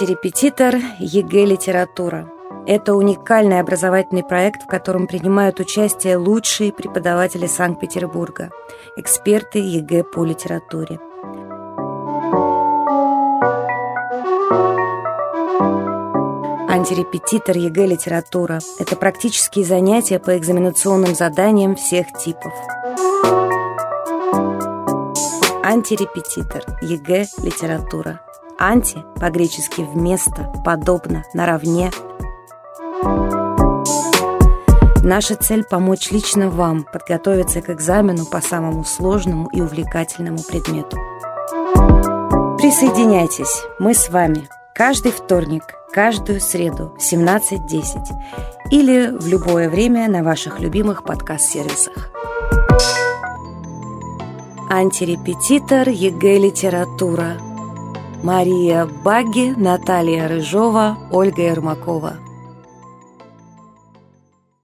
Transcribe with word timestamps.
Антирепетитор 0.00 0.76
ЕГЭ 1.00 1.44
«Литература». 1.44 2.30
Это 2.68 2.94
уникальный 2.94 3.58
образовательный 3.58 4.22
проект, 4.22 4.62
в 4.62 4.66
котором 4.68 5.08
принимают 5.08 5.58
участие 5.58 6.16
лучшие 6.16 6.72
преподаватели 6.72 7.48
Санкт-Петербурга, 7.48 8.50
эксперты 8.96 9.58
ЕГЭ 9.58 10.04
по 10.04 10.24
литературе. 10.24 11.00
Антирепетитор 16.70 17.56
ЕГЭ 17.56 17.86
«Литература»– 17.86 18.60
это 18.78 18.94
практические 18.94 19.64
занятия 19.64 20.20
по 20.20 20.38
экзаменационным 20.38 21.16
заданиям 21.16 21.74
всех 21.74 22.06
типов. 22.12 22.52
Антирепетитор 25.64 26.62
ЕГЭ 26.82 27.24
«Литература» 27.42 28.20
Анти 28.60 29.04
по-гречески 29.20 29.82
«вместо», 29.82 30.52
«подобно», 30.64 31.22
«наравне». 31.32 31.92
Наша 35.04 35.36
цель– 35.36 35.62
помочь 35.70 36.10
лично 36.10 36.50
вам 36.50 36.82
подготовиться 36.82 37.62
к 37.62 37.70
экзамену 37.70 38.26
по 38.26 38.40
самому 38.40 38.82
сложному 38.82 39.48
и 39.52 39.60
увлекательному 39.60 40.38
предмету. 40.42 40.96
Присоединяйтесь, 42.58 43.62
мы 43.78 43.94
с 43.94 44.08
вами. 44.08 44.48
Каждый 44.74 45.12
вторник, 45.12 45.62
каждую 45.92 46.40
среду 46.40 46.96
в 46.98 47.12
17.10 47.12 48.72
или 48.72 49.16
в 49.16 49.28
любое 49.28 49.70
время 49.70 50.08
на 50.08 50.24
ваших 50.24 50.58
любимых 50.58 51.04
подкаст-сервисах. 51.04 52.10
Антирепетитор 54.68 55.88
ЕГЭ 55.88 56.38
«Литература» 56.38 57.38
Мария 58.22 58.84
Багги, 58.84 59.54
Наталья 59.56 60.26
Рыжова, 60.26 60.98
Ольга 61.12 61.42
Ермакова. 61.42 62.18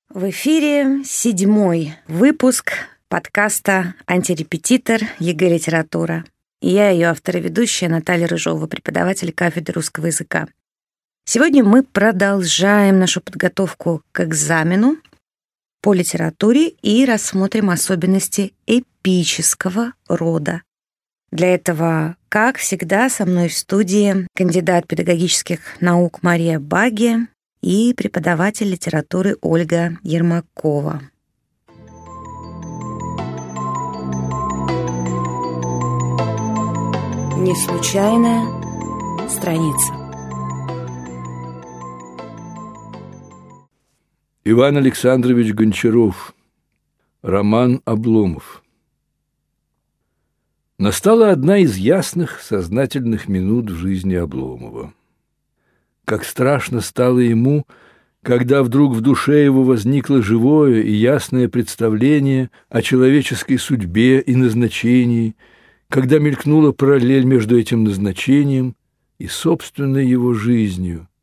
В 0.08 0.28
эфире 0.30 1.04
седьмой 1.04 1.94
выпуск 2.08 2.72
подкаста 3.08 3.94
«Антирепетитор. 4.08 5.02
ЕГЭ 5.20 5.50
Литература». 5.50 6.24
И 6.60 6.70
я 6.70 6.90
ее 6.90 7.06
автор 7.06 7.36
и 7.36 7.40
ведущая 7.40 7.88
Наталья 7.88 8.26
Рыжова, 8.26 8.66
преподаватель 8.66 9.32
кафедры 9.32 9.74
русского 9.74 10.06
языка. 10.06 10.48
Сегодня 11.24 11.62
мы 11.62 11.84
продолжаем 11.84 12.98
нашу 12.98 13.20
подготовку 13.20 14.02
к 14.10 14.24
экзамену 14.24 14.96
по 15.80 15.94
литературе 15.94 16.70
и 16.82 17.04
рассмотрим 17.04 17.70
особенности 17.70 18.52
эпического 18.66 19.92
рода 20.08 20.62
для 21.34 21.52
этого, 21.52 22.16
как 22.28 22.58
всегда, 22.58 23.10
со 23.10 23.26
мной 23.26 23.48
в 23.48 23.54
студии 23.54 24.28
кандидат 24.36 24.86
педагогических 24.86 25.80
наук 25.80 26.22
Мария 26.22 26.60
Баги 26.60 27.26
и 27.60 27.92
преподаватель 27.92 28.70
литературы 28.70 29.36
Ольга 29.40 29.98
Ермакова. 30.04 31.02
Не 37.36 37.56
случайная 37.56 39.28
страница. 39.28 39.92
Иван 44.44 44.76
Александрович 44.76 45.52
Гончаров. 45.52 46.32
Роман 47.22 47.82
Обломов. 47.84 48.63
Настала 50.78 51.30
одна 51.30 51.58
из 51.58 51.76
ясных, 51.76 52.40
сознательных 52.40 53.28
минут 53.28 53.70
в 53.70 53.76
жизни 53.76 54.16
Обломова. 54.16 54.92
Как 56.04 56.24
страшно 56.24 56.80
стало 56.80 57.20
ему, 57.20 57.64
когда 58.24 58.64
вдруг 58.64 58.92
в 58.92 59.00
душе 59.00 59.44
его 59.44 59.62
возникло 59.62 60.20
живое 60.20 60.82
и 60.82 60.90
ясное 60.90 61.48
представление 61.48 62.50
о 62.70 62.82
человеческой 62.82 63.58
судьбе 63.58 64.18
и 64.18 64.34
назначении, 64.34 65.36
когда 65.88 66.18
мелькнула 66.18 66.72
параллель 66.72 67.24
между 67.24 67.56
этим 67.56 67.84
назначением 67.84 68.74
и 69.20 69.28
собственной 69.28 70.04
его 70.04 70.34
жизнью– 70.34 71.08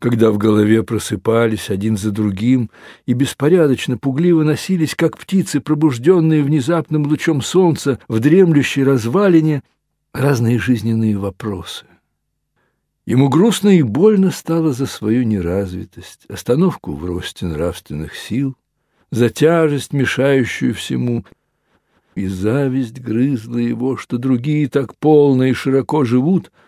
когда 0.00 0.30
в 0.30 0.38
голове 0.38 0.82
просыпались 0.82 1.68
один 1.68 1.96
за 1.98 2.10
другим 2.10 2.70
и 3.04 3.12
беспорядочно, 3.12 3.98
пугливо 3.98 4.42
носились, 4.42 4.94
как 4.94 5.18
птицы, 5.18 5.60
пробужденные 5.60 6.42
внезапным 6.42 7.06
лучом 7.06 7.42
солнца 7.42 8.00
в 8.08 8.18
дремлющей 8.18 8.82
развалине, 8.82 9.62
разные 10.14 10.58
жизненные 10.58 11.18
вопросы. 11.18 11.84
Ему 13.04 13.28
грустно 13.28 13.68
и 13.68 13.82
больно 13.82 14.30
стало 14.30 14.72
за 14.72 14.86
свою 14.86 15.22
неразвитость, 15.24 16.24
остановку 16.28 16.94
в 16.94 17.04
росте 17.04 17.44
нравственных 17.44 18.16
сил, 18.16 18.56
за 19.10 19.28
тяжесть, 19.28 19.92
мешающую 19.92 20.74
всему, 20.74 21.26
и 22.14 22.26
зависть 22.26 23.00
грызла 23.00 23.58
его, 23.58 23.98
что 23.98 24.16
другие 24.16 24.66
так 24.68 24.96
полно 24.96 25.44
и 25.44 25.52
широко 25.52 26.04
живут— 26.04 26.50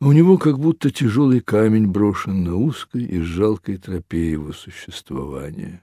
у 0.00 0.12
него 0.12 0.36
как 0.36 0.58
будто 0.58 0.90
тяжелый 0.90 1.40
камень 1.40 1.86
брошен 1.86 2.44
на 2.44 2.56
узкой 2.56 3.04
и 3.04 3.20
жалкой 3.20 3.78
тропе 3.78 4.30
его 4.30 4.52
существования. 4.52 5.82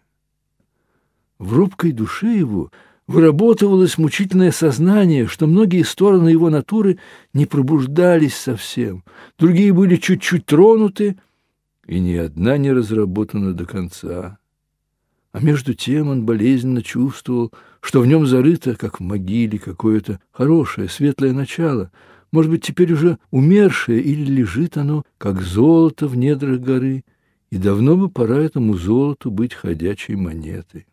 В 1.39 1.53
робкой 1.53 1.91
душе 1.91 2.27
его 2.37 2.71
выработывалось 3.07 3.97
мучительное 3.97 4.51
сознание, 4.51 5.27
что 5.27 5.47
многие 5.47 5.83
стороны 5.83 6.29
его 6.29 6.49
натуры 6.49 6.99
не 7.33 7.45
пробуждались 7.45 8.35
совсем, 8.35 9.03
другие 9.37 9.73
были 9.73 9.95
чуть-чуть 9.95 10.45
тронуты, 10.45 11.17
и 11.85 11.99
ни 11.99 12.13
одна 12.13 12.57
не 12.57 12.71
разработана 12.71 13.53
до 13.53 13.65
конца. 13.65 14.37
А 15.33 15.39
между 15.41 15.73
тем 15.73 16.09
он 16.09 16.25
болезненно 16.25 16.83
чувствовал, 16.83 17.51
что 17.81 18.01
в 18.01 18.07
нем 18.07 18.27
зарыто, 18.27 18.75
как 18.75 18.99
в 18.99 19.03
могиле, 19.03 19.57
какое-то 19.57 20.21
хорошее, 20.31 20.87
светлое 20.87 21.33
начало— 21.33 21.91
может 22.33 22.49
быть, 22.49 22.63
теперь 22.63 22.91
уже 22.91 23.19
умершее, 23.29 24.01
или 24.01 24.25
лежит 24.25 24.75
оно, 24.75 25.03
как 25.19 25.39
золото 25.39 26.07
в 26.07 26.17
недрах 26.17 26.59
горы, 26.61 27.05
и 27.51 27.57
давно 27.57 27.95
бы 27.95 28.09
пора 28.09 28.39
этому 28.39 28.75
золоту 28.75 29.29
быть 29.29 29.53
ходячей 29.53 30.15
монетой. 30.15 30.87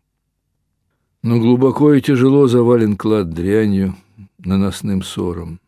Но 1.23 1.39
глубоко 1.39 1.95
и 1.95 2.01
тяжело 2.01 2.47
завален 2.47 2.95
клад 2.95 3.31
дрянью, 3.31 3.95
наносным 4.37 5.01
ссором. 5.01 5.59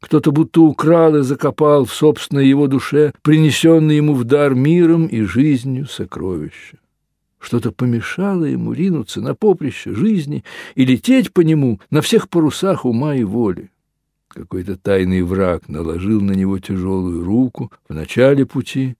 Кто-то 0.00 0.32
будто 0.32 0.62
украл 0.62 1.16
и 1.16 1.22
закопал 1.22 1.84
в 1.84 1.92
собственной 1.92 2.48
его 2.48 2.66
душе 2.66 3.12
принесенный 3.20 3.96
ему 3.96 4.14
в 4.14 4.24
дар 4.24 4.54
миром 4.54 5.06
и 5.06 5.20
жизнью 5.20 5.86
сокровища. 5.86 6.78
Что-то 7.38 7.72
помешало 7.72 8.44
ему 8.44 8.72
ринуться 8.72 9.20
на 9.20 9.34
поприще 9.34 9.92
жизни 9.92 10.44
и 10.76 10.86
лететь 10.86 11.34
по 11.34 11.42
нему 11.42 11.78
на 11.90 12.00
всех 12.00 12.30
парусах 12.30 12.86
ума 12.86 13.14
и 13.14 13.24
воли. 13.24 13.70
Какой-то 14.38 14.76
тайный 14.76 15.22
враг 15.22 15.68
наложил 15.68 16.20
на 16.20 16.30
него 16.30 16.60
тяжелую 16.60 17.24
руку 17.24 17.72
в 17.88 17.92
начале 17.92 18.46
пути 18.46 18.94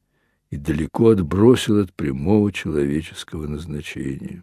и 0.51 0.57
далеко 0.57 1.11
отбросил 1.11 1.79
от 1.79 1.93
прямого 1.93 2.51
человеческого 2.51 3.47
назначения. 3.47 4.43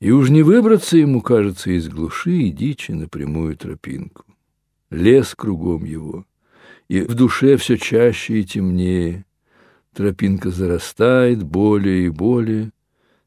И 0.00 0.10
уж 0.10 0.28
не 0.28 0.42
выбраться 0.42 0.98
ему, 0.98 1.22
кажется, 1.22 1.70
из 1.70 1.88
глуши 1.88 2.42
и 2.42 2.50
дичи 2.50 2.92
на 2.92 3.08
прямую 3.08 3.56
тропинку. 3.56 4.26
Лес 4.90 5.34
кругом 5.34 5.84
его, 5.84 6.26
и 6.88 7.00
в 7.00 7.14
душе 7.14 7.56
все 7.56 7.78
чаще 7.78 8.40
и 8.40 8.44
темнее. 8.44 9.24
Тропинка 9.94 10.50
зарастает 10.50 11.42
более 11.42 12.04
и 12.04 12.10
более, 12.10 12.70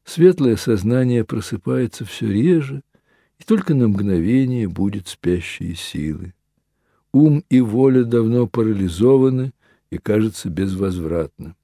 светлое 0.04 0.54
сознание 0.54 1.24
просыпается 1.24 2.04
все 2.04 2.30
реже, 2.30 2.82
и 3.40 3.44
только 3.44 3.74
на 3.74 3.88
мгновение 3.88 4.68
будет 4.68 5.08
спящие 5.08 5.74
силы. 5.74 6.32
Ум 7.12 7.44
и 7.48 7.60
воля 7.60 8.04
давно 8.04 8.46
парализованы 8.46 9.52
и, 9.90 9.98
кажется, 9.98 10.50
безвозвратно. 10.50 11.54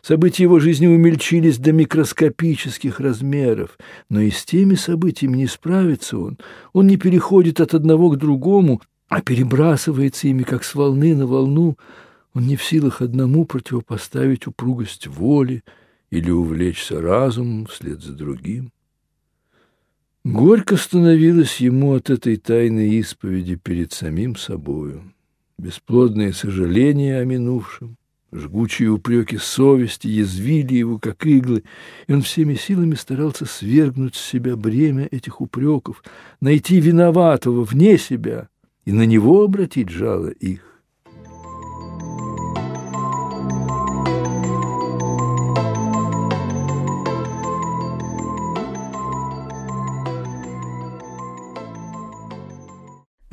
События 0.00 0.44
его 0.44 0.58
жизни 0.58 0.86
умельчились 0.86 1.58
до 1.58 1.72
микроскопических 1.72 3.00
размеров, 3.00 3.76
но 4.08 4.20
и 4.20 4.30
с 4.30 4.44
теми 4.44 4.74
событиями 4.74 5.36
не 5.38 5.46
справится 5.46 6.18
он. 6.18 6.38
Он 6.72 6.86
не 6.86 6.96
переходит 6.96 7.60
от 7.60 7.74
одного 7.74 8.10
к 8.10 8.16
другому, 8.16 8.80
а 9.08 9.20
перебрасывается 9.20 10.28
ими, 10.28 10.44
как 10.44 10.64
с 10.64 10.74
волны 10.74 11.14
на 11.14 11.26
волну. 11.26 11.76
Он 12.32 12.46
не 12.46 12.56
в 12.56 12.64
силах 12.64 13.02
одному 13.02 13.44
противопоставить 13.44 14.46
упругость 14.46 15.06
воли 15.08 15.62
или 16.10 16.30
увлечься 16.30 17.00
разумом 17.02 17.66
вслед 17.66 18.00
за 18.00 18.12
другим. 18.12 18.70
Горько 20.24 20.76
становилось 20.76 21.58
ему 21.58 21.94
от 21.94 22.10
этой 22.10 22.36
тайной 22.36 22.90
исповеди 23.00 23.54
перед 23.54 23.92
самим 23.92 24.36
собою. 24.36 25.12
Бесплодные 25.58 26.32
сожаления 26.32 27.18
о 27.18 27.24
минувшем, 27.24 27.96
жгучие 28.32 28.90
упреки 28.90 29.38
совести 29.38 30.08
язвили 30.08 30.74
его, 30.74 30.98
как 30.98 31.24
иглы, 31.24 31.64
и 32.06 32.12
он 32.12 32.22
всеми 32.22 32.54
силами 32.54 32.94
старался 32.94 33.46
свергнуть 33.46 34.16
с 34.16 34.24
себя 34.24 34.56
бремя 34.56 35.08
этих 35.10 35.40
упреков, 35.40 36.02
найти 36.40 36.80
виноватого 36.80 37.64
вне 37.64 37.96
себя 37.96 38.48
и 38.84 38.92
на 38.92 39.06
него 39.06 39.42
обратить 39.42 39.88
жало 39.88 40.28
их. 40.28 40.67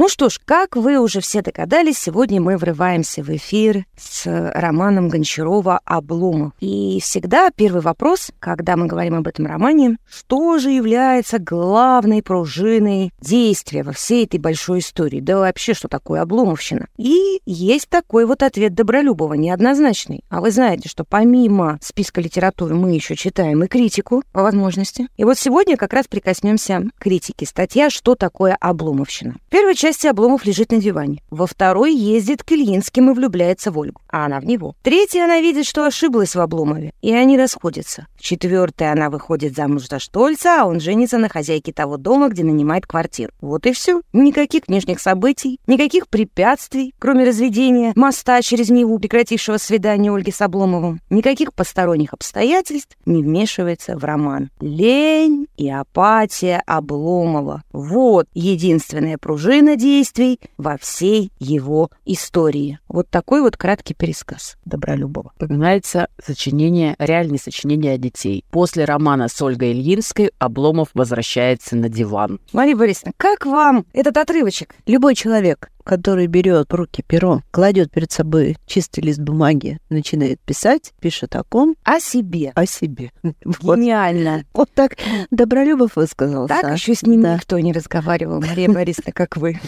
Ну 0.05 0.09
что 0.09 0.29
ж, 0.29 0.39
как 0.45 0.75
вы 0.75 0.99
уже 0.99 1.19
все 1.19 1.41
догадались, 1.41 1.97
сегодня 1.97 2.39
мы 2.39 2.57
врываемся 2.57 3.23
в 3.23 3.35
эфир 3.35 3.85
с 3.97 4.51
романом 4.53 5.09
Гончарова 5.09 5.79
«Обломов». 5.83 6.53
И 6.59 6.99
всегда 7.01 7.49
первый 7.49 7.81
вопрос, 7.81 8.29
когда 8.37 8.75
мы 8.75 8.85
говорим 8.85 9.15
об 9.15 9.27
этом 9.27 9.47
романе, 9.47 9.97
что 10.07 10.59
же 10.59 10.69
является 10.69 11.39
главной 11.39 12.21
пружиной 12.21 13.13
действия 13.19 13.81
во 13.81 13.93
всей 13.93 14.25
этой 14.25 14.39
большой 14.39 14.77
истории? 14.77 15.21
Да 15.21 15.39
вообще, 15.39 15.73
что 15.73 15.87
такое 15.87 16.21
обломовщина? 16.21 16.85
И 16.97 17.41
есть 17.47 17.89
такой 17.89 18.27
вот 18.27 18.43
ответ 18.43 18.75
Добролюбова, 18.75 19.33
неоднозначный. 19.33 20.23
А 20.29 20.39
вы 20.39 20.51
знаете, 20.51 20.87
что 20.87 21.03
помимо 21.03 21.79
списка 21.81 22.21
литературы 22.21 22.75
мы 22.75 22.91
еще 22.91 23.15
читаем 23.15 23.63
и 23.63 23.67
критику 23.67 24.21
по 24.33 24.43
возможности. 24.43 25.07
И 25.17 25.23
вот 25.23 25.39
сегодня 25.39 25.77
как 25.77 25.93
раз 25.93 26.05
прикоснемся 26.05 26.83
к 26.95 27.01
критике. 27.01 27.47
Статья 27.47 27.89
«Что 27.89 28.13
такое 28.13 28.55
обломовщина?». 28.61 29.37
В 29.47 29.49
первой 29.49 29.73
части 29.95 30.07
Обломов 30.07 30.45
лежит 30.45 30.73
на 30.73 30.81
диване. 30.81 31.21
Во 31.29 31.47
второй 31.47 31.95
ездит 31.95 32.43
к 32.43 32.51
Ильинским 32.51 33.09
и 33.09 33.13
влюбляется 33.13 33.71
в 33.71 33.79
Ольгу, 33.79 34.01
а 34.09 34.25
она 34.25 34.41
в 34.41 34.45
него. 34.45 34.75
Третья 34.83 35.23
она 35.23 35.39
видит, 35.39 35.65
что 35.65 35.85
ошиблась 35.85 36.35
в 36.35 36.41
Обломове, 36.41 36.91
и 37.01 37.13
они 37.13 37.37
расходятся. 37.37 38.07
В 38.17 38.21
четвертой 38.21 38.91
она 38.91 39.09
выходит 39.09 39.55
замуж 39.55 39.87
за 39.87 39.99
Штольца, 39.99 40.63
а 40.63 40.65
он 40.65 40.81
женится 40.81 41.17
на 41.17 41.29
хозяйке 41.29 41.71
того 41.71 41.95
дома, 41.95 42.27
где 42.27 42.43
нанимает 42.43 42.85
квартиру. 42.85 43.31
Вот 43.39 43.65
и 43.65 43.71
все. 43.71 44.01
Никаких 44.11 44.63
внешних 44.67 44.99
событий, 44.99 45.61
никаких 45.65 46.09
препятствий, 46.09 46.93
кроме 46.99 47.23
разведения 47.23 47.93
моста 47.95 48.41
через 48.41 48.69
Неву, 48.69 48.99
прекратившего 48.99 49.57
свидание 49.57 50.13
Ольги 50.13 50.31
с 50.31 50.41
Обломовым. 50.41 50.99
Никаких 51.09 51.53
посторонних 51.53 52.13
обстоятельств 52.13 52.97
не 53.05 53.23
вмешивается 53.23 53.97
в 53.97 54.03
роман. 54.03 54.49
Лень 54.59 55.47
и 55.55 55.69
апатия 55.69 56.61
Обломова. 56.65 57.63
Вот 57.71 58.27
единственная 58.33 59.17
пружина 59.17 59.77
действий 59.85 60.39
во 60.57 60.77
всей 60.79 61.31
его 61.37 61.91
истории. 62.05 62.79
Вот 62.87 63.07
такой 63.09 63.41
вот 63.41 63.55
краткий 63.55 63.93
пересказ 63.93 64.57
Добролюбова. 64.65 65.31
Вспоминается 65.33 66.07
сочинение, 66.23 66.95
реальное 66.97 67.37
сочинение 67.37 67.93
о 67.93 67.97
детей. 67.99 68.43
После 68.49 68.85
романа 68.85 69.27
с 69.27 69.39
Ольгой 69.39 69.73
Ильинской 69.73 70.31
Обломов 70.39 70.89
возвращается 70.95 71.75
на 71.75 71.87
диван. 71.87 72.39
Мария 72.51 72.75
Борисовна, 72.75 73.13
как 73.15 73.45
вам 73.45 73.85
этот 73.93 74.17
отрывочек? 74.17 74.73
Любой 74.87 75.13
человек, 75.13 75.69
который 75.85 76.27
берет 76.27 76.71
в 76.71 76.75
руки 76.75 77.03
перо, 77.07 77.41
кладет 77.51 77.91
перед 77.91 78.11
собой 78.11 78.57
чистый 78.65 79.01
лист 79.01 79.19
бумаги, 79.19 79.79
начинает 79.89 80.39
писать, 80.41 80.93
пишет 80.99 81.35
о 81.35 81.43
ком? 81.43 81.75
О 81.83 81.99
себе. 81.99 82.51
О 82.55 82.65
себе. 82.65 83.11
Вот. 83.61 83.77
Гениально. 83.77 84.43
Вот 84.53 84.69
так 84.73 84.97
Добролюбов 85.31 85.95
высказался. 85.95 86.53
Так 86.61 86.75
еще 86.75 86.95
с 86.95 87.03
ним 87.03 87.21
да. 87.21 87.35
никто 87.35 87.57
не 87.59 87.71
разговаривал, 87.71 88.41
Мария 88.41 88.67
Борисовна, 88.71 89.11
как 89.11 89.37
вы. 89.37 89.59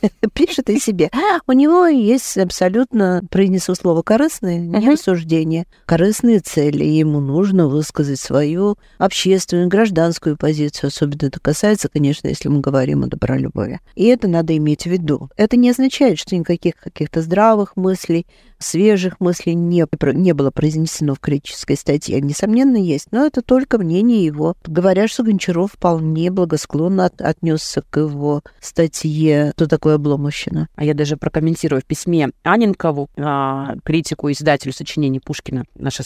Пишет 0.34 0.70
о 0.70 0.78
себе. 0.78 1.10
У 1.46 1.52
него 1.52 1.86
есть 1.86 2.36
абсолютно, 2.38 3.22
принесу 3.30 3.74
слово 3.74 4.02
корыстное, 4.02 4.58
не 4.58 4.90
рассуждение, 4.90 5.66
корыстные 5.86 6.40
цели. 6.40 6.84
Ему 6.84 7.20
нужно 7.20 7.68
высказать 7.68 8.20
свою 8.20 8.76
общественную, 8.98 9.68
гражданскую 9.68 10.36
позицию. 10.36 10.88
Особенно 10.88 11.26
это 11.26 11.40
касается, 11.40 11.88
конечно, 11.88 12.28
если 12.28 12.48
мы 12.48 12.60
говорим 12.60 13.04
о 13.04 13.08
Добролюбове. 13.08 13.80
И 13.94 14.04
это 14.04 14.28
надо 14.28 14.56
иметь 14.56 14.82
в 14.82 14.86
виду. 14.86 15.30
Это 15.36 15.56
не 15.64 15.70
означает, 15.70 16.18
что 16.18 16.36
никаких 16.36 16.76
каких-то 16.76 17.22
здравых 17.22 17.74
мыслей, 17.74 18.26
свежих 18.64 19.20
мыслей 19.20 19.54
не, 19.54 19.86
не 20.12 20.32
было 20.32 20.50
произнесено 20.50 21.14
в 21.14 21.20
критической 21.20 21.76
статье. 21.76 22.20
Несомненно, 22.20 22.76
есть, 22.76 23.08
но 23.10 23.26
это 23.26 23.42
только 23.42 23.78
мнение 23.78 24.24
его. 24.24 24.56
Говорят, 24.66 25.10
что 25.10 25.22
Гончаров 25.22 25.72
вполне 25.72 26.30
благосклонно 26.30 27.06
от, 27.06 27.20
отнесся 27.20 27.82
к 27.82 27.98
его 27.98 28.42
статье 28.60 29.52
«Кто 29.54 29.66
такой 29.66 29.94
обломовщина?». 29.96 30.68
А 30.74 30.84
я 30.84 30.94
даже 30.94 31.16
прокомментирую 31.16 31.82
в 31.82 31.84
письме 31.84 32.30
Анинкову, 32.42 33.08
а, 33.16 33.76
критику, 33.84 34.30
издателю 34.30 34.72
сочинений 34.72 35.20
Пушкина, 35.20 35.64
наши, 35.74 36.02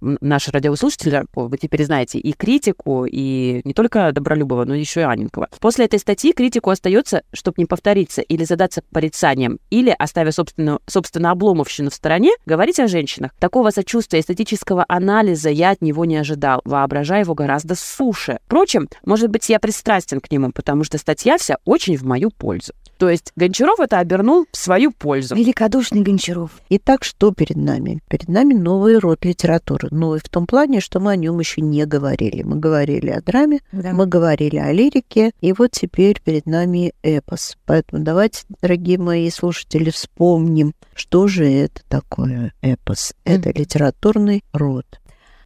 наши 0.00 0.50
радиослушатели, 0.50 1.24
вы 1.34 1.58
теперь 1.58 1.84
знаете, 1.84 2.18
и 2.18 2.32
критику, 2.32 3.06
и 3.06 3.60
не 3.64 3.74
только 3.74 4.12
Добролюбова, 4.12 4.64
но 4.64 4.74
еще 4.74 5.00
и 5.00 5.04
Анинкова. 5.04 5.48
После 5.60 5.84
этой 5.86 5.98
статьи 5.98 6.32
критику 6.32 6.70
остается, 6.70 7.22
чтобы 7.32 7.56
не 7.58 7.66
повториться, 7.66 8.22
или 8.22 8.44
задаться 8.44 8.82
порицанием, 8.92 9.58
или, 9.70 9.94
оставив 9.98 10.34
собственно, 10.34 10.78
собственно 10.86 11.30
обломов 11.30 11.68
мужчину 11.72 11.90
в 11.90 11.94
стороне, 11.94 12.32
говорить 12.44 12.78
о 12.80 12.86
женщинах. 12.86 13.30
Такого 13.38 13.70
сочувствия 13.70 14.20
эстетического 14.20 14.84
анализа 14.88 15.48
я 15.48 15.70
от 15.70 15.80
него 15.80 16.04
не 16.04 16.16
ожидал, 16.16 16.60
воображая 16.64 17.20
его 17.20 17.34
гораздо 17.34 17.74
суше. 17.74 18.40
Впрочем, 18.44 18.88
может 19.06 19.30
быть, 19.30 19.48
я 19.48 19.58
пристрастен 19.58 20.20
к 20.20 20.30
нему, 20.30 20.52
потому 20.52 20.84
что 20.84 20.98
статья 20.98 21.38
вся 21.38 21.56
очень 21.64 21.96
в 21.96 22.02
мою 22.02 22.30
пользу. 22.30 22.74
То 22.98 23.10
есть 23.10 23.32
Гончаров 23.36 23.80
это 23.80 23.98
обернул 23.98 24.46
в 24.52 24.56
свою 24.56 24.92
пользу. 24.92 25.34
Великодушный 25.34 26.02
Гончаров. 26.02 26.50
Итак, 26.68 27.04
что 27.04 27.32
перед 27.32 27.56
нами? 27.56 28.00
Перед 28.08 28.28
нами 28.28 28.54
новый 28.54 28.98
род 28.98 29.24
литературы. 29.24 29.88
Новый 29.90 30.20
в 30.20 30.28
том 30.28 30.46
плане, 30.46 30.80
что 30.80 31.00
мы 31.00 31.12
о 31.12 31.16
нем 31.16 31.38
еще 31.40 31.60
не 31.60 31.84
говорили. 31.84 32.42
Мы 32.42 32.56
говорили 32.56 33.10
о 33.10 33.20
драме, 33.20 33.60
да. 33.72 33.92
мы 33.92 34.06
говорили 34.06 34.56
о 34.56 34.72
лирике, 34.72 35.32
и 35.40 35.52
вот 35.52 35.72
теперь 35.72 36.20
перед 36.22 36.46
нами 36.46 36.92
эпос. 37.02 37.56
Поэтому 37.66 38.02
давайте, 38.04 38.42
дорогие 38.60 38.98
мои 38.98 39.30
слушатели, 39.30 39.90
вспомним, 39.90 40.72
что 40.94 41.26
же 41.26 41.44
это 41.44 41.82
такое 41.88 42.52
эпос. 42.62 43.14
Это 43.24 43.50
литературный 43.50 44.44
род 44.52 44.86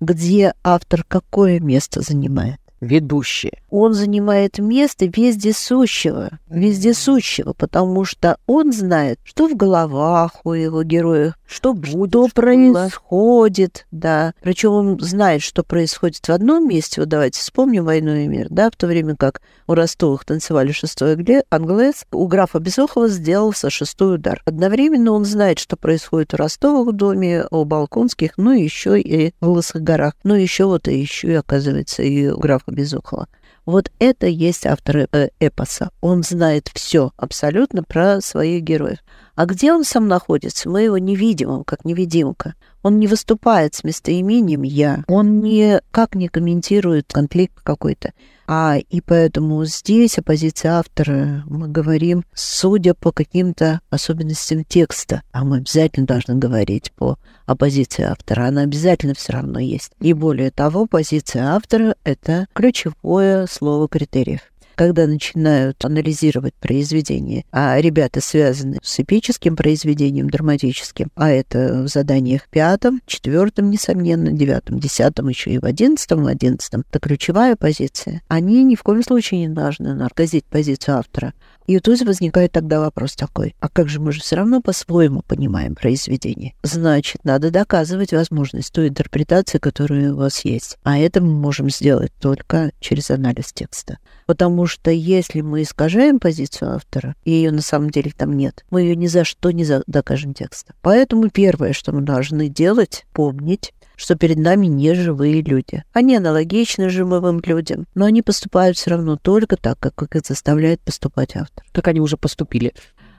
где 0.00 0.54
автор 0.62 1.04
какое 1.06 1.60
место 1.60 2.00
занимает? 2.00 2.60
Ведущие. 2.80 3.60
Он 3.70 3.94
занимает 3.94 4.58
место 4.58 5.06
вездесущего, 5.06 6.38
вездесущего, 6.48 7.52
потому 7.52 8.04
что 8.04 8.38
он 8.46 8.72
знает, 8.72 9.18
что 9.24 9.48
в 9.48 9.56
головах 9.56 10.40
у 10.44 10.52
его 10.52 10.82
героев, 10.82 11.34
что 11.46 11.74
будет, 11.74 12.10
что 12.10 12.28
происходит, 12.34 13.86
да. 13.90 14.34
Причем 14.42 14.72
он 14.72 15.00
знает, 15.00 15.42
что 15.42 15.62
происходит 15.62 16.26
в 16.26 16.30
одном 16.30 16.68
месте. 16.68 17.00
Вот 17.00 17.08
давайте 17.08 17.40
вспомним 17.40 17.84
«Войну 17.84 18.14
и 18.14 18.26
мир», 18.26 18.48
да, 18.50 18.70
в 18.70 18.76
то 18.76 18.86
время 18.86 19.16
как 19.16 19.40
у 19.66 19.74
Ростовых 19.74 20.24
танцевали 20.24 20.72
шестой 20.72 21.16
англес, 21.50 22.04
у 22.12 22.26
графа 22.26 22.58
Безухова 22.58 23.08
сделался 23.08 23.70
шестой 23.70 24.16
удар. 24.16 24.42
Одновременно 24.44 25.12
он 25.12 25.24
знает, 25.24 25.58
что 25.58 25.76
происходит 25.76 26.34
у 26.34 26.36
Ростовых 26.36 26.94
в 26.94 26.96
доме, 26.96 27.44
у 27.50 27.64
Балконских, 27.64 28.32
ну 28.36 28.52
еще 28.52 29.00
и 29.00 29.34
в 29.40 29.48
Лысых 29.48 29.82
горах. 29.82 30.14
Ну 30.24 30.34
еще 30.34 30.64
вот 30.64 30.88
и 30.88 30.98
еще 30.98 31.36
оказывается, 31.36 32.02
и 32.02 32.28
у 32.28 32.38
графа 32.38 32.70
Безухова. 32.70 33.28
Вот 33.66 33.90
это 33.98 34.28
есть 34.28 34.64
автор 34.64 35.08
э, 35.10 35.28
эпоса. 35.40 35.90
Он 36.00 36.22
знает 36.22 36.70
все 36.72 37.12
абсолютно 37.16 37.82
про 37.82 38.20
своих 38.20 38.62
героев. 38.62 38.98
А 39.34 39.44
где 39.44 39.72
он 39.72 39.84
сам 39.84 40.06
находится, 40.06 40.70
мы 40.70 40.82
его 40.82 40.98
не 40.98 41.16
видим, 41.16 41.50
он 41.50 41.64
как 41.64 41.84
невидимка. 41.84 42.54
Он 42.82 43.00
не 43.00 43.08
выступает 43.08 43.74
с 43.74 43.82
местоимением 43.82 44.62
«я». 44.62 45.02
Он 45.08 45.40
никак 45.40 46.14
не 46.14 46.28
комментирует 46.28 47.12
конфликт 47.12 47.60
какой-то. 47.62 48.12
А 48.46 48.76
и 48.76 49.00
поэтому 49.00 49.64
здесь 49.64 50.18
оппозиция 50.18 50.72
автора, 50.72 51.42
мы 51.46 51.68
говорим, 51.68 52.24
судя 52.34 52.94
по 52.94 53.12
каким-то 53.12 53.80
особенностям 53.90 54.64
текста, 54.64 55.22
а 55.32 55.44
мы 55.44 55.58
обязательно 55.58 56.06
должны 56.06 56.36
говорить 56.36 56.92
по 56.92 57.18
оппозиции 57.46 58.04
автора, 58.04 58.46
она 58.46 58.62
обязательно 58.62 59.14
все 59.14 59.32
равно 59.32 59.58
есть. 59.58 59.92
И 60.00 60.12
более 60.12 60.50
того, 60.50 60.86
позиция 60.86 61.54
автора— 61.54 61.96
это 62.04 62.46
ключевое 62.54 63.46
слово 63.46 63.88
критериев 63.88 64.40
когда 64.76 65.06
начинают 65.06 65.84
анализировать 65.84 66.54
произведение, 66.54 67.44
а 67.50 67.80
ребята 67.80 68.20
связаны 68.20 68.78
с 68.82 69.00
эпическим 69.00 69.56
произведением, 69.56 70.30
драматическим, 70.30 71.10
а 71.16 71.30
это 71.30 71.82
в 71.82 71.88
заданиях 71.88 72.48
пятом, 72.48 73.00
четвертом, 73.06 73.70
несомненно, 73.70 74.30
девятом, 74.30 74.78
десятом, 74.78 75.28
еще 75.28 75.50
и 75.50 75.58
в 75.58 75.64
одиннадцатом, 75.64 76.22
в 76.22 76.26
одиннадцатом, 76.26 76.84
это 76.88 77.00
ключевая 77.00 77.56
позиция. 77.56 78.22
Они 78.28 78.62
ни 78.62 78.76
в 78.76 78.82
коем 78.82 79.02
случае 79.02 79.40
не 79.40 79.48
должны 79.48 79.94
наркозить 79.94 80.44
позицию 80.44 80.98
автора. 80.98 81.32
И 81.66 81.78
тут 81.80 82.00
возникает 82.02 82.52
тогда 82.52 82.80
вопрос 82.80 83.14
такой, 83.14 83.54
а 83.60 83.68
как 83.68 83.88
же 83.88 84.00
мы 84.00 84.12
же 84.12 84.20
все 84.20 84.36
равно 84.36 84.60
по-своему 84.60 85.22
понимаем 85.22 85.74
произведение? 85.74 86.54
Значит, 86.62 87.24
надо 87.24 87.50
доказывать 87.50 88.12
возможность 88.12 88.72
той 88.72 88.88
интерпретации, 88.88 89.58
которая 89.58 90.12
у 90.12 90.16
вас 90.16 90.44
есть. 90.44 90.78
А 90.84 90.98
это 90.98 91.20
мы 91.20 91.32
можем 91.32 91.70
сделать 91.70 92.12
только 92.20 92.72
через 92.80 93.10
анализ 93.10 93.52
текста. 93.52 93.98
Потому 94.26 94.66
что 94.66 94.90
если 94.90 95.40
мы 95.40 95.62
искажаем 95.62 96.18
позицию 96.18 96.74
автора, 96.74 97.14
и 97.24 97.30
ее 97.30 97.50
на 97.50 97.62
самом 97.62 97.90
деле 97.90 98.12
там 98.16 98.36
нет, 98.36 98.64
мы 98.70 98.82
ее 98.82 98.96
ни 98.96 99.06
за 99.06 99.24
что 99.24 99.50
не 99.50 99.66
докажем 99.86 100.34
текстом. 100.34 100.76
Поэтому 100.82 101.30
первое, 101.30 101.72
что 101.72 101.92
мы 101.92 102.02
должны 102.02 102.48
делать, 102.48 103.06
помнить, 103.12 103.72
что 103.96 104.14
перед 104.14 104.38
нами 104.38 104.66
не 104.66 104.94
живые 104.94 105.42
люди. 105.42 105.82
Они 105.92 106.16
аналогичны 106.16 106.88
живым 106.88 107.40
людям, 107.44 107.86
но 107.94 108.04
они 108.04 108.22
поступают 108.22 108.76
все 108.76 108.90
равно 108.90 109.16
только 109.16 109.56
так, 109.56 109.78
как 109.78 110.14
их 110.14 110.26
заставляет 110.26 110.80
поступать 110.80 111.36
автор. 111.36 111.64
Как 111.72 111.88
они 111.88 112.00
уже 112.00 112.16
поступили. 112.16 112.72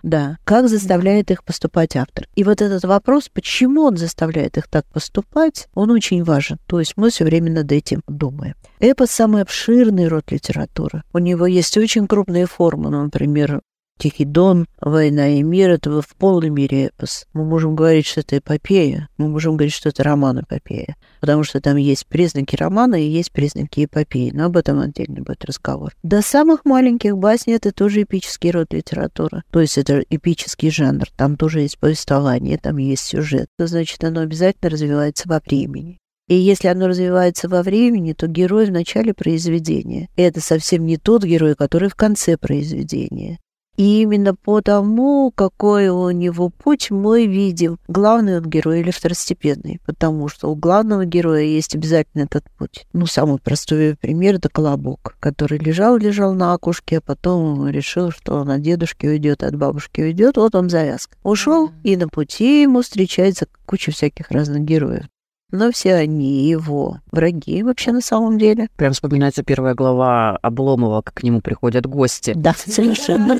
Да, 0.04 0.38
как 0.44 0.70
заставляет 0.70 1.32
их 1.32 1.44
поступать 1.44 1.96
автор. 1.96 2.28
И 2.36 2.44
вот 2.44 2.62
этот 2.62 2.84
вопрос, 2.86 3.30
почему 3.30 3.84
он 3.84 3.98
заставляет 3.98 4.58
их 4.58 4.68
так 4.68 4.86
поступать, 4.86 5.68
он 5.74 5.92
очень 5.92 6.24
важен. 6.24 6.60
То 6.68 6.80
есть 6.80 6.94
мы 6.96 7.10
все 7.10 7.26
время 7.26 7.52
над 7.52 7.72
этим 7.72 8.02
думаем. 8.08 8.56
Эпос– 8.80 9.12
самый 9.12 9.42
обширный 9.42 10.08
род 10.08 10.32
литературы. 10.32 11.04
У 11.14 11.18
него 11.18 11.46
есть 11.48 11.76
очень 11.78 12.08
крупные 12.08 12.46
формы, 12.46 12.90
например, 12.90 13.62
Тихий 13.98 14.26
Дон, 14.26 14.68
Война 14.80 15.28
и 15.30 15.42
мир— 15.42 15.70
это 15.72 16.02
в 16.02 16.16
полной 16.16 16.50
мере 16.50 16.88
эпос. 16.88 17.26
Мы 17.34 17.44
можем 17.44 17.76
говорить, 17.76 18.06
что 18.06 18.20
это 18.20 18.38
эпопея, 18.38 19.10
мы 19.18 19.28
можем 19.28 19.58
говорить, 19.58 19.74
что 19.74 19.90
это 19.90 20.04
роман-эпопея, 20.04 20.96
потому 21.20 21.44
что 21.44 21.60
там 21.62 21.78
есть 21.78 22.06
признаки 22.06 22.56
романа 22.56 22.96
и 22.96 23.08
есть 23.08 23.32
признаки 23.32 23.86
эпопеи, 23.86 24.32
но 24.34 24.46
об 24.46 24.58
этом 24.58 24.80
отдельно 24.80 25.24
будет 25.24 25.46
разговор. 25.46 25.96
До 26.04 26.22
самых 26.22 26.64
маленьких 26.64 27.18
басней 27.18 27.56
это 27.56 27.72
тоже 27.72 28.04
эпический 28.04 28.52
род 28.52 28.72
литературы, 28.72 29.44
то 29.52 29.60
есть 29.60 29.80
это 29.80 30.04
эпический 30.10 30.70
жанр, 30.70 31.06
там 31.16 31.36
тоже 31.36 31.62
есть 31.62 31.80
повествование, 31.80 32.60
там 32.60 32.78
есть 32.78 33.04
сюжет, 33.04 33.48
то 33.58 33.66
значит 33.66 34.04
оно 34.04 34.22
обязательно 34.22 34.70
развивается 34.70 35.28
во 35.28 35.42
времени. 35.44 35.98
И 36.28 36.36
если 36.36 36.68
оно 36.68 36.88
развивается 36.88 37.48
во 37.48 37.64
времени, 37.64 38.12
то 38.12 38.28
герой 38.28 38.66
в 38.66 38.72
начале 38.72 39.14
произведения. 39.14 40.10
Это 40.18 40.42
совсем 40.42 40.86
не 40.86 40.98
тот 40.98 41.24
герой, 41.24 41.56
который 41.56 41.90
в 41.90 41.96
конце 41.96 42.38
произведения. 42.38 43.40
И 43.78 44.02
именно 44.02 44.34
по 44.34 44.62
тому, 44.62 45.32
какой 45.34 45.90
у 45.90 46.10
него 46.10 46.50
путь, 46.50 46.90
мы 46.90 47.28
видим, 47.28 47.78
главный 47.88 48.38
он 48.38 48.46
герой 48.46 48.82
или 48.82 48.90
второстепенный, 48.90 49.80
потому 49.86 50.28
что 50.30 50.50
у 50.50 50.56
главного 50.56 51.06
героя 51.06 51.44
есть 51.44 51.76
обязательно 51.76 52.24
этот 52.24 52.44
путь. 52.58 52.88
Ну, 52.94 53.06
самый 53.06 53.38
простой 53.38 53.96
пример— 53.96 54.36
это 54.38 54.50
Колобок, 54.50 55.16
который 55.20 55.60
лежал-лежал 55.60 56.34
на 56.34 56.54
окушке, 56.54 56.98
а 56.98 57.02
потом 57.02 57.68
решил, 57.68 58.10
что 58.10 58.36
он 58.38 58.50
от 58.50 58.62
дедушки 58.62 59.06
уйдет, 59.06 59.44
от 59.44 59.56
бабушки 59.56 60.02
уйдет, 60.02 60.38
вот 60.38 60.56
он 60.56 60.70
завязка. 60.70 61.16
Ушел, 61.24 61.72
и 61.84 61.96
на 61.98 62.10
пути 62.10 62.64
ему 62.64 62.82
встречается 62.82 63.48
куча 63.68 63.92
всяких 63.92 64.32
разных 64.32 64.64
героев 64.64 65.06
но 65.52 65.72
все 65.72 65.96
они 65.96 66.48
его 66.48 67.00
враги 67.12 67.64
вообще 67.64 67.92
на 67.92 68.02
самом 68.02 68.38
деле. 68.38 68.68
Прям 68.76 68.94
вспоминается 68.94 69.44
первая 69.44 69.74
глава 69.76 70.38
Обломова, 70.42 71.02
как 71.02 71.16
к 71.16 71.24
нему 71.24 71.42
приходят 71.42 71.86
гости. 71.86 72.34
Да, 72.36 72.54
совершенно. 72.54 73.38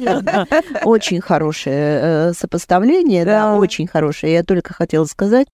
Очень 0.84 1.22
хорошее 1.22 2.00
э, 2.02 2.34
сопоставление, 2.34 3.26
да, 3.26 3.56
очень 3.56 3.88
хорошее. 3.88 4.34
Я 4.34 4.44
только 4.44 4.74
хотела 4.74 5.06
сказать, 5.06 5.48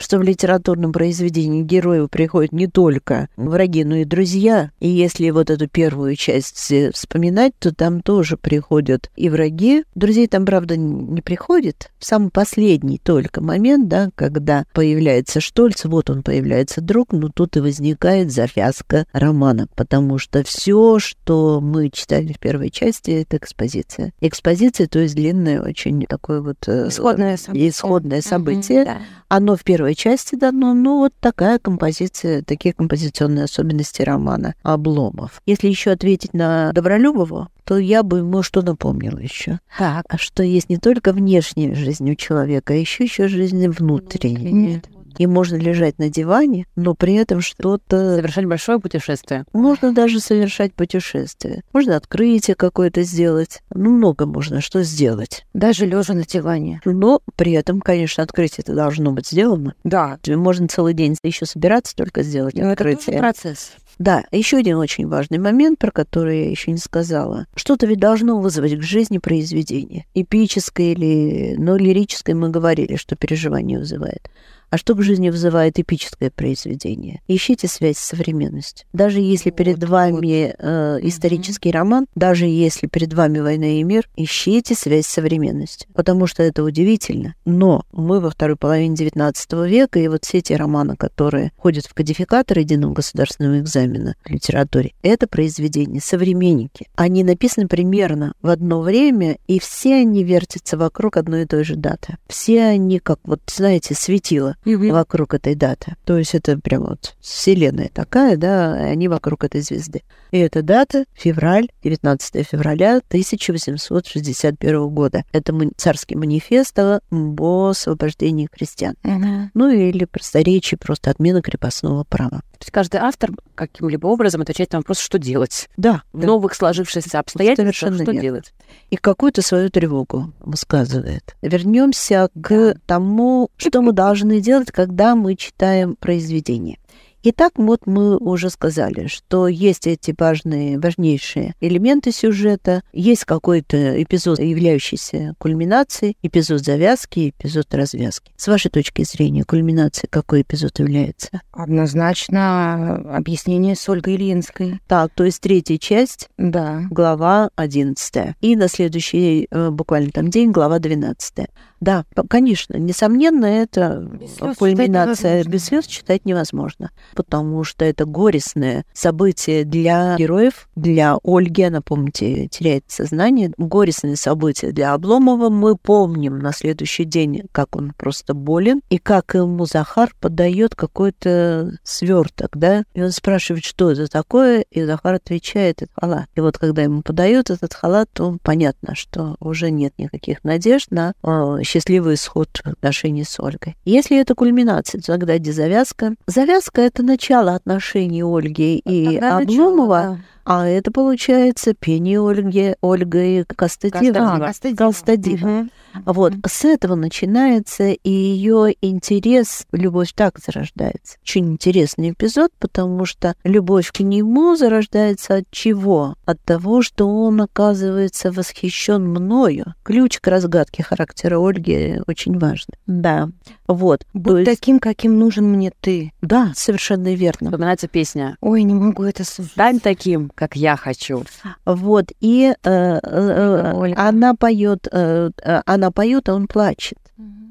что 0.00 0.18
в 0.18 0.22
литературном 0.22 0.92
произведении 0.92 1.62
герою 1.62 2.08
приходят 2.08 2.52
не 2.52 2.66
только 2.66 3.28
враги, 3.36 3.84
но 3.84 3.96
и 3.96 4.04
друзья. 4.04 4.70
И 4.80 4.88
если 4.88 5.30
вот 5.30 5.50
эту 5.50 5.68
первую 5.68 6.16
часть 6.16 6.72
вспоминать, 6.94 7.52
то 7.58 7.74
там 7.74 8.00
тоже 8.00 8.36
приходят 8.36 9.10
и 9.16 9.28
враги. 9.28 9.84
Друзей 9.94 10.26
там, 10.26 10.46
правда, 10.46 10.76
не 10.76 11.20
приходит. 11.20 11.90
В 11.98 12.04
самый 12.04 12.30
последний 12.30 12.98
только 12.98 13.42
момент, 13.42 13.88
да, 13.88 14.10
когда 14.14 14.64
появляется 14.72 15.40
Штольц, 15.40 15.84
вот 15.84 16.10
он 16.10 16.22
появляется 16.22 16.80
друг, 16.80 17.12
но 17.12 17.28
тут 17.28 17.56
и 17.56 17.60
возникает 17.60 18.32
завязка 18.32 19.04
романа, 19.12 19.68
потому 19.76 20.18
что 20.18 20.42
все, 20.44 20.98
что 20.98 21.60
мы 21.60 21.90
читали 21.90 22.32
в 22.32 22.38
первой 22.38 22.70
части, 22.70 23.10
это 23.10 23.36
экспозиция. 23.36 24.12
Экспозиция, 24.20 24.86
то 24.86 24.98
есть 24.98 25.14
длинное 25.14 25.60
очень 25.60 26.06
такое 26.06 26.40
вот... 26.40 26.56
Э, 26.66 26.88
исходное 26.88 27.36
событие. 27.36 27.68
Исходное 27.68 28.22
событие. 28.22 28.82
Угу, 28.82 28.86
да. 28.86 28.98
Оно 29.28 29.56
в 29.56 29.62
первой 29.62 29.89
части 29.94 30.34
дано, 30.34 30.74
ну 30.74 30.98
вот 30.98 31.12
такая 31.20 31.58
композиция, 31.58 32.42
такие 32.42 32.72
композиционные 32.74 33.44
особенности 33.44 34.02
романа 34.02 34.54
Обломов. 34.62 35.42
Если 35.46 35.68
еще 35.68 35.90
ответить 35.90 36.34
на 36.34 36.72
Добролюбову, 36.72 37.48
то 37.64 37.78
я 37.78 38.02
бы 38.02 38.18
ему 38.18 38.42
что 38.42 38.62
напомнила 38.62 39.18
еще. 39.18 39.60
Так. 39.78 40.04
А 40.08 40.18
что 40.18 40.42
есть 40.42 40.68
не 40.68 40.78
только 40.78 41.12
внешняя 41.12 41.74
жизнь 41.74 42.10
у 42.10 42.14
человека, 42.14 42.72
а 42.72 42.76
еще 42.76 43.04
еще 43.04 43.28
жизнь 43.28 43.66
внутренняя. 43.68 44.52
Нет 44.52 44.88
и 45.18 45.26
можно 45.26 45.56
лежать 45.56 45.98
на 45.98 46.08
диване, 46.08 46.66
но 46.76 46.94
при 46.94 47.14
этом 47.14 47.40
что-то... 47.40 48.16
Совершать 48.16 48.46
большое 48.46 48.80
путешествие. 48.80 49.44
Можно 49.52 49.92
даже 49.92 50.20
совершать 50.20 50.74
путешествие. 50.74 51.62
Можно 51.72 51.96
открытие 51.96 52.54
какое-то 52.54 53.02
сделать. 53.02 53.62
Ну, 53.74 53.90
много 53.90 54.26
можно 54.26 54.60
что 54.60 54.82
сделать. 54.82 55.44
Даже 55.54 55.86
лежа 55.86 56.14
на 56.14 56.24
диване. 56.24 56.80
Но 56.84 57.20
при 57.36 57.52
этом, 57.52 57.80
конечно, 57.80 58.22
открытие 58.22 58.62
это 58.62 58.74
должно 58.74 59.12
быть 59.12 59.28
сделано. 59.28 59.74
Да. 59.84 60.18
Можно 60.26 60.68
целый 60.68 60.94
день 60.94 61.16
еще 61.22 61.46
собираться 61.46 61.94
только 61.96 62.22
сделать 62.22 62.54
но 62.54 62.70
открытие. 62.70 63.16
Это 63.16 63.18
процесс. 63.18 63.72
Да, 64.00 64.24
еще 64.32 64.56
один 64.56 64.78
очень 64.78 65.06
важный 65.06 65.36
момент, 65.36 65.78
про 65.78 65.90
который 65.90 66.44
я 66.44 66.50
еще 66.50 66.70
не 66.70 66.78
сказала. 66.78 67.46
Что-то 67.54 67.86
ведь 67.86 68.00
должно 68.00 68.40
вызвать 68.40 68.78
к 68.78 68.82
жизни 68.82 69.18
произведение. 69.18 70.06
Эпическое 70.14 70.92
или... 70.92 71.54
Но 71.58 71.76
лирическое 71.76 72.34
мы 72.34 72.48
говорили, 72.48 72.96
что 72.96 73.14
переживание 73.14 73.78
вызывает 73.78 74.30
а 74.70 74.78
что 74.78 74.94
к 74.94 75.02
жизни 75.02 75.30
вызывает 75.30 75.78
эпическое 75.78 76.30
произведение. 76.30 77.20
Ищите 77.28 77.66
связь 77.68 77.98
с 77.98 78.04
современностью. 78.04 78.86
Даже 78.92 79.20
если 79.20 79.50
перед 79.50 79.80
вот, 79.80 79.88
вами 79.88 80.54
э, 80.56 80.98
исторический 81.02 81.70
mm-hmm. 81.70 81.72
роман, 81.72 82.06
даже 82.14 82.46
если 82.46 82.86
перед 82.86 83.12
вами 83.12 83.40
«Война 83.40 83.66
и 83.66 83.82
мир», 83.82 84.08
ищите 84.16 84.74
связь 84.74 85.06
с 85.06 85.10
современностью, 85.10 85.88
потому 85.92 86.26
что 86.26 86.42
это 86.42 86.62
удивительно. 86.62 87.34
Но 87.44 87.84
мы 87.92 88.20
во 88.20 88.30
второй 88.30 88.56
половине 88.56 88.94
XIX 88.94 89.68
века, 89.68 89.98
и 89.98 90.08
вот 90.08 90.24
все 90.24 90.38
эти 90.38 90.52
романы, 90.52 90.96
которые 90.96 91.52
ходят 91.56 91.86
в 91.86 91.94
кодификатор 91.94 92.58
единого 92.58 92.92
государственного 92.92 93.58
экзамена 93.58 93.89
в 93.98 94.30
литературе, 94.30 94.92
это 95.02 95.26
произведения, 95.26 96.00
современники. 96.00 96.88
Они 96.94 97.24
написаны 97.24 97.68
примерно 97.68 98.34
в 98.42 98.48
одно 98.48 98.80
время, 98.80 99.38
и 99.46 99.58
все 99.58 99.96
они 99.96 100.24
вертятся 100.24 100.76
вокруг 100.76 101.16
одной 101.16 101.42
и 101.42 101.46
той 101.46 101.64
же 101.64 101.76
даты. 101.76 102.18
Все 102.28 102.64
они, 102.64 102.98
как 102.98 103.18
вот, 103.24 103.40
знаете, 103.46 103.94
светило 103.94 104.56
угу. 104.64 104.90
вокруг 104.90 105.34
этой 105.34 105.54
даты. 105.54 105.96
То 106.04 106.18
есть 106.18 106.34
это 106.34 106.58
прям 106.58 106.84
вот 106.84 107.14
вселенная 107.20 107.90
такая, 107.92 108.36
да, 108.36 108.74
они 108.74 109.08
вокруг 109.08 109.44
этой 109.44 109.60
звезды. 109.60 110.02
И 110.30 110.38
эта 110.38 110.62
дата 110.62 111.04
февраль, 111.14 111.68
19 111.82 112.46
февраля 112.46 112.98
1861 113.08 114.88
года. 114.88 115.24
Это 115.32 115.52
царский 115.76 116.16
манифест 116.16 116.78
об 116.78 117.42
освобождении 117.42 118.46
крестьян. 118.46 118.94
Угу. 119.04 119.50
Ну 119.54 119.70
или 119.70 120.04
просторечие, 120.04 120.78
просто 120.78 121.10
отмена 121.10 121.42
крепостного 121.42 122.04
права. 122.04 122.42
То 122.60 122.64
есть 122.64 122.72
каждый 122.72 123.00
автор 123.00 123.30
каким-либо 123.54 124.06
образом 124.06 124.42
отвечает 124.42 124.72
на 124.72 124.80
вопрос, 124.80 124.98
что 124.98 125.18
делать. 125.18 125.70
Да. 125.78 126.02
В 126.12 126.20
да. 126.20 126.26
новых 126.26 126.54
сложившихся 126.54 127.18
обстоятельствах 127.18 127.74
Совершенно 127.74 128.04
что 128.04 128.12
верно. 128.12 128.20
делать. 128.20 128.52
И 128.90 128.96
какую-то 128.96 129.40
свою 129.40 129.70
тревогу 129.70 130.34
высказывает. 130.40 131.36
Вернемся 131.40 132.28
к 132.38 132.74
тому, 132.84 133.48
что 133.56 133.80
мы 133.80 133.92
должны 133.92 134.40
делать, 134.42 134.70
когда 134.72 135.16
мы 135.16 135.36
читаем 135.36 135.96
произведение. 135.96 136.78
Итак, 137.22 137.52
вот 137.56 137.86
мы 137.86 138.16
уже 138.16 138.48
сказали, 138.48 139.06
что 139.06 139.46
есть 139.46 139.86
эти 139.86 140.14
важные, 140.18 140.78
важнейшие 140.78 141.54
элементы 141.60 142.12
сюжета, 142.12 142.82
есть 142.94 143.26
какой-то 143.26 144.02
эпизод, 144.02 144.38
являющийся 144.38 145.34
кульминацией, 145.38 146.16
эпизод 146.22 146.60
завязки, 146.64 147.28
эпизод 147.30 147.74
развязки. 147.74 148.32
С 148.36 148.48
вашей 148.48 148.70
точки 148.70 149.04
зрения, 149.04 149.44
кульминацией 149.44 150.08
какой 150.10 150.42
эпизод 150.42 150.78
является? 150.78 151.42
Однозначно 151.52 152.96
объяснение 153.14 153.76
с 153.76 153.86
Ольгой 153.86 154.14
Ильинской. 154.14 154.80
Так, 154.88 155.12
то 155.14 155.24
есть 155.24 155.42
третья 155.42 155.76
часть, 155.76 156.30
да. 156.38 156.84
глава 156.90 157.50
одиннадцатая. 157.54 158.34
И 158.40 158.56
на 158.56 158.68
следующий 158.68 159.46
э, 159.50 159.70
буквально 159.70 160.10
там 160.10 160.30
день 160.30 160.52
глава 160.52 160.78
двенадцатая. 160.78 161.48
Да, 161.80 162.04
конечно, 162.28 162.76
несомненно, 162.76 163.46
это 163.46 164.06
без 164.20 164.56
кульминация. 164.56 165.44
Без 165.44 165.64
слез 165.64 165.86
читать 165.86 166.24
невозможно, 166.26 166.90
потому 167.14 167.64
что 167.64 167.84
это 167.84 168.04
горестное 168.04 168.84
событие 168.92 169.64
для 169.64 170.16
героев, 170.16 170.68
для 170.76 171.18
Ольги, 171.24 171.62
она, 171.62 171.80
помните, 171.80 172.48
теряет 172.48 172.84
сознание. 172.88 173.52
Горестное 173.56 174.16
событие 174.16 174.72
для 174.72 174.92
Обломова. 174.92 175.48
Мы 175.48 175.76
помним 175.76 176.38
на 176.38 176.52
следующий 176.52 177.04
день, 177.04 177.44
как 177.52 177.76
он 177.76 177.92
просто 177.96 178.34
болен, 178.34 178.82
и 178.90 178.98
как 178.98 179.34
ему 179.34 179.64
Захар 179.64 180.14
подает 180.20 180.74
какой-то 180.74 181.78
сверток, 181.82 182.56
да, 182.56 182.84
и 182.94 183.02
он 183.02 183.10
спрашивает, 183.10 183.64
что 183.64 183.90
это 183.90 184.06
такое, 184.08 184.64
и 184.70 184.84
Захар 184.84 185.14
отвечает, 185.14 185.82
это 185.82 185.92
халат. 185.98 186.26
И 186.34 186.40
вот 186.40 186.58
когда 186.58 186.82
ему 186.82 187.02
подают 187.02 187.50
этот 187.50 187.72
халат, 187.72 188.10
то 188.12 188.36
понятно, 188.42 188.94
что 188.94 189.36
уже 189.40 189.70
нет 189.70 189.94
никаких 189.98 190.44
надежд 190.44 190.90
на 190.90 191.14
а, 191.22 191.62
счастливый 191.70 192.14
исход 192.14 192.48
отношений 192.64 193.24
с 193.24 193.38
Ольгой. 193.38 193.76
Если 193.84 194.18
это 194.18 194.34
кульминация, 194.34 195.00
то 195.00 195.06
тогда 195.06 195.38
где 195.38 195.52
завязка? 195.52 196.14
Завязка— 196.26 196.80
это 196.82 197.02
начало 197.02 197.54
отношений 197.54 198.24
Ольги 198.24 198.78
и 198.78 199.16
Обломова. 199.18 199.96
Начало, 199.96 200.16
да. 200.16 200.18
А 200.44 200.66
это 200.66 200.90
получается 200.90 201.74
пение 201.74 202.20
Ольги, 202.20 202.74
Ольги 202.82 203.44
Костадива. 203.44 204.38
Костадива. 204.38 204.76
Костадива. 204.76 205.48
Угу. 205.48 205.68
Вот, 206.06 206.34
с 206.46 206.64
этого 206.64 206.94
начинается 206.94 207.90
и 207.90 208.10
ее 208.10 208.74
интерес, 208.80 209.66
любовь 209.72 210.12
так 210.14 210.38
зарождается. 210.38 211.18
Очень 211.22 211.52
интересный 211.52 212.10
эпизод, 212.10 212.52
потому 212.58 213.04
что 213.04 213.34
любовь 213.44 213.90
к 213.92 214.00
нему 214.00 214.56
зарождается 214.56 215.36
от 215.36 215.50
чего? 215.50 216.14
От 216.24 216.40
того, 216.42 216.82
что 216.82 217.08
он 217.08 217.40
оказывается 217.40 218.30
восхищен 218.30 219.02
мною. 219.02 219.74
Ключ 219.82 220.20
к 220.20 220.26
разгадке 220.28 220.82
характера 220.82 221.38
Ольги 221.38 222.00
очень 222.06 222.38
важный. 222.38 222.76
Да, 222.86 223.28
вот. 223.66 224.04
Будь 224.14 224.46
есть... 224.46 224.50
таким, 224.50 224.78
каким 224.78 225.18
нужен 225.18 225.44
мне 225.50 225.72
ты. 225.80 226.12
Да, 226.22 226.52
совершенно 226.54 227.14
верно. 227.14 227.50
Вспоминается 227.50 227.88
песня. 227.88 228.36
Ой, 228.40 228.62
не 228.62 228.74
могу 228.74 229.04
это 229.04 229.24
слушать. 229.24 229.52
Стань 229.52 229.80
таким, 229.80 230.30
как 230.40 230.56
я 230.56 230.74
хочу. 230.76 231.24
Вот, 231.66 232.06
и 232.20 232.54
э, 232.62 232.98
э, 233.02 233.92
она 233.94 234.34
поет, 234.34 234.88
э, 234.90 235.30
э, 235.36 235.62
она 235.66 235.90
поет, 235.90 236.30
а 236.30 236.34
он 236.34 236.46
плачет. 236.46 236.98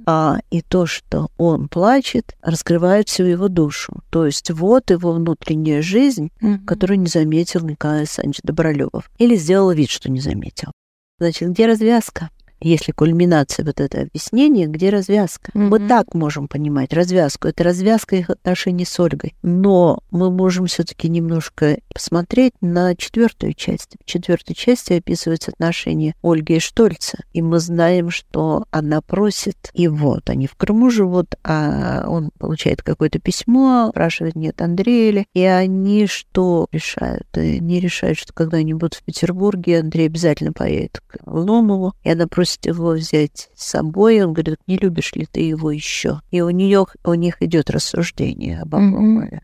А, 0.08 0.40
и 0.50 0.64
то, 0.64 0.88
что 0.88 1.30
он 1.38 1.68
плачет, 1.68 2.36
раскрывает 2.42 3.08
всю 3.08 3.26
его 3.26 3.48
душу. 3.48 4.02
То 4.10 4.26
есть 4.26 4.50
вот 4.50 4.90
его 4.90 5.12
внутренняя 5.12 5.84
жизнь, 5.84 6.32
mm-hmm. 6.42 6.66
которую 6.66 7.00
не 7.02 7.06
заметил 7.06 7.64
Николай 7.64 8.00
Александрович 8.00 8.40
Добролюбов. 8.42 9.12
Или 9.20 9.36
сделал 9.36 9.70
вид, 9.70 9.92
что 9.92 10.10
не 10.10 10.20
заметил. 10.20 10.72
Значит, 11.20 11.50
где 11.50 11.68
развязка? 11.68 12.32
Если 12.62 12.92
кульминация 12.92 13.66
вот 13.66 13.80
это 13.80 14.02
объяснение, 14.02 14.68
где 14.68 14.90
развязка. 14.90 15.52
Mm-hmm. 15.52 15.68
Мы 15.68 15.88
так 15.88 16.14
можем 16.14 16.48
понимать 16.48 16.94
развязку. 16.94 17.48
Это 17.48 17.64
развязка 17.64 18.16
их 18.16 18.30
отношений 18.30 18.86
с 18.86 19.00
Ольгой. 19.00 19.36
Но 19.42 20.00
мы 20.12 20.32
можем 20.32 20.66
все-таки 20.66 21.10
немножко 21.10 21.80
посмотреть 21.94 22.54
на 22.62 22.96
четвертую 22.96 23.54
часть. 23.54 23.96
В 24.02 24.06
четвертой 24.06 24.56
части 24.56 24.94
описываются 24.94 25.52
отношения 25.52 26.14
Ольги 26.22 26.58
и 26.58 26.60
Штольца. 26.60 27.20
И 27.34 27.42
мы 27.42 27.60
знаем, 27.60 28.10
что 28.10 28.66
она 28.72 29.02
просит, 29.02 29.70
и 29.74 29.88
вот 29.88 30.30
они 30.30 30.48
в 30.48 30.56
Крыму 30.56 30.90
живут, 30.90 31.36
а 31.44 32.06
он 32.08 32.32
получает 32.38 32.82
какое-то 32.82 33.20
письмо, 33.20 33.90
спрашивает, 33.92 34.36
нет 34.36 34.62
Андрея 34.62 35.12
ли. 35.12 35.28
И 35.34 35.44
они 35.44 36.08
что 36.08 36.68
решают? 36.72 37.28
Они 37.34 37.80
решают, 37.80 38.18
что 38.18 38.34
когда 38.34 38.58
они 38.58 38.74
будут 38.74 38.96
в 38.96 39.04
Петербурге, 39.04 39.80
Андрей 39.80 40.08
обязательно 40.08 40.54
поедет 40.54 41.02
к 41.08 41.18
Ломову, 41.26 41.94
и 42.04 42.12
она 42.12 42.28
просит 42.28 42.49
просит 42.50 42.66
его 42.66 42.92
взять 42.92 43.50
с 43.56 43.70
собой. 43.70 44.24
Он 44.24 44.34
говорит, 44.34 44.60
не 44.68 44.78
любишь 44.78 45.14
ли 45.14 45.28
ты 45.32 45.42
его 45.42 45.72
еще? 45.72 46.22
И 46.32 46.42
у 46.42 46.50
нее 46.50 46.86
у 47.04 47.14
них 47.14 47.42
идет 47.42 47.70
рассуждение 47.70 48.62
об 48.62 48.76
Обломове. 48.76 49.42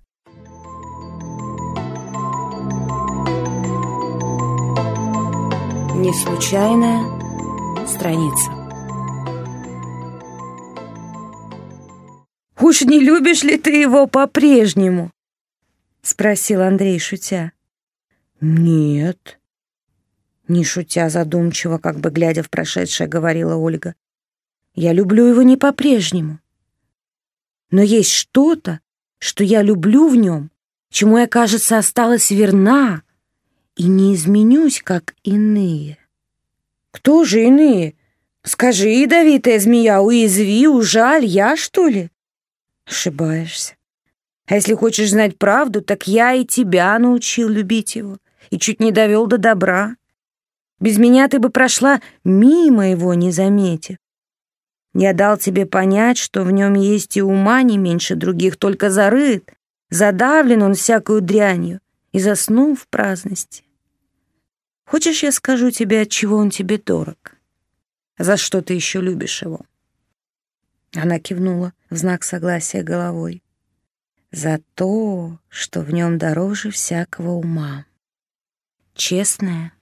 Не 5.96 6.14
случайная 6.14 7.04
страница. 7.88 8.52
«Уж 12.60 12.82
не 12.82 13.00
любишь 13.00 13.44
ли 13.44 13.58
ты 13.58 13.82
его 13.82 14.08
по-прежнему?»— 14.08 15.12
спросил 16.02 16.62
Андрей, 16.62 16.98
шутя. 17.00 17.52
«Нет», 18.42 19.40
не 20.48 20.64
шутя 20.64 21.10
задумчиво, 21.10 21.78
как 21.78 22.00
бы 22.00 22.10
глядя 22.10 22.44
в 22.44 22.50
прошедшее, 22.50 23.08
говорила 23.08 23.56
Ольга. 23.56 23.96
Я 24.74 24.94
люблю 24.94 25.26
его 25.26 25.42
не 25.42 25.58
по-прежнему. 25.58 26.40
Но 27.72 27.82
есть 27.82 28.12
что-то, 28.12 28.80
что 29.20 29.44
я 29.44 29.62
люблю 29.62 30.08
в 30.08 30.16
нем, 30.16 30.52
чему 30.90 31.18
я, 31.18 31.28
кажется, 31.28 31.78
осталась 31.78 32.32
верна 32.32 33.02
и 33.76 33.88
не 33.88 34.14
изменюсь, 34.16 34.82
как 34.82 35.16
иные. 35.24 35.98
Кто 36.92 37.24
же 37.24 37.44
иные? 37.44 37.96
Скажи, 38.44 38.90
ядовитая 38.90 39.60
змея, 39.60 40.02
уязви, 40.02 40.68
ужаль, 40.68 41.26
я, 41.26 41.58
что 41.58 41.88
ли? 41.88 42.12
Ошибаешься. 42.86 43.76
А 44.46 44.56
если 44.56 44.76
хочешь 44.76 45.10
знать 45.10 45.38
правду, 45.38 45.82
так 45.82 46.08
я 46.08 46.34
и 46.34 46.46
тебя 46.46 46.98
научил 47.00 47.50
любить 47.50 47.96
его 47.96 48.18
и 48.52 48.60
чуть 48.60 48.80
не 48.80 48.92
довел 48.92 49.26
до 49.26 49.38
добра. 49.38 49.96
Без 50.80 50.98
меня 50.98 51.28
ты 51.28 51.40
бы 51.40 51.50
прошла 51.50 52.02
мимо 52.24 52.90
его, 52.90 53.14
не 53.14 53.32
заметив. 53.32 53.98
Я 54.94 55.14
дал 55.14 55.38
тебе 55.38 55.66
понять, 55.66 56.18
что 56.18 56.44
в 56.44 56.52
нем 56.52 56.74
есть 56.74 57.18
и 57.18 57.22
ума 57.22 57.62
не 57.64 57.78
меньше 57.78 58.16
других, 58.16 58.58
только 58.58 58.90
зарыт, 58.90 59.54
задавлен 59.90 60.62
он 60.62 60.74
всякую 60.74 61.22
дрянью 61.22 61.82
и 62.12 62.20
заснул 62.20 62.76
в 62.76 62.88
праздности. 62.88 63.64
Хочешь, 64.86 65.24
я 65.24 65.32
скажу 65.32 65.72
тебе, 65.72 66.02
от 66.02 66.10
чего 66.10 66.38
он 66.38 66.50
тебе 66.50 66.78
дорог? 66.78 67.36
За 68.18 68.38
что 68.38 68.62
ты 68.62 68.74
еще 68.74 69.02
любишь 69.02 69.42
его?» 69.42 69.62
Она 70.94 71.20
кивнула 71.20 71.74
в 71.90 71.98
знак 71.98 72.24
согласия 72.24 72.84
головой. 72.84 73.44
«За 74.32 74.62
то, 74.76 75.40
что 75.50 75.82
в 75.82 75.94
нем 75.94 76.18
дороже 76.18 76.72
всякого 76.72 77.32
ума. 77.32 77.86
Честное, 78.94 79.74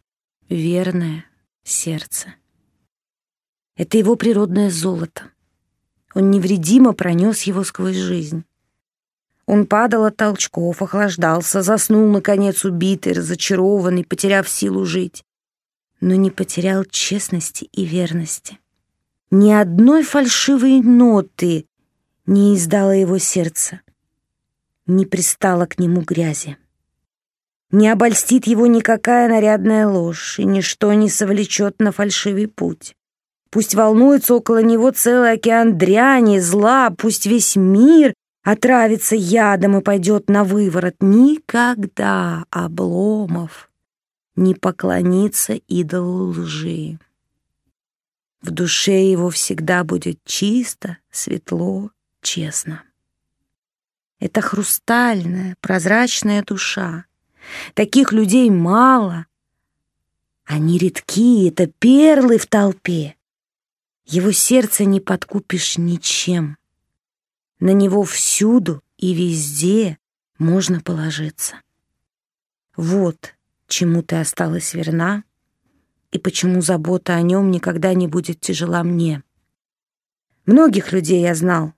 верное 0.55 1.25
сердце. 1.63 2.35
Это 3.75 3.97
его 3.97 4.15
природное 4.15 4.69
золото. 4.69 5.31
Он 6.13 6.29
невредимо 6.29 6.93
пронес 6.93 7.43
его 7.43 7.63
сквозь 7.63 7.95
жизнь. 7.95 8.45
Он 9.45 9.65
падал 9.65 10.05
от 10.05 10.15
толчков, 10.15 10.81
охлаждался, 10.81 11.63
заснул, 11.63 12.07
наконец, 12.09 12.63
убитый, 12.63 13.13
разочарованный, 13.13 14.05
потеряв 14.05 14.47
силу 14.47 14.85
жить. 14.85 15.23
Но 15.99 16.15
не 16.15 16.31
потерял 16.31 16.85
честности 16.85 17.65
и 17.65 17.85
верности. 17.85 18.59
Ни 19.31 19.51
одной 19.51 20.03
фальшивой 20.03 20.81
ноты 20.81 21.65
не 22.25 22.55
издало 22.55 22.91
его 22.91 23.17
сердце, 23.17 23.81
не 24.85 25.05
пристало 25.05 25.65
к 25.65 25.79
нему 25.79 26.01
грязи. 26.01 26.57
Не 27.73 27.89
обольстит 27.89 28.45
его 28.45 28.67
никакая 28.67 29.27
нарядная 29.27 29.87
ложь, 29.87 30.37
и 30.37 30.45
ничто 30.45 30.93
не 30.93 31.09
совлечет 31.09 31.79
на 31.79 31.91
фальшивый 31.91 32.47
путь. 32.47 32.95
Пусть 33.49 33.73
волнуется 33.73 34.35
около 34.35 34.61
него 34.61 34.91
целый 34.91 35.31
океан 35.31 35.75
дряни, 35.75 36.37
зла, 36.37 36.91
пусть 36.91 37.25
весь 37.25 37.55
мир 37.55 38.13
отравится 38.43 39.15
ядом 39.15 39.75
и 39.75 39.81
пойдет 39.81 40.29
на 40.29 40.43
выворот. 40.43 40.97
Никогда 40.99 42.45
Обломов 42.51 43.71
не 44.35 44.53
поклонится 44.53 45.53
идолу 45.53 46.29
лжи. 46.29 46.99
В 48.43 48.51
душе 48.51 49.09
его 49.09 49.31
всегда 49.31 49.83
будет 49.83 50.19
чисто, 50.25 50.97
светло, 51.09 51.89
честно. 52.21 52.83
Это 54.19 54.41
хрустальная, 54.41 55.55
прозрачная 55.59 56.43
душа, 56.43 57.05
Таких 57.73 58.11
людей 58.11 58.49
мало. 58.49 59.25
Они 60.45 60.77
редки, 60.77 61.47
это 61.47 61.67
перлы 61.67 62.37
в 62.37 62.47
толпе. 62.47 63.15
Его 64.05 64.31
сердце 64.31 64.85
не 64.85 64.99
подкупишь 64.99 65.77
ничем. 65.77 66.57
На 67.59 67.71
него 67.71 68.03
всюду 68.03 68.83
и 68.97 69.13
везде 69.13 69.97
можно 70.37 70.81
положиться. 70.81 71.55
Вот 72.75 73.35
чему 73.67 74.03
ты 74.03 74.17
осталась 74.17 74.73
верна 74.73 75.23
и 76.11 76.19
почему 76.19 76.61
забота 76.61 77.15
о 77.15 77.21
нем 77.21 77.49
никогда 77.49 77.93
не 77.93 78.07
будет 78.07 78.39
тяжела 78.39 78.83
мне. 78.83 79.23
Многих 80.45 80.91
людей 80.91 81.21
я 81.21 81.33
знал 81.33 81.73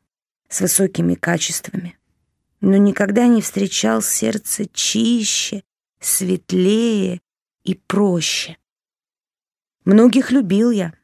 с 0.49 0.61
высокими 0.61 1.13
качествами 1.15 1.97
но 2.65 2.77
никогда 2.77 3.27
не 3.27 3.43
встречал 3.43 4.01
сердце 4.01 4.65
чище, 4.65 5.63
светлее 5.99 7.21
и 7.63 7.75
проще. 7.75 8.57
Многих 9.83 10.31
любил 10.31 10.71
я, 10.71 10.95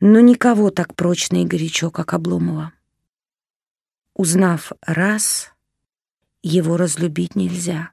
но 0.00 0.20
никого 0.20 0.70
так 0.70 0.94
прочно 0.94 1.42
и 1.42 1.46
горячо, 1.46 1.90
как 1.90 2.12
Обломова. 2.12 2.74
Узнав 4.12 4.72
раз, 4.82 5.50
его 6.42 6.76
разлюбить 6.76 7.36
нельзя. 7.36 7.90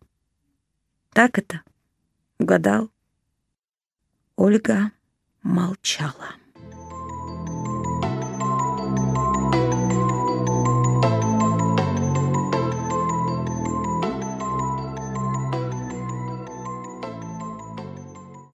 Так 1.14 1.38
это? 1.38 1.62
Угадал? 2.38 2.92
Ольга 4.36 4.92
молчала. 5.42 6.36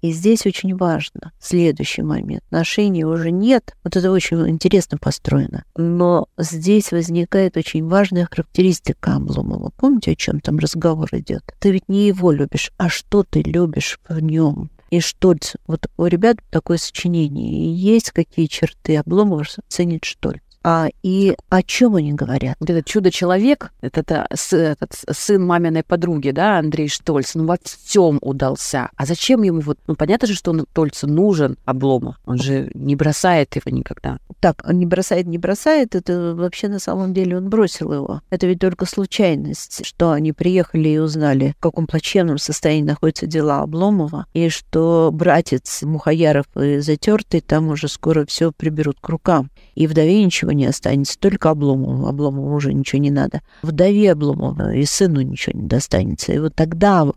И 0.03 0.11
здесь 0.11 0.45
очень 0.45 0.75
важно 0.75 1.31
следующий 1.39 2.01
момент. 2.01 2.43
Отношений 2.47 3.05
уже 3.05 3.31
нет. 3.31 3.73
Вот 3.85 3.95
это 3.95 4.11
очень 4.11 4.49
интересно 4.49 4.97
построено. 4.97 5.63
Но 5.77 6.27
здесь 6.37 6.91
возникает 6.91 7.55
очень 7.55 7.87
важная 7.87 8.27
характеристика 8.29 9.15
Обломова. 9.15 9.71
Помните, 9.77 10.11
о 10.11 10.15
чем 10.15 10.41
там 10.41 10.59
разговор 10.59 11.07
идет? 11.13 11.43
Ты 11.59 11.71
ведь 11.71 11.87
не 11.87 12.05
его 12.07 12.33
любишь, 12.33 12.73
а 12.77 12.89
что 12.89 13.23
ты 13.23 13.43
любишь 13.43 13.97
в 14.09 14.19
нем? 14.19 14.69
И 14.89 14.99
Штольц, 14.99 15.53
вот 15.67 15.87
у 15.97 16.05
ребят 16.05 16.37
такое 16.51 16.77
сочинение, 16.77 17.51
и 17.51 17.69
есть 17.69 18.11
какие 18.11 18.47
черты 18.47 18.97
Обломова 18.97 19.43
ценит 19.69 20.03
Штольц. 20.03 20.42
А 20.63 20.87
и 21.03 21.35
о 21.49 21.61
чем 21.61 21.95
они 21.95 22.13
говорят? 22.13 22.55
Вот 22.59 22.69
этот 22.69 22.85
чудо-человек, 22.85 23.71
этот, 23.81 24.09
этот 24.11 25.03
сын 25.11 25.45
маминой 25.45 25.83
подруги, 25.83 26.31
да, 26.31 26.57
Андрей 26.57 26.87
Штольц, 26.87 27.35
ну 27.35 27.45
во 27.45 27.57
всем 27.61 28.17
удался. 28.21 28.89
А 28.95 29.05
зачем 29.05 29.43
ему 29.43 29.59
вот, 29.59 29.77
ну 29.87 29.95
понятно 29.95 30.27
же, 30.27 30.35
что 30.35 30.51
он 30.51 30.65
Тольцу 30.71 31.07
нужен 31.07 31.57
Обломов. 31.65 32.15
Он 32.25 32.37
же 32.37 32.71
не 32.73 32.95
бросает 32.95 33.55
его 33.55 33.75
никогда. 33.75 34.19
Так, 34.39 34.63
он 34.67 34.79
не 34.79 34.85
бросает, 34.85 35.27
не 35.27 35.37
бросает, 35.37 35.95
это 35.95 36.33
вообще 36.35 36.69
на 36.69 36.79
самом 36.79 37.13
деле 37.13 37.37
он 37.37 37.49
бросил 37.49 37.91
его. 37.91 38.21
Это 38.29 38.47
ведь 38.47 38.59
только 38.59 38.85
случайность, 38.85 39.85
что 39.85 40.11
они 40.11 40.31
приехали 40.31 40.89
и 40.89 40.97
узнали, 40.97 41.55
в 41.57 41.61
каком 41.61 41.87
плачевном 41.87 42.37
состоянии 42.37 42.87
находятся 42.87 43.27
дела 43.27 43.61
Обломова, 43.61 44.27
и 44.33 44.49
что 44.49 45.09
братец 45.11 45.81
Мухаяров 45.83 46.45
и 46.55 46.79
Затертый 46.79 47.41
там 47.41 47.67
уже 47.67 47.87
скоро 47.89 48.25
все 48.25 48.51
приберут 48.51 48.97
к 49.01 49.09
рукам. 49.09 49.49
И 49.75 49.87
вдове 49.87 50.23
ничего 50.23 50.52
не 50.53 50.65
останется, 50.65 51.17
только 51.19 51.49
Обломову. 51.49 52.07
Обломову 52.07 52.53
уже 52.53 52.73
ничего 52.73 53.01
не 53.01 53.11
надо. 53.11 53.41
Вдове 53.61 54.11
Обломова 54.11 54.73
и 54.73 54.85
сыну 54.85 55.21
ничего 55.21 55.59
не 55.59 55.67
достанется. 55.67 56.33
И 56.33 56.39
вот 56.39 56.55
тогда 56.55 57.07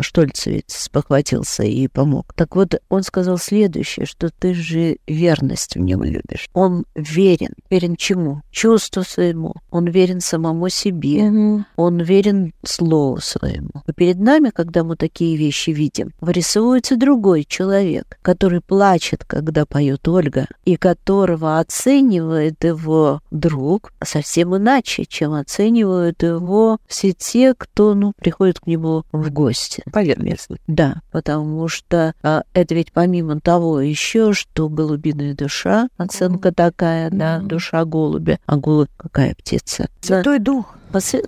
Штольц 0.00 0.46
ведь 0.46 0.70
спохватился 0.70 1.62
и 1.62 1.88
помог. 1.88 2.32
Так 2.34 2.56
вот, 2.56 2.74
он 2.88 3.02
сказал 3.02 3.38
следующее, 3.38 4.06
что 4.06 4.30
ты 4.30 4.54
же 4.54 4.96
верность 5.06 5.76
в 5.76 5.80
нем 5.80 6.02
любишь. 6.02 6.48
Он 6.52 6.84
верен. 6.94 7.54
Верен 7.70 7.96
чему? 7.96 8.42
Чувству 8.50 9.02
своему. 9.02 9.54
Он 9.70 9.86
верен 9.86 10.20
самому 10.20 10.68
себе. 10.68 11.24
Угу. 11.24 11.64
Он 11.76 12.00
верен 12.00 12.52
слову 12.64 13.20
своему. 13.20 13.70
И 13.86 13.92
перед 13.92 14.18
нами, 14.18 14.50
когда 14.50 14.84
мы 14.84 14.96
такие 14.96 15.36
вещи 15.36 15.70
видим, 15.70 16.12
вырисовывается 16.20 16.96
другой 16.96 17.44
человек, 17.44 18.18
который 18.22 18.60
плачет, 18.60 19.24
когда 19.24 19.66
поет 19.66 20.06
Ольга, 20.08 20.46
и 20.64 20.76
которого 20.76 21.58
оценивает 21.58 22.64
его 22.64 23.20
друг 23.30 23.92
совсем 24.02 24.56
иначе, 24.56 25.04
чем 25.04 25.32
оценивают 25.32 26.22
его 26.22 26.78
все 26.86 27.12
те, 27.12 27.54
кто 27.54 27.94
ну, 27.94 28.12
приходит 28.16 28.60
к 28.60 28.66
нему 28.66 29.04
в 29.12 29.30
гости. 29.30 29.81
Поверхностно. 29.90 30.56
Да, 30.66 30.96
потому 31.10 31.68
что 31.68 32.14
а, 32.22 32.42
это 32.54 32.74
ведь 32.74 32.92
помимо 32.92 33.40
того 33.40 33.80
еще, 33.80 34.32
что 34.32 34.68
голубиная 34.68 35.34
душа, 35.34 35.88
оценка 35.96 36.52
такая, 36.52 37.10
да, 37.10 37.38
душа 37.40 37.84
голубя, 37.84 38.38
а 38.46 38.56
голубь 38.56 38.90
какая 38.96 39.34
птица? 39.34 39.88
Святой 40.00 40.38
Дух. 40.38 40.76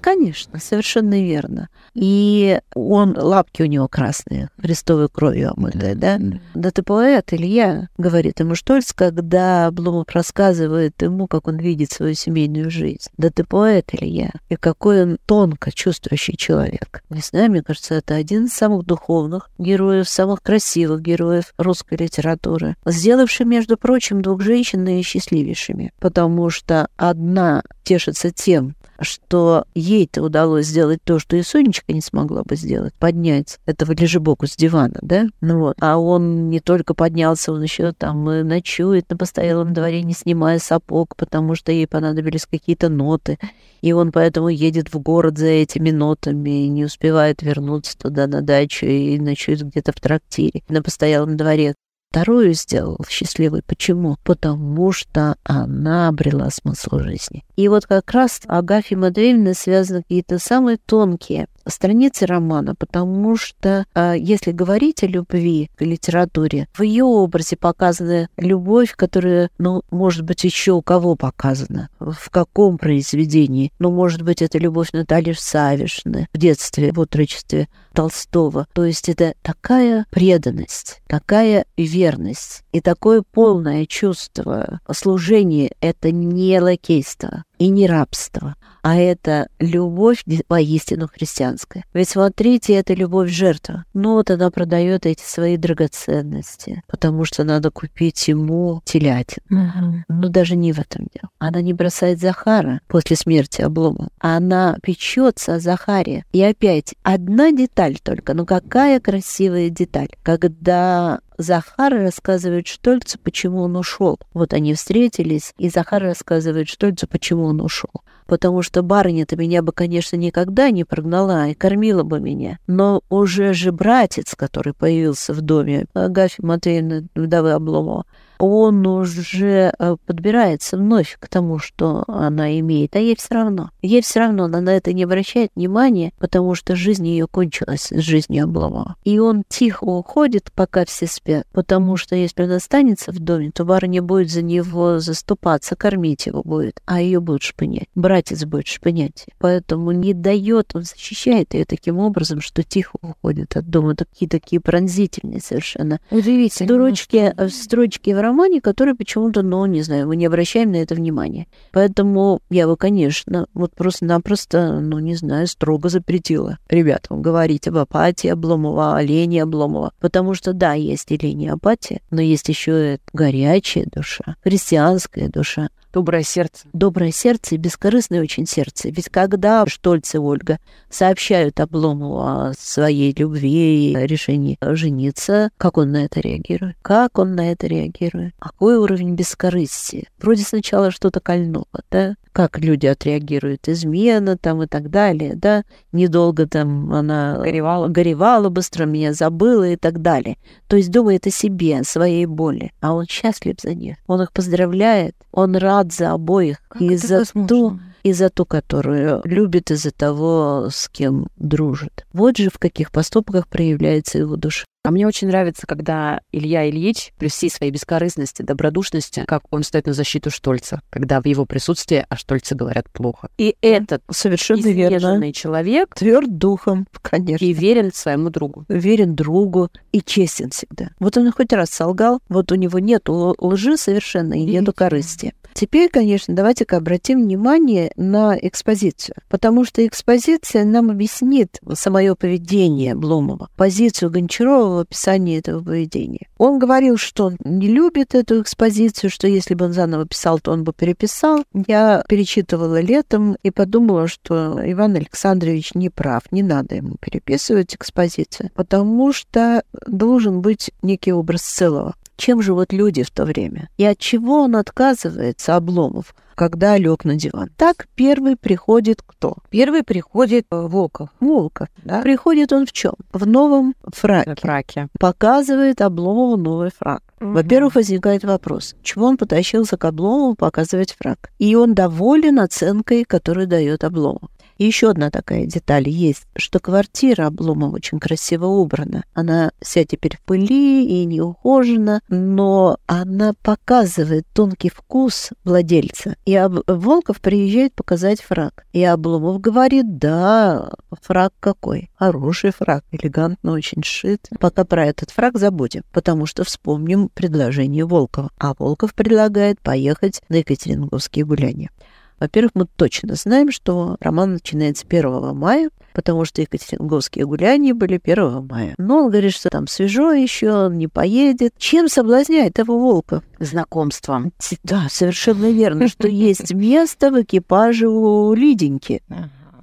Конечно, 0.01 0.59
совершенно 0.61 1.23
верно. 1.23 1.69
И 1.95 2.59
он, 2.75 3.17
лапки 3.17 3.63
у 3.63 3.67
него 3.67 3.89
красные, 3.89 4.49
христовой 4.61 5.09
кровью 5.09 5.53
омытые, 5.57 5.95
да? 5.95 6.19
Да 6.55 6.71
ты 6.71 6.83
поэт, 6.83 7.33
Илья, 7.33 7.89
говорит 7.97 8.41
ему 8.41 8.55
Штольц, 8.55 8.93
когда 8.93 9.71
Блумов 9.71 10.09
рассказывает 10.11 11.01
ему, 11.03 11.27
как 11.27 11.47
он 11.49 11.59
видит 11.59 11.93
свою 11.93 12.15
семейную 12.15 12.71
жизнь. 12.71 13.11
Да 13.17 13.31
ты 13.31 13.45
поэт, 13.45 13.91
Илья, 13.93 14.31
и 14.49 14.57
какой 14.57 15.03
он 15.03 15.19
тонко 15.27 15.73
чувствующий 15.73 16.37
человек. 16.37 17.03
Не 17.11 17.21
знаю, 17.21 17.51
мне 17.51 17.63
кажется, 17.63 17.95
это 17.95 18.15
один 18.15 18.47
из 18.47 18.53
самых 18.53 18.85
духовных 18.85 19.51
героев, 19.59 20.09
самых 20.09 20.43
красивых 20.43 21.01
героев 21.01 21.55
русской 21.59 21.97
литературы, 21.97 22.77
сделавший, 22.87 23.47
между 23.47 23.77
прочим, 23.77 24.23
двух 24.23 24.43
женщин 24.43 24.85
наисчастливейшими, 24.85 25.93
потому 26.01 26.51
что 26.51 26.89
одна 26.97 27.63
тешится 27.85 28.31
тем, 28.31 28.75
что 29.01 29.65
ей-то 29.75 30.23
удалось 30.23 30.67
сделать 30.67 31.01
то, 31.05 31.19
что 31.19 31.37
и 31.37 31.43
Сонечка 31.43 31.93
не 31.93 32.01
смогла 32.01 32.43
бы 32.43 32.57
сделать, 32.57 32.95
поднять 32.95 33.59
этого 33.67 33.93
лежебоку 33.93 34.47
с 34.47 34.57
дивана, 34.57 34.99
да? 35.03 35.27
Ну 35.41 35.61
вот. 35.61 35.77
А 35.81 35.99
он 35.99 36.49
не 36.49 36.61
только 36.61 36.95
поднялся, 36.95 37.53
он 37.53 37.63
еще 37.63 37.93
там 37.93 38.25
ночует 38.25 39.09
на 39.11 39.17
постоялом 39.17 39.73
дворе, 39.73 40.03
не 40.03 40.13
снимая 40.13 40.59
сапог, 40.59 41.17
потому 41.17 41.55
что 41.55 41.73
ей 41.73 41.87
понадобились 41.87 42.47
какие-то 42.47 42.89
ноты. 42.89 43.39
И 43.83 43.93
он 43.93 44.13
поэтому 44.13 44.49
едет 44.49 44.93
в 44.95 44.99
город 44.99 45.39
за 45.39 45.47
этими 45.47 45.91
нотами 45.91 46.65
и 46.65 46.69
не 46.69 46.85
успевает 46.85 47.43
вернуться 47.43 47.99
туда 47.99 48.27
на 48.27 48.41
дачу 48.41 48.87
и 48.87 49.19
ночует 49.19 49.63
где-то 49.63 49.93
в 49.93 50.01
трактире 50.01 50.63
на 50.69 50.83
постоялом 50.83 51.37
дворе 51.37 51.75
вторую 52.15 52.55
сделал 52.55 52.97
счастливой. 53.09 53.63
Почему? 53.67 54.19
Потому 54.23 54.93
что 54.93 55.35
она 55.43 56.07
обрела 56.07 56.49
смысл 56.51 57.01
жизни. 57.01 57.45
И 57.57 57.67
вот 57.67 57.87
как 57.87 58.09
раз 58.13 58.41
Агафья 58.47 58.97
Матвеевна 58.97 59.53
связаны 59.53 60.03
какие-то 60.03 60.39
самые 60.39 60.77
тонкие 60.77 61.49
страницы 61.67 62.27
романа, 62.27 62.75
потому 62.75 63.37
что 63.37 63.87
э, 63.95 64.15
если 64.19 64.53
говорить 64.53 65.03
о 65.03 65.07
любви 65.07 65.71
в 65.79 65.83
литературе, 65.83 66.69
в 66.73 66.83
ее 66.83 67.05
образе 67.05 67.57
показана 67.57 68.29
любовь, 68.37 68.95
которая, 68.97 69.51
ну, 69.59 69.83
может 69.91 70.23
быть, 70.23 70.45
еще 70.45 70.73
у 70.73 70.83
кого 70.83 71.17
показана, 71.17 71.89
в 71.99 72.31
каком 72.31 72.79
произведении. 72.79 73.73
Ну, 73.79 73.91
может 73.91 74.23
быть, 74.23 74.43
это 74.43 74.59
любовь 74.59 74.93
Натальи 74.93 75.35
Савишны 75.37 76.29
в 76.33 76.39
детстве, 76.39 76.93
в 76.93 77.01
отрочестве 77.01 77.69
Толстого. 77.93 78.67
То 78.73 78.85
есть 78.85 79.09
это 79.09 79.35
такая 79.43 80.07
преданность, 80.11 81.01
такая 81.07 81.65
верность 81.77 82.65
и 82.73 82.81
такое 82.81 83.23
полное 83.23 83.87
чувство 83.87 84.81
служения. 84.93 85.73
Это 85.81 86.11
не 86.11 86.61
лакейство 86.61 87.45
и 87.59 87.69
не 87.69 87.87
рабство, 87.87 88.57
а 88.85 88.97
это 88.97 89.49
любовь 89.59 90.23
поистину 90.47 91.09
христианская. 91.09 91.85
Ведь 91.95 92.11
смотрите, 92.11 92.75
это 92.75 92.93
любовь 92.93 93.31
жертва. 93.31 93.87
Ну 93.95 94.13
вот 94.13 94.31
она 94.31 94.51
продает 94.51 95.07
эти 95.07 95.23
свои 95.23 95.57
драгоценности, 95.57 96.83
потому 96.87 97.25
что 97.25 97.45
надо 97.45 97.71
купить 97.71 98.29
ему 98.29 98.83
телятину. 98.85 99.47
Uh-huh. 99.51 100.03
Но 100.09 100.29
даже 100.29 100.55
не 100.55 100.75
в 100.75 100.79
этом 100.79 101.07
дело. 101.15 101.31
Она 101.39 101.63
не 101.63 101.73
бросает 101.73 102.21
Захара 102.21 102.83
после 102.87 103.17
смерти 103.17 103.63
Облома. 103.63 104.11
Она 104.19 104.77
печется 104.83 105.55
о 105.55 105.61
Захаре. 105.61 106.27
И 106.33 106.43
опять 106.43 106.95
одна 107.03 107.53
деталь 107.53 107.97
только, 108.03 108.35
но 108.35 108.45
какая 108.45 109.01
красивая 109.01 109.71
деталь. 109.71 110.11
Когда 110.23 111.21
Захар 111.37 111.93
рассказывает 111.93 112.67
Штольцу, 112.67 113.19
почему 113.23 113.63
он 113.63 113.77
ушел. 113.77 114.19
Вот 114.33 114.53
они 114.53 114.75
встретились, 114.75 115.53
и 115.59 115.69
Захар 115.69 116.03
рассказывает 116.03 116.69
Штольцу, 116.69 117.07
почему 117.07 117.45
он 117.45 117.61
ушел. 117.61 117.91
Потому 118.27 118.63
что 118.63 118.83
барыня-то 118.83 119.37
меня 119.37 119.63
бы, 119.63 119.73
конечно, 119.73 120.17
никогда 120.17 120.71
не 120.71 120.85
прогнала 120.85 121.49
и 121.49 121.55
кормила 121.55 122.05
бы 122.05 122.21
меня. 122.21 122.59
Но 122.67 123.03
уже 123.11 123.53
же 123.53 123.73
братец, 123.73 124.35
который 124.35 124.73
появился 124.73 125.35
в 125.35 125.41
доме, 125.43 125.87
Агафья 125.93 126.45
Матвеевна, 126.45 127.03
вдовы 127.15 127.53
Обломова, 127.53 128.07
он 128.45 128.87
уже 128.87 129.73
э, 129.79 129.97
подбирается 130.07 130.77
вновь 130.77 131.17
к 131.19 131.29
тому, 131.29 131.59
что 131.59 132.05
она 132.07 132.59
имеет, 132.61 132.97
а 132.97 132.99
ей 132.99 133.17
все 133.17 133.35
равно. 133.35 133.71
Ей 133.83 134.03
все 134.03 134.21
равно, 134.21 134.45
она 134.45 134.61
на 134.61 134.71
это 134.71 134.93
не 134.93 135.05
обращает 135.05 135.51
внимания, 135.55 136.13
потому 136.19 136.55
что 136.55 136.77
жизнь 136.77 137.07
ее 137.07 137.27
кончилась 137.27 137.89
с 137.91 138.01
жизнью 138.01 138.45
Обломова. 138.45 138.97
И 139.05 139.19
он 139.19 139.45
тихо 139.49 139.85
уходит, 139.85 140.51
пока 140.55 140.85
все 140.85 141.07
спят, 141.07 141.47
потому 141.53 141.97
что 141.97 142.17
если 142.17 142.43
он 142.43 142.53
останется 142.53 143.13
в 143.13 143.19
доме, 143.19 143.51
то 143.51 143.65
барыня 143.65 144.03
будет 144.03 144.31
за 144.31 144.43
него 144.43 144.99
заступаться, 144.99 145.77
кормить 145.77 146.27
его 146.27 146.43
будет, 146.43 146.81
а 146.87 147.01
ее 147.01 147.21
будет 147.21 147.43
шпынять. 147.43 147.89
Братец 147.95 148.45
будет 148.45 148.67
шпынять. 148.67 149.27
Поэтому 149.39 149.93
не 149.93 150.15
дает, 150.15 150.75
он 150.75 150.83
защищает 150.83 151.55
ее 151.55 151.65
таким 151.65 151.99
образом, 151.99 152.41
что 152.41 152.63
тихо 152.63 152.97
уходит 153.03 153.57
от 153.57 153.69
дома. 153.69 153.95
Такие 153.95 154.29
такие 154.29 154.61
пронзительные 154.61 155.41
совершенно. 155.41 156.01
Удивительно. 156.11 156.69
Строчки, 156.69 157.35
строчки 157.49 158.11
в 158.11 158.21
романе, 158.21 158.34
который 158.61 158.95
почему-то, 158.95 159.43
ну, 159.43 159.67
не 159.67 159.83
знаю, 159.83 160.09
мы 160.09 160.17
не 160.17 160.27
обращаем 160.27 160.73
на 160.73 160.77
это 160.77 160.95
внимания. 160.95 161.47
Поэтому 161.73 162.41
я 162.51 162.67
бы, 162.67 162.77
конечно, 162.77 163.47
вот 163.55 163.75
просто-напросто, 163.75 164.81
ну, 164.81 164.99
не 164.99 165.15
знаю, 165.15 165.47
строго 165.47 165.89
запретила 165.89 166.59
ребятам 166.69 167.23
говорить 167.23 167.69
об 167.69 167.77
апатии 167.77 168.29
Обломова, 168.29 168.97
о 168.97 169.03
лени 169.03 169.39
Обломова. 169.39 169.93
Потому 170.01 170.35
что, 170.35 170.53
да, 170.53 170.75
есть 170.75 171.11
и 171.13 171.17
лень 171.17 171.43
и 171.43 171.49
апатия, 171.49 172.01
но 172.11 172.21
есть 172.21 172.49
еще 172.49 172.95
и 172.95 172.99
горячая 173.13 173.87
душа, 173.93 174.37
христианская 174.43 175.29
душа. 175.29 175.69
Доброе 175.95 176.25
сердце. 176.25 176.67
Доброе 176.73 177.13
сердце 177.13 177.55
и 177.55 177.59
бескорыстное 177.59 178.21
очень 178.21 178.47
сердце. 178.47 178.89
Ведь 178.89 179.09
когда 179.11 179.65
Штольц 179.65 180.13
и 180.17 180.19
Ольга 180.19 180.59
сообщают 180.91 181.61
Обломову 181.61 182.19
о 182.19 182.53
своей 182.59 183.15
любви 183.17 183.93
и 183.93 183.95
решении 183.95 184.59
жениться, 184.61 185.51
как 185.57 185.79
он 185.79 185.93
на 185.93 186.05
это 186.05 186.19
реагирует? 186.19 186.77
Как 186.83 187.17
он 187.17 187.37
на 187.37 187.53
это 187.53 187.69
реагирует? 187.69 188.35
Какой 188.41 188.77
уровень 188.77 189.15
бескорыстия? 189.15 190.09
Вроде 190.19 190.43
сначала 190.43 190.91
что-то 190.91 191.21
кольнуло, 191.21 191.65
да? 191.93 192.17
как 192.35 192.59
люди 192.59 192.87
отреагируют, 192.87 193.69
измена 193.69 194.37
там 194.37 194.65
и 194.65 194.67
так 194.67 194.91
далее, 194.91 195.37
да, 195.37 195.63
недолго 195.93 196.49
там 196.49 196.93
она 196.93 197.39
горевала, 197.39 197.87
горевала 197.87 198.49
быстро 198.49 198.87
меня 198.87 199.13
забыла 199.13 199.69
и 199.69 199.77
так 199.77 200.03
далее. 200.03 200.37
То 200.67 200.77
есть 200.77 200.91
думает 200.91 201.29
о 201.29 201.31
себе, 201.31 201.79
о 201.79 201.85
своей 201.85 202.27
боли, 202.27 202.73
а 202.81 202.93
он 202.93 203.07
счастлив 203.07 203.55
за 203.63 203.75
них, 203.75 203.99
он 204.09 204.21
их 204.21 204.33
поздравляет, 204.33 205.15
он 205.31 205.55
рад 205.57 205.84
за 205.93 206.13
обоих 206.13 206.59
как 206.69 206.83
и 206.83 206.97
за 206.97 207.19
возможно? 207.19 207.49
то, 207.49 207.79
и 208.03 208.13
за 208.13 208.31
ту, 208.31 208.45
которую 208.45 209.23
любит, 209.25 209.71
и 209.71 209.75
за 209.75 209.91
того, 209.91 210.69
с 210.71 210.89
кем 210.89 211.29
дружит. 211.37 212.04
Вот 212.15 212.37
же 212.37 212.49
в 212.49 212.59
каких 212.59 212.93
поступках 212.93 213.49
проявляется 213.49 214.19
его 214.19 214.37
душа. 214.37 214.65
А 214.87 214.91
мне 214.91 215.07
очень 215.07 215.29
нравится, 215.29 215.67
когда 215.67 216.21
Илья 216.31 216.69
Ильич 216.69 217.13
при 217.19 217.29
всей 217.29 217.51
своей 217.51 217.73
бескорыстности, 217.73 218.43
добродушности, 218.43 219.25
как 219.27 219.43
он 219.51 219.63
стоит 219.63 219.87
на 219.87 219.95
защиту 219.95 220.31
Штольца, 220.31 220.83
когда 220.91 221.23
в 221.23 221.27
его 221.27 221.47
присутствии 221.47 222.05
о 222.07 222.17
Штольце 222.17 222.55
говорят 222.55 222.91
плохо. 222.91 223.31
И 223.39 223.57
этот 223.63 224.03
Совершенно 224.11 224.67
верно. 224.67 225.33
человек 225.33 225.95
Тверд 225.95 226.37
духом, 226.37 226.87
конечно. 227.01 227.43
и 227.43 227.55
верен 227.55 227.93
своему 227.95 228.29
другу. 228.29 228.67
верен 228.69 229.15
другу 229.17 229.71
и 229.91 230.03
честен 230.03 230.51
всегда. 230.51 230.91
Вот 231.01 231.17
он 231.17 231.33
хоть 231.33 231.55
раз 231.55 231.71
солгал, 231.71 232.21
вот 232.29 232.53
у 232.53 232.55
него 232.55 232.79
нет 232.79 233.09
лжи 233.09 233.79
совершенно 233.79 234.35
и 234.35 234.45
нету 234.45 234.75
корысти. 234.75 235.33
Теперь, 235.55 235.89
конечно, 235.89 236.35
давайте-ка 236.35 236.77
обратим 236.77 237.23
внимание 237.23 237.93
на 237.97 238.37
экспозицию, 238.37 239.15
потому 239.29 239.65
что 239.65 239.87
экспозиция 239.87 240.65
нам 240.65 240.91
объяснит 240.91 241.61
самое 241.75 242.04
поведение 242.13 242.95
Бломова, 242.95 243.49
позицию 243.57 244.11
Гончарова 244.11 244.77
в 244.77 244.79
описании 244.81 245.39
этого 245.39 245.63
поведения. 245.63 246.29
Он 246.37 246.59
говорил, 246.59 246.99
что 246.99 247.27
он 247.27 247.37
не 247.45 247.69
любит 247.69 248.15
эту 248.15 248.43
экспозицию, 248.43 249.11
что 249.11 249.27
если 249.27 249.55
бы 249.55 249.65
он 249.65 249.73
заново 249.73 250.07
писал, 250.07 250.41
то 250.41 250.53
он 250.53 250.65
бы 250.65 250.73
переписал. 250.73 251.45
Я 251.67 252.05
перечитывала 252.09 252.81
летом 252.81 253.37
и 253.43 253.51
подумала, 253.51 254.09
что 254.09 254.61
Иван 254.63 254.97
Александрович 254.97 255.75
не 255.75 255.89
прав, 255.89 256.23
не 256.31 256.43
надо 256.43 256.75
ему 256.75 256.97
переписывать 257.01 257.75
экспозицию, 257.75 258.51
потому 258.55 259.13
что 259.13 259.63
должен 259.87 260.43
быть 260.43 260.71
некий 260.83 261.13
образ 261.13 261.43
целого. 261.43 261.95
Чем 262.17 262.43
живут 262.43 262.73
люди 262.73 263.03
в 263.03 263.11
то 263.11 263.25
время? 263.25 263.69
И 263.77 263.85
от 263.85 263.99
чего 263.99 264.43
он 264.43 264.57
отказывается, 264.57 265.57
Обломов, 265.57 266.15
когда 266.35 266.77
лег 266.79 267.05
на 267.05 267.17
диван? 267.17 267.51
Так 267.57 267.89
первый 267.95 268.37
приходит 268.37 269.03
кто? 269.05 269.37
Первый 269.51 269.83
приходит 269.83 270.47
э, 270.51 270.57
Волков. 270.57 271.11
Волков. 271.21 271.69
Да? 271.85 272.03
Приходит 272.03 272.53
он 272.53 272.67
в 272.67 272.73
чем? 272.73 272.95
В 273.13 273.27
новом 273.27 273.75
фраке. 273.83 274.35
Фраке. 274.41 274.89
Показывает 274.99 275.81
Обломову 275.81 276.37
новый 276.37 276.71
фрак. 276.77 277.03
Во-первых, 277.21 277.77
возникает 277.77 278.25
вопрос, 278.25 278.75
чего 278.83 279.07
он 279.07 279.17
потащился 279.17 279.77
к 279.77 279.85
Обломову 279.85 280.35
показывать 280.35 280.95
фрак? 280.99 281.31
И 281.39 281.55
он 281.55 281.75
доволен 281.75 282.39
оценкой, 282.39 283.05
которую 283.05 283.47
дает 283.47 283.83
Обломов. 283.83 284.31
И 284.59 284.65
еще 284.65 284.91
одна 284.91 285.11
такая 285.11 285.47
деталь 285.47 285.89
есть, 285.89 286.27
что 286.37 286.61
квартира 286.61 287.27
Обломова 287.27 287.77
очень 287.77 287.99
красиво 287.99 288.47
убрана. 288.47 289.05
Она 289.15 289.53
вся 289.61 289.85
теперь 289.85 290.17
в 290.17 290.21
пыли 290.21 290.85
и 290.87 291.05
не 291.05 291.21
ухожена, 291.21 292.01
но 292.09 292.79
она 292.87 293.35
показывает 293.43 294.27
тонкий 294.33 294.71
вкус 294.71 295.31
владельца. 295.45 296.17
И 296.25 296.35
Об... 296.37 296.61
Волков 296.67 297.21
приезжает 297.21 297.75
показать 297.75 298.21
фраг. 298.21 298.65
И 298.73 298.83
Обломов 298.85 299.41
говорит, 299.41 299.99
да, 299.99 300.71
фраг 301.03 301.33
какой. 301.41 301.91
Хороший 301.97 302.53
фраг, 302.53 302.85
элегантно 302.93 303.53
очень 303.53 303.83
шит. 303.83 304.29
Пока 304.39 304.65
про 304.65 304.87
этот 304.87 305.11
фраг 305.11 305.39
забудем, 305.39 305.83
потому 305.93 306.27
что 306.27 306.45
вспомним 306.45 307.09
предложение 307.09 307.85
Волкова. 307.85 308.31
А 308.39 308.55
Волков 308.59 308.95
предлагает 308.95 309.61
поехать 309.61 310.23
на 310.29 310.37
Екатеринговские 310.37 311.25
гуляния. 311.25 311.71
Во-первых, 312.21 312.53
мы 312.55 312.67
точно 312.77 313.15
знаем, 313.15 313.51
что 313.51 313.97
роман 314.01 314.35
начинается 314.35 314.85
1 314.89 315.37
мая, 315.37 315.71
потому 315.93 316.25
что 316.25 316.43
Екатеринговские 316.43 317.27
гуляния 317.27 317.75
были 317.75 318.01
1 318.03 318.47
мая. 318.47 318.75
Но 318.79 319.05
он 319.05 319.11
говорит, 319.11 319.33
что 319.33 319.51
там 319.51 319.67
свежо 319.67 320.13
еще, 320.13 320.53
он 320.53 320.79
не 320.79 320.89
поедет. 320.89 321.55
Чем 321.59 321.89
соблазняет 321.89 322.59
его 322.59 322.79
Волков? 322.79 323.23
Знакомством. 323.39 324.33
Да, 324.63 324.87
совершенно 324.89 325.51
верно, 325.51 325.89
что 325.89 326.09
есть 326.09 326.55
место 326.55 327.11
в 327.11 327.21
экипаже 327.21 327.89
у 327.89 328.33
Лиденьки. 328.35 329.03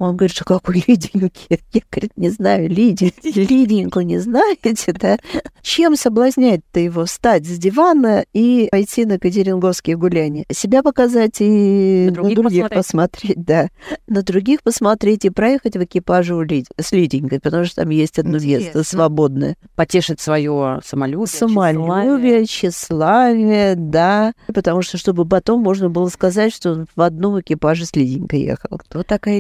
Он 0.02 0.18
говорит, 0.18 0.36
что 0.36 0.46
какой 0.46 0.84
Лиденьки? 0.88 1.60
Я, 1.74 1.82
говорит, 1.92 2.12
не 2.16 2.30
знаю, 2.30 2.68
Лиди, 2.70 3.14
Лиденьку 3.24 4.02
не 4.02 4.18
знаете, 4.18 4.94
да? 4.94 5.18
Чем 5.62 5.96
соблазнять-то 5.96 6.80
его? 6.80 7.06
Встать 7.06 7.46
с 7.46 7.58
дивана 7.58 8.26
и 8.34 8.68
пойти 8.72 9.06
на 9.06 9.20
Катеринговские 9.20 9.98
гуляния. 9.98 10.46
Себя 10.52 10.82
показать 10.82 11.36
и 11.40 12.08
На 12.10 12.14
других 12.16 12.36
других 12.36 12.70
посмотреть. 12.70 12.78
посмотреть, 13.36 13.46
да. 13.46 13.70
На 14.08 14.24
других 14.24 14.64
посмотреть 14.64 15.26
и 15.26 15.30
проехать 15.30 15.76
в 15.76 15.84
экипаже 15.84 16.36
у 16.36 16.42
Лид- 16.44 16.72
с 16.80 16.92
Лиденькой, 16.92 17.40
потому 17.40 17.66
что 17.66 17.76
там 17.84 17.90
есть 17.90 18.18
одно 18.18 18.40
место 18.40 18.84
свободное. 18.84 19.56
Потешить 19.76 20.20
свое 20.20 20.80
самолюбие, 20.84 21.28
Самолюбие, 21.28 22.46
тщеславие, 22.48 23.76
да. 23.76 24.34
Потому 24.54 24.82
что, 24.82 24.98
чтобы 24.98 25.26
потом 25.28 25.62
можно 25.62 25.90
было 25.90 26.08
сказать, 26.10 26.54
что 26.54 26.72
он 26.72 26.88
в 26.96 27.02
одном 27.02 27.40
экипаже 27.40 27.86
с 27.86 27.96
Лиденькой 27.96 28.42
ехал. 28.42 28.78
Кто 28.80 29.04
такая 29.04 29.40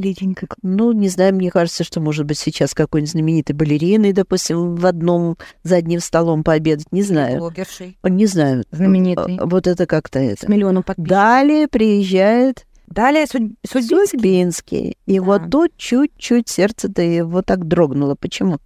Лиденька? 0.61 0.83
Ну, 0.83 0.91
не 0.91 1.09
знаю, 1.09 1.35
мне 1.35 1.49
кажется, 1.51 1.83
что, 1.83 1.99
может 1.99 2.25
быть, 2.25 2.37
сейчас 2.37 2.73
какой-нибудь 2.73 3.11
знаменитой 3.11 3.55
балериной, 3.55 4.13
допустим, 4.13 4.75
в 4.75 4.85
одном 4.85 5.37
за 5.63 5.77
одним 5.77 5.99
столом 5.99 6.43
пообедать, 6.43 6.85
не 6.91 7.03
знаю. 7.03 7.39
Блогершей. 7.39 7.97
Не 8.03 8.25
знаю. 8.25 8.63
Знаменитый. 8.71 9.37
А, 9.37 9.45
Вот 9.45 9.67
это 9.67 9.85
как-то 9.85 10.19
С 10.19 10.43
это. 10.43 10.51
миллионом 10.51 10.83
подписчиков. 10.83 11.09
Далее 11.09 11.67
приезжает 11.67 12.65
Далее 12.87 13.25
судь... 13.25 13.53
Судьбинский. 13.65 14.07
Судьбинский. 14.07 14.97
И 15.05 15.19
Да. 15.19 15.23
вот 15.25 15.49
тут 15.49 15.71
чуть-чуть 15.77 16.49
сердце-то 16.49 17.01
его 17.01 17.41
так 17.41 17.65
дрогнуло. 17.65 18.15
Почему? 18.15 18.57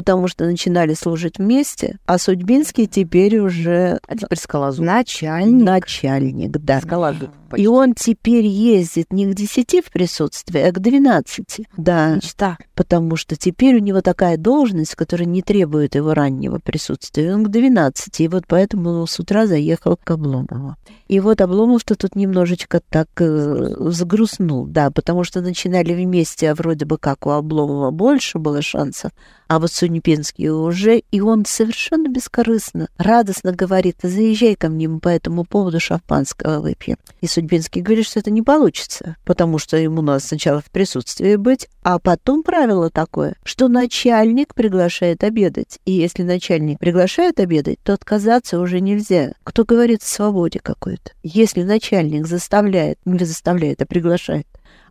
Потому 0.00 0.28
что 0.28 0.46
начинали 0.46 0.94
служить 0.94 1.36
вместе, 1.36 1.98
а 2.06 2.16
Судьбинский 2.16 2.86
теперь 2.86 3.38
уже 3.38 4.00
А 4.08 4.16
теперь 4.16 4.38
скалозуб. 4.38 4.82
Начальник. 4.82 5.62
начальник, 5.62 6.52
да. 6.52 6.80
Скалозуб. 6.80 7.28
И 7.54 7.66
он 7.66 7.92
теперь 7.92 8.46
ездит 8.46 9.12
не 9.12 9.26
к 9.30 9.34
10 9.34 9.84
в 9.84 9.92
присутствии, 9.92 10.58
а 10.62 10.72
к 10.72 10.78
12. 10.78 11.66
Да, 11.76 12.14
Мечта. 12.14 12.56
потому 12.74 13.16
что 13.16 13.36
теперь 13.36 13.74
у 13.76 13.80
него 13.80 14.00
такая 14.00 14.38
должность, 14.38 14.94
которая 14.94 15.26
не 15.26 15.42
требует 15.42 15.96
его 15.96 16.14
раннего 16.14 16.60
присутствия. 16.60 17.34
Он 17.34 17.44
к 17.44 17.48
12, 17.48 18.20
и 18.20 18.28
вот 18.28 18.44
поэтому 18.48 19.02
он 19.02 19.06
с 19.06 19.20
утра 19.20 19.46
заехал 19.46 19.98
к 20.02 20.10
Обломову. 20.10 20.76
И 21.08 21.20
вот 21.20 21.42
Обломов-то 21.42 21.94
тут 21.94 22.16
немножечко 22.16 22.80
так 22.88 23.08
э, 23.18 23.74
загрустнул, 23.90 24.64
да, 24.64 24.90
потому 24.90 25.24
что 25.24 25.42
начинали 25.42 25.92
вместе, 25.92 26.50
а 26.50 26.54
вроде 26.54 26.86
бы 26.86 26.96
как 26.96 27.26
у 27.26 27.30
Обломова 27.30 27.90
больше 27.90 28.38
было 28.38 28.62
шансов, 28.62 29.10
а 29.50 29.58
вот 29.58 29.72
Сунипинский 29.72 30.48
уже, 30.48 31.02
и 31.10 31.20
он 31.20 31.44
совершенно 31.44 32.06
бескорыстно, 32.06 32.88
радостно 32.98 33.50
говорит, 33.50 33.96
заезжай 34.00 34.54
ко 34.54 34.68
мне, 34.68 34.88
по 34.88 35.08
этому 35.08 35.42
поводу 35.42 35.80
шампанского 35.80 36.60
выпьем. 36.60 36.98
И 37.20 37.26
Судьбинский 37.26 37.82
говорит, 37.82 38.06
что 38.06 38.20
это 38.20 38.30
не 38.30 38.42
получится, 38.42 39.16
потому 39.24 39.58
что 39.58 39.76
ему 39.76 40.02
надо 40.02 40.20
сначала 40.20 40.60
в 40.60 40.70
присутствии 40.70 41.34
быть, 41.34 41.68
а 41.82 41.98
потом 41.98 42.44
правило 42.44 42.90
такое, 42.90 43.34
что 43.42 43.66
начальник 43.66 44.54
приглашает 44.54 45.24
обедать. 45.24 45.80
И 45.84 45.90
если 45.90 46.22
начальник 46.22 46.78
приглашает 46.78 47.40
обедать, 47.40 47.80
то 47.82 47.92
отказаться 47.92 48.60
уже 48.60 48.78
нельзя. 48.78 49.32
Кто 49.42 49.64
говорит 49.64 50.04
о 50.04 50.06
свободе 50.06 50.60
какой-то? 50.60 51.10
Если 51.24 51.64
начальник 51.64 52.28
заставляет, 52.28 53.00
не 53.04 53.24
заставляет, 53.24 53.82
а 53.82 53.86
приглашает, 53.86 54.46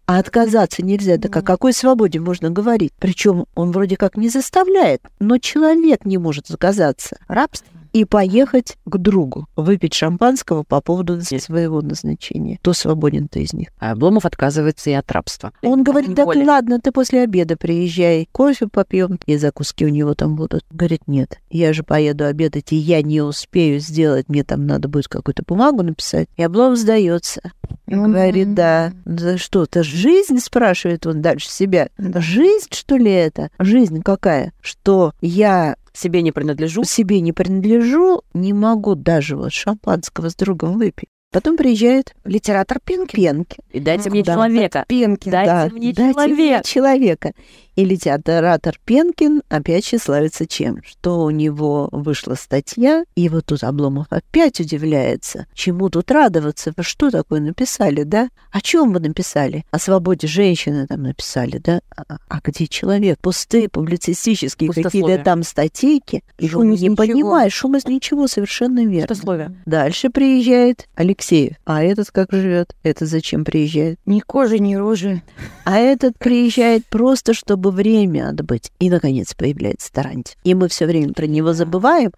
а 0.09 0.17
отказаться 0.17 0.83
нельзя. 0.83 1.19
Так 1.19 1.37
о 1.37 1.43
какой 1.43 1.71
свободе 1.71 2.19
можно 2.19 2.49
говорить? 2.49 2.93
Причем 2.97 3.45
он 3.53 3.71
вроде 3.71 3.95
как 3.95 4.17
не 4.17 4.27
заставляет, 4.27 5.03
но 5.19 5.37
человек 5.37 6.03
не 6.03 6.17
может 6.17 6.49
отказаться 6.49 7.19
Рабство. 7.27 7.67
И 7.93 8.05
поехать 8.05 8.77
к 8.85 8.97
другу, 8.97 9.47
выпить 9.55 9.93
шампанского 9.93 10.63
по 10.63 10.81
поводу 10.81 11.19
своего 11.21 11.81
назначения. 11.81 12.57
Кто 12.61 12.73
свободен-то 12.73 13.39
из 13.39 13.53
них? 13.53 13.69
А 13.79 13.91
Обломов 13.91 14.25
отказывается 14.25 14.89
и 14.89 14.93
от 14.93 15.11
рабства. 15.11 15.51
Он 15.61 15.83
говорит, 15.83 16.15
так 16.15 16.27
Неволе. 16.27 16.45
ладно, 16.45 16.79
ты 16.79 16.91
после 16.91 17.21
обеда 17.21 17.57
приезжай, 17.57 18.27
кофе 18.31 18.67
попьем, 18.67 19.19
и 19.25 19.37
закуски 19.37 19.85
у 19.85 19.89
него 19.89 20.13
там 20.15 20.35
будут. 20.35 20.63
Говорит, 20.71 21.01
нет, 21.07 21.39
я 21.49 21.73
же 21.73 21.83
поеду 21.83 22.25
обедать, 22.25 22.71
и 22.71 22.75
я 22.75 23.01
не 23.01 23.21
успею 23.21 23.79
сделать, 23.79 24.29
мне 24.29 24.43
там 24.43 24.65
надо 24.65 24.87
будет 24.87 25.07
какую-то 25.07 25.43
бумагу 25.45 25.83
написать. 25.83 26.27
И 26.37 26.43
Обломов 26.43 26.77
сдается. 26.77 27.41
Он- 27.87 28.11
говорит, 28.11 28.53
да, 28.53 28.93
да 29.05 29.37
что, 29.37 29.63
это 29.63 29.83
жизнь, 29.83 30.39
спрашивает 30.39 31.07
он 31.07 31.21
дальше 31.21 31.49
себя. 31.49 31.89
Жизнь, 31.97 32.67
что 32.71 32.97
ли 32.97 33.11
это? 33.11 33.49
Жизнь 33.59 34.01
какая? 34.01 34.53
Что 34.61 35.13
я 35.21 35.75
Себе 35.99 36.21
не 36.21 36.31
принадлежу. 36.31 36.83
себе 36.83 37.19
не 37.19 37.33
принадлежу, 37.33 38.21
не 38.33 38.53
могу 38.53 38.95
даже 38.95 39.35
вот 39.35 39.51
шампанского 39.51 40.29
с 40.29 40.35
другом 40.35 40.77
выпить. 40.77 41.09
Потом 41.31 41.57
приезжает 41.57 42.15
Литератор 42.23 42.79
Пенки. 42.83 43.15
Пенки. 43.15 43.57
И 43.71 43.79
дайте 43.79 44.09
мне 44.09 44.23
Да. 44.23 44.33
человека. 44.33 44.85
Пенки. 44.87 45.29
Дайте 45.29 45.51
Да, 45.51 45.69
мне 45.71 45.93
дайте 45.93 46.27
мне 46.33 46.61
человека. 46.63 47.33
И 47.79 47.85
литератор 47.85 48.77
Пенкин 48.83 49.41
опять 49.47 49.85
тщеславится 49.85 50.45
чем? 50.45 50.81
Что 50.85 51.21
у 51.21 51.29
него 51.29 51.87
вышла 51.93 52.35
статья, 52.35 53.05
и 53.15 53.29
вот 53.29 53.45
тут 53.45 53.63
Обломов 53.63 54.07
опять 54.09 54.59
удивляется. 54.59 55.45
Чему 55.53 55.89
тут 55.89 56.11
радоваться? 56.11 56.73
Вы 56.75 56.83
что 56.83 57.09
такое 57.09 57.39
написали, 57.39 58.03
да? 58.03 58.27
О 58.51 58.59
чем 58.59 58.91
вы 58.91 58.99
написали? 58.99 59.63
О 59.71 59.79
свободе 59.79 60.27
женщины 60.27 60.87
там 60.87 61.03
написали, 61.03 61.57
да? 61.57 61.79
А, 61.95 62.17
а 62.27 62.41
где 62.43 62.67
человек? 62.67 63.17
Пустые 63.21 63.69
публицистические 63.69 64.73
какие-то 64.73 65.17
там 65.23 65.43
статейки. 65.43 66.21
Шум 66.37 66.73
из 66.73 66.81
не 66.81 66.89
ничего. 66.89 66.97
понимаешь, 66.97 67.53
шум 67.53 67.77
из 67.77 67.87
ничего, 67.87 68.27
совершенно 68.27 68.85
верно. 68.85 69.07
Пустословие. 69.07 69.55
Дальше 69.65 70.09
приезжает 70.09 70.89
Алексеев. 70.95 71.55
А 71.63 71.81
этот 71.81 72.11
как 72.11 72.33
живет? 72.33 72.75
Это 72.83 73.05
зачем 73.05 73.45
приезжает? 73.45 73.99
Ни 74.05 74.19
кожи, 74.19 74.59
ни 74.59 74.75
рожи. 74.75 75.21
А 75.63 75.77
этот 75.77 76.17
приезжает 76.17 76.85
просто, 76.87 77.33
чтобы 77.33 77.68
время 77.71 78.29
отбыть. 78.29 78.71
И, 78.79 78.89
наконец, 78.89 79.33
появляется 79.33 79.91
Тарантьев. 79.91 80.35
И 80.43 80.53
мы 80.53 80.67
все 80.67 80.85
время 80.85 81.13
про 81.13 81.25
него 81.25 81.53
забываем 81.53 82.11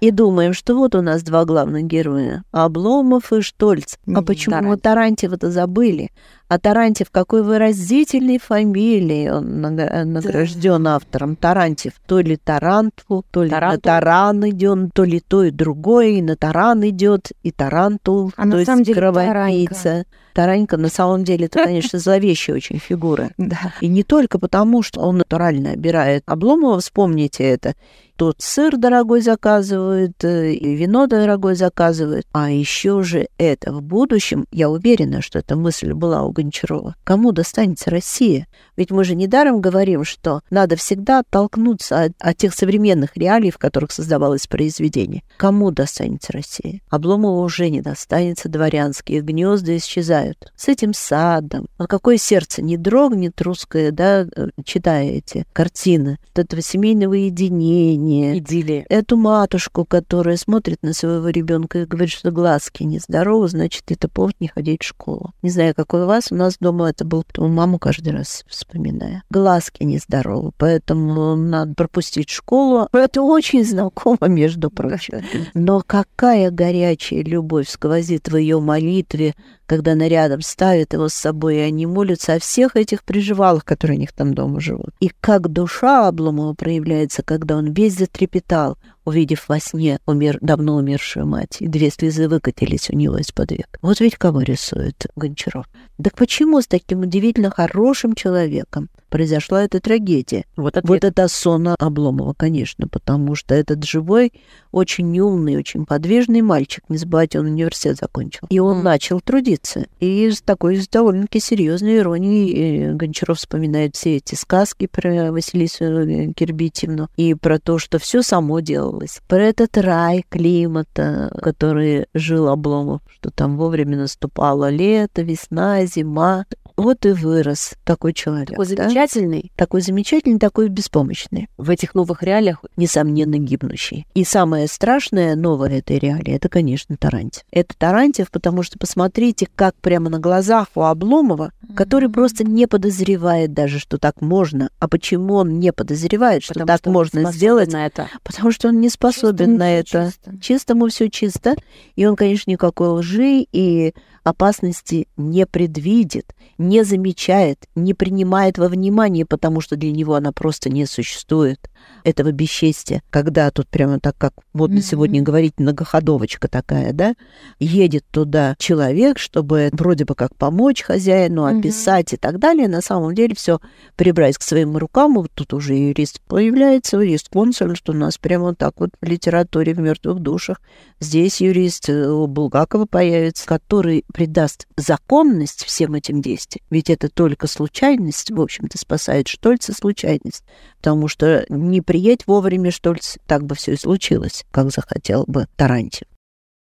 и 0.00 0.10
думаем, 0.10 0.52
что 0.52 0.74
вот 0.74 0.94
у 0.94 1.02
нас 1.02 1.22
два 1.22 1.44
главных 1.44 1.84
героя. 1.84 2.42
Обломов 2.52 3.32
и 3.32 3.40
Штольц. 3.40 3.96
А 4.14 4.22
почему 4.22 4.56
мы 4.56 4.76
Тарантьев. 4.76 4.82
Тарантьева-то 4.82 5.50
забыли? 5.50 6.10
А 6.48 6.58
Тарантьев 6.58 7.10
какой 7.10 7.42
выразительной 7.42 8.38
фамилией 8.38 9.30
он 9.30 9.60
нага- 9.62 10.04
награжден 10.04 10.86
автором. 10.86 11.36
Тарантьев. 11.36 11.94
То 12.06 12.20
ли 12.20 12.36
Таранту, 12.36 13.24
то 13.30 13.42
ли 13.44 13.50
на 13.50 13.56
Тарантул. 13.56 13.80
Таран 13.82 14.50
идет, 14.50 14.78
то 14.94 15.04
ли 15.04 15.20
то 15.20 15.42
и 15.44 15.50
другое, 15.50 16.08
и 16.08 16.22
на 16.22 16.36
Таран 16.36 16.86
идет, 16.86 17.32
и 17.42 17.50
Тарантул, 17.50 18.30
А 18.36 18.42
то 18.42 18.48
на 18.48 18.54
есть 18.56 18.66
самом 18.66 18.82
деле 18.84 19.00
кровопийца. 19.00 20.04
Таранька 20.34 20.76
на 20.76 20.88
самом 20.88 21.22
деле 21.24 21.46
это, 21.46 21.62
конечно, 21.64 21.98
зловещая 21.98 22.56
очень 22.56 22.78
фигура. 22.78 23.30
Да. 23.38 23.72
И 23.80 23.88
не 23.88 24.02
только 24.02 24.38
потому, 24.38 24.82
что 24.82 25.00
он 25.00 25.18
натурально 25.18 25.70
обирает 25.70 26.24
Обломова, 26.26 26.80
вспомните 26.80 27.44
это. 27.44 27.74
Тут 28.16 28.36
сыр 28.38 28.76
дорогой 28.76 29.22
заказывает, 29.22 30.22
э, 30.22 30.52
и 30.52 30.76
вино 30.76 31.08
дорогое 31.08 31.56
заказывает. 31.56 32.26
А 32.32 32.50
еще 32.50 33.02
же 33.02 33.26
это 33.38 33.72
в 33.72 33.82
будущем, 33.82 34.46
я 34.52 34.70
уверена, 34.70 35.20
что 35.20 35.40
эта 35.40 35.56
мысль 35.56 35.92
была 35.94 36.22
у 36.22 36.30
Гончарова. 36.30 36.94
Кому 37.02 37.32
достанется 37.32 37.90
Россия? 37.90 38.46
Ведь 38.76 38.92
мы 38.92 39.02
же 39.02 39.16
недаром 39.16 39.60
говорим, 39.60 40.04
что 40.04 40.42
надо 40.50 40.76
всегда 40.76 41.20
оттолкнуться 41.20 42.02
от, 42.02 42.12
от 42.20 42.36
тех 42.36 42.54
современных 42.54 43.16
реалий, 43.16 43.50
в 43.50 43.58
которых 43.58 43.90
создавалось 43.90 44.46
произведение. 44.46 45.24
Кому 45.36 45.72
достанется 45.72 46.32
Россия? 46.32 46.80
Обломова 46.90 47.40
уже 47.44 47.68
не 47.68 47.80
достанется, 47.80 48.48
дворянские 48.48 49.22
гнезда 49.22 49.76
исчезают. 49.76 50.52
С 50.56 50.68
этим 50.68 50.94
садом. 50.94 51.66
А 51.78 51.88
какое 51.88 52.16
сердце 52.16 52.62
не 52.62 52.76
дрогнет 52.76 53.42
русское, 53.42 53.90
да, 53.90 54.20
э, 54.22 54.48
читая 54.64 55.10
эти 55.10 55.44
картины, 55.52 56.18
от 56.32 56.38
этого 56.38 56.62
семейного 56.62 57.14
единения, 57.14 58.03
Идиллия. 58.04 58.84
эту 58.88 59.16
матушку, 59.16 59.84
которая 59.84 60.36
смотрит 60.36 60.82
на 60.82 60.92
своего 60.92 61.28
ребенка 61.28 61.82
и 61.82 61.86
говорит, 61.86 62.10
что 62.10 62.30
глазки 62.30 62.82
нездоровы, 62.82 63.48
значит, 63.48 63.84
это 63.88 64.08
повод 64.08 64.34
не 64.40 64.48
ходить 64.48 64.82
в 64.82 64.86
школу. 64.86 65.32
Не 65.42 65.50
знаю, 65.50 65.74
какой 65.74 66.04
у 66.04 66.06
вас, 66.06 66.30
у 66.30 66.34
нас 66.34 66.56
дома 66.58 66.90
это 66.90 67.04
был, 67.04 67.24
потому 67.24 67.48
маму 67.48 67.78
каждый 67.78 68.12
раз 68.12 68.44
вспоминаю. 68.48 69.22
Глазки 69.30 69.82
нездоровы, 69.82 70.52
поэтому 70.58 71.36
надо 71.36 71.74
пропустить 71.74 72.30
школу. 72.30 72.88
Это 72.92 73.22
очень 73.22 73.64
знакомо, 73.64 74.28
между 74.28 74.70
прочим. 74.70 75.22
Но 75.54 75.82
какая 75.86 76.50
горячая 76.50 77.22
любовь 77.22 77.68
сквозит 77.68 78.28
в 78.28 78.36
ее 78.36 78.60
молитве, 78.60 79.34
когда 79.66 79.92
она 79.92 80.08
рядом 80.08 80.40
ставит 80.40 80.92
его 80.92 81.08
с 81.08 81.14
собой, 81.14 81.56
и 81.56 81.60
они 81.60 81.86
молятся 81.86 82.34
о 82.34 82.38
всех 82.38 82.76
этих 82.76 83.04
приживалах, 83.04 83.64
которые 83.64 83.96
у 83.96 84.00
них 84.00 84.12
там 84.12 84.34
дома 84.34 84.60
живут. 84.60 84.90
И 85.00 85.10
как 85.20 85.48
душа 85.48 86.08
Обломова 86.08 86.54
проявляется, 86.54 87.22
когда 87.22 87.56
он 87.56 87.72
весь 87.72 87.96
затрепетал, 87.96 88.78
увидев 89.04 89.48
во 89.48 89.58
сне 89.60 89.98
умер, 90.06 90.38
давно 90.40 90.76
умершую 90.76 91.26
мать, 91.26 91.56
и 91.60 91.66
две 91.68 91.90
слезы 91.90 92.28
выкатились 92.28 92.90
у 92.90 92.96
него 92.96 93.18
из-под 93.18 93.52
век. 93.52 93.78
Вот 93.82 94.00
ведь 94.00 94.16
кого 94.16 94.42
рисует 94.42 95.06
Гончаров. 95.16 95.66
Так 96.02 96.14
почему 96.16 96.60
с 96.60 96.66
таким 96.66 97.00
удивительно 97.00 97.50
хорошим 97.50 98.14
человеком 98.14 98.88
произошла 99.10 99.62
эта 99.62 99.80
трагедия? 99.80 100.44
Вот 100.56 100.76
ответ. 100.76 100.88
Вот 100.88 101.04
это 101.04 101.28
сон 101.28 101.68
Обломова, 101.78 102.34
конечно, 102.36 102.88
потому 102.88 103.36
что 103.36 103.54
этот 103.54 103.84
живой, 103.84 104.32
очень 104.72 105.16
умный, 105.20 105.56
очень 105.56 105.86
подвижный 105.86 106.40
мальчик, 106.42 106.82
не 106.88 106.96
забывайте, 106.96 107.38
он 107.38 107.46
университет 107.46 107.98
закончил. 107.98 108.46
И 108.50 108.58
он 108.58 108.76
Мгм. 108.78 108.84
начал 108.84 109.20
трудиться. 109.20 109.86
И 110.00 110.28
с 110.30 110.40
такой 110.42 110.80
довольно-таки 110.90 111.38
серьезной 111.38 111.98
иронией 111.98 112.88
э, 112.90 112.92
Гончаров 112.94 113.38
вспоминает 113.38 113.94
все 113.94 114.16
эти 114.16 114.34
сказки 114.34 114.88
про 114.88 115.30
Василису 115.30 115.84
э, 115.84 116.32
Кирбитьевну 116.32 117.08
и 117.16 117.34
про 117.34 117.60
то, 117.60 117.78
что 117.78 117.98
все 118.00 118.22
само 118.22 118.58
делалось. 118.94 119.20
Про 119.28 119.42
этот 119.42 119.76
рай 119.78 120.24
климата, 120.28 121.30
который 121.42 122.06
жил 122.14 122.48
Обломов, 122.48 123.00
что 123.08 123.30
там 123.30 123.56
вовремя 123.56 123.96
наступало 123.96 124.70
лето, 124.70 125.22
весна, 125.22 125.86
зима. 125.86 126.46
Вот 126.76 127.06
и 127.06 127.12
вырос 127.12 127.74
такой 127.84 128.12
человек. 128.12 128.50
Такой 128.50 128.66
да? 128.66 128.84
замечательный 128.88 129.52
Такой 129.56 129.80
замечательный, 129.80 130.38
такой 130.38 130.68
беспомощный 130.68 131.48
в 131.56 131.70
этих 131.70 131.94
новых 131.94 132.22
реалиях. 132.22 132.64
несомненно, 132.76 133.38
гибнущий. 133.38 134.06
И 134.14 134.24
самое 134.24 134.66
страшное 134.66 135.36
новое 135.36 135.78
этой 135.78 135.98
реалии, 135.98 136.34
это, 136.34 136.48
конечно, 136.48 136.96
Тарантьев. 136.96 137.44
Это 137.50 137.74
Тарантьев, 137.76 138.30
потому 138.30 138.62
что 138.62 138.78
посмотрите, 138.78 139.46
как 139.54 139.74
прямо 139.76 140.10
на 140.10 140.18
глазах 140.18 140.68
у 140.74 140.82
Обломова, 140.82 141.52
который 141.76 142.08
просто 142.08 142.44
не 142.44 142.66
подозревает 142.66 143.52
даже, 143.52 143.78
что 143.78 143.98
так 143.98 144.20
можно. 144.20 144.70
А 144.78 144.88
почему 144.88 145.34
он 145.34 145.58
не 145.60 145.72
подозревает, 145.72 146.42
что 146.42 146.54
потому 146.54 146.66
так 146.66 146.78
что 146.80 146.90
можно 146.90 147.32
сделать? 147.32 147.72
на 147.72 147.86
это. 147.86 148.08
Потому 148.22 148.50
что 148.50 148.68
он 148.68 148.80
не 148.80 148.88
способен 148.88 149.36
Чистому 149.36 149.58
на 149.58 149.78
это. 149.78 150.06
чисто. 150.06 150.38
Чистому 150.40 150.88
все 150.88 151.08
чисто. 151.08 151.54
И 151.96 152.06
он, 152.06 152.16
конечно, 152.16 152.50
никакой 152.50 152.88
лжи 152.88 153.46
и 153.52 153.94
опасности 154.24 155.06
не 155.16 155.46
предвидит, 155.46 156.34
не 156.58 156.84
замечает, 156.84 157.68
не 157.74 157.94
принимает 157.94 158.58
во 158.58 158.68
внимание, 158.68 159.26
потому 159.26 159.60
что 159.60 159.76
для 159.76 159.92
него 159.92 160.14
она 160.14 160.32
просто 160.32 160.70
не 160.70 160.86
существует. 160.86 161.70
Этого 162.04 162.32
бесчестия, 162.32 163.02
когда 163.10 163.50
тут 163.50 163.68
прямо 163.68 163.98
так, 163.98 164.16
как 164.18 164.34
модно 164.52 164.76
Мгм. 164.76 164.84
сегодня 164.84 165.22
говорить, 165.22 165.54
многоходовочка 165.58 166.48
такая, 166.48 166.92
да, 166.92 167.14
едет 167.58 168.04
туда 168.10 168.54
человек, 168.58 169.18
чтобы 169.18 169.70
вроде 169.72 170.04
бы 170.04 170.14
как 170.14 170.36
помочь 170.36 170.82
хозяину, 170.82 171.44
описать 171.44 172.12
и 172.12 172.16
так 172.16 172.38
далее, 172.38 172.68
на 172.68 172.80
самом 172.82 173.14
деле 173.14 173.34
все 173.34 173.60
прибрать 173.96 174.36
к 174.36 174.42
своим 174.42 174.76
рукам. 174.76 175.14
Вот 175.14 175.30
тут 175.34 175.54
уже 175.54 175.74
юрист 175.74 176.20
появляется, 176.28 176.98
юрист-консуль, 176.98 177.76
что 177.76 177.92
у 177.92 177.96
нас 177.96 178.18
прямо 178.18 178.54
так 178.54 178.74
вот 178.80 178.90
в 179.00 179.06
литературе 179.06 179.72
в 179.74 179.78
мертвых 179.80 180.20
душах. 180.20 180.60
Здесь 181.00 181.40
юрист 181.40 181.88
э, 181.88 182.08
у 182.08 182.26
Булгакова 182.26 182.86
появится, 182.86 183.46
который 183.46 184.04
придаст 184.12 184.66
законность 184.76 185.64
всем 185.64 185.94
этим 185.94 186.22
действиям. 186.22 186.64
Ведь 186.70 186.90
это 186.90 187.08
только 187.08 187.46
случайность, 187.46 188.30
в 188.30 188.40
общем-то, 188.40 188.78
спасает 188.78 189.28
Штольца 189.28 189.72
случайность. 189.72 190.44
Потому 190.78 191.08
что 191.08 191.44
не 191.74 191.80
приять 191.80 192.26
вовремя 192.28 192.70
Штольц, 192.70 193.16
так 193.26 193.44
бы 193.44 193.56
все 193.56 193.72
и 193.72 193.76
случилось, 193.76 194.44
как 194.52 194.70
захотел 194.70 195.24
бы 195.26 195.48
Тарантьев. 195.56 196.08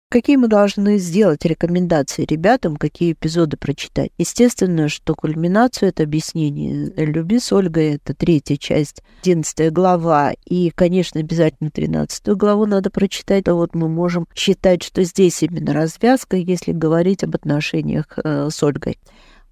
Какие 0.08 0.36
мы 0.36 0.48
должны 0.48 0.98
сделать 0.98 1.44
рекомендации 1.44 2.24
ребятам, 2.24 2.76
какие 2.76 3.12
эпизоды 3.12 3.56
прочитать? 3.56 4.10
Естественно, 4.18 4.88
что 4.88 5.14
кульминацию 5.14 5.88
это 5.88 6.02
объяснение 6.02 6.92
«Люби 6.96 7.38
с 7.38 7.52
Ольгой»— 7.52 7.94
это 7.94 8.12
третья 8.14 8.56
часть, 8.56 9.02
одиннадцатая 9.22 9.70
глава. 9.70 10.32
И, 10.44 10.70
конечно, 10.70 11.20
обязательно 11.20 11.70
тринадцатую 11.70 12.36
главу 12.36 12.66
надо 12.66 12.90
прочитать. 12.90 13.46
А 13.46 13.54
вот 13.54 13.76
мы 13.76 13.88
можем 13.88 14.26
считать, 14.34 14.82
что 14.82 15.04
здесь 15.04 15.44
именно 15.44 15.72
развязка, 15.72 16.36
если 16.36 16.72
говорить 16.72 17.22
об 17.22 17.36
отношениях 17.36 18.06
э, 18.16 18.48
с 18.50 18.62
Ольгой. 18.64 18.98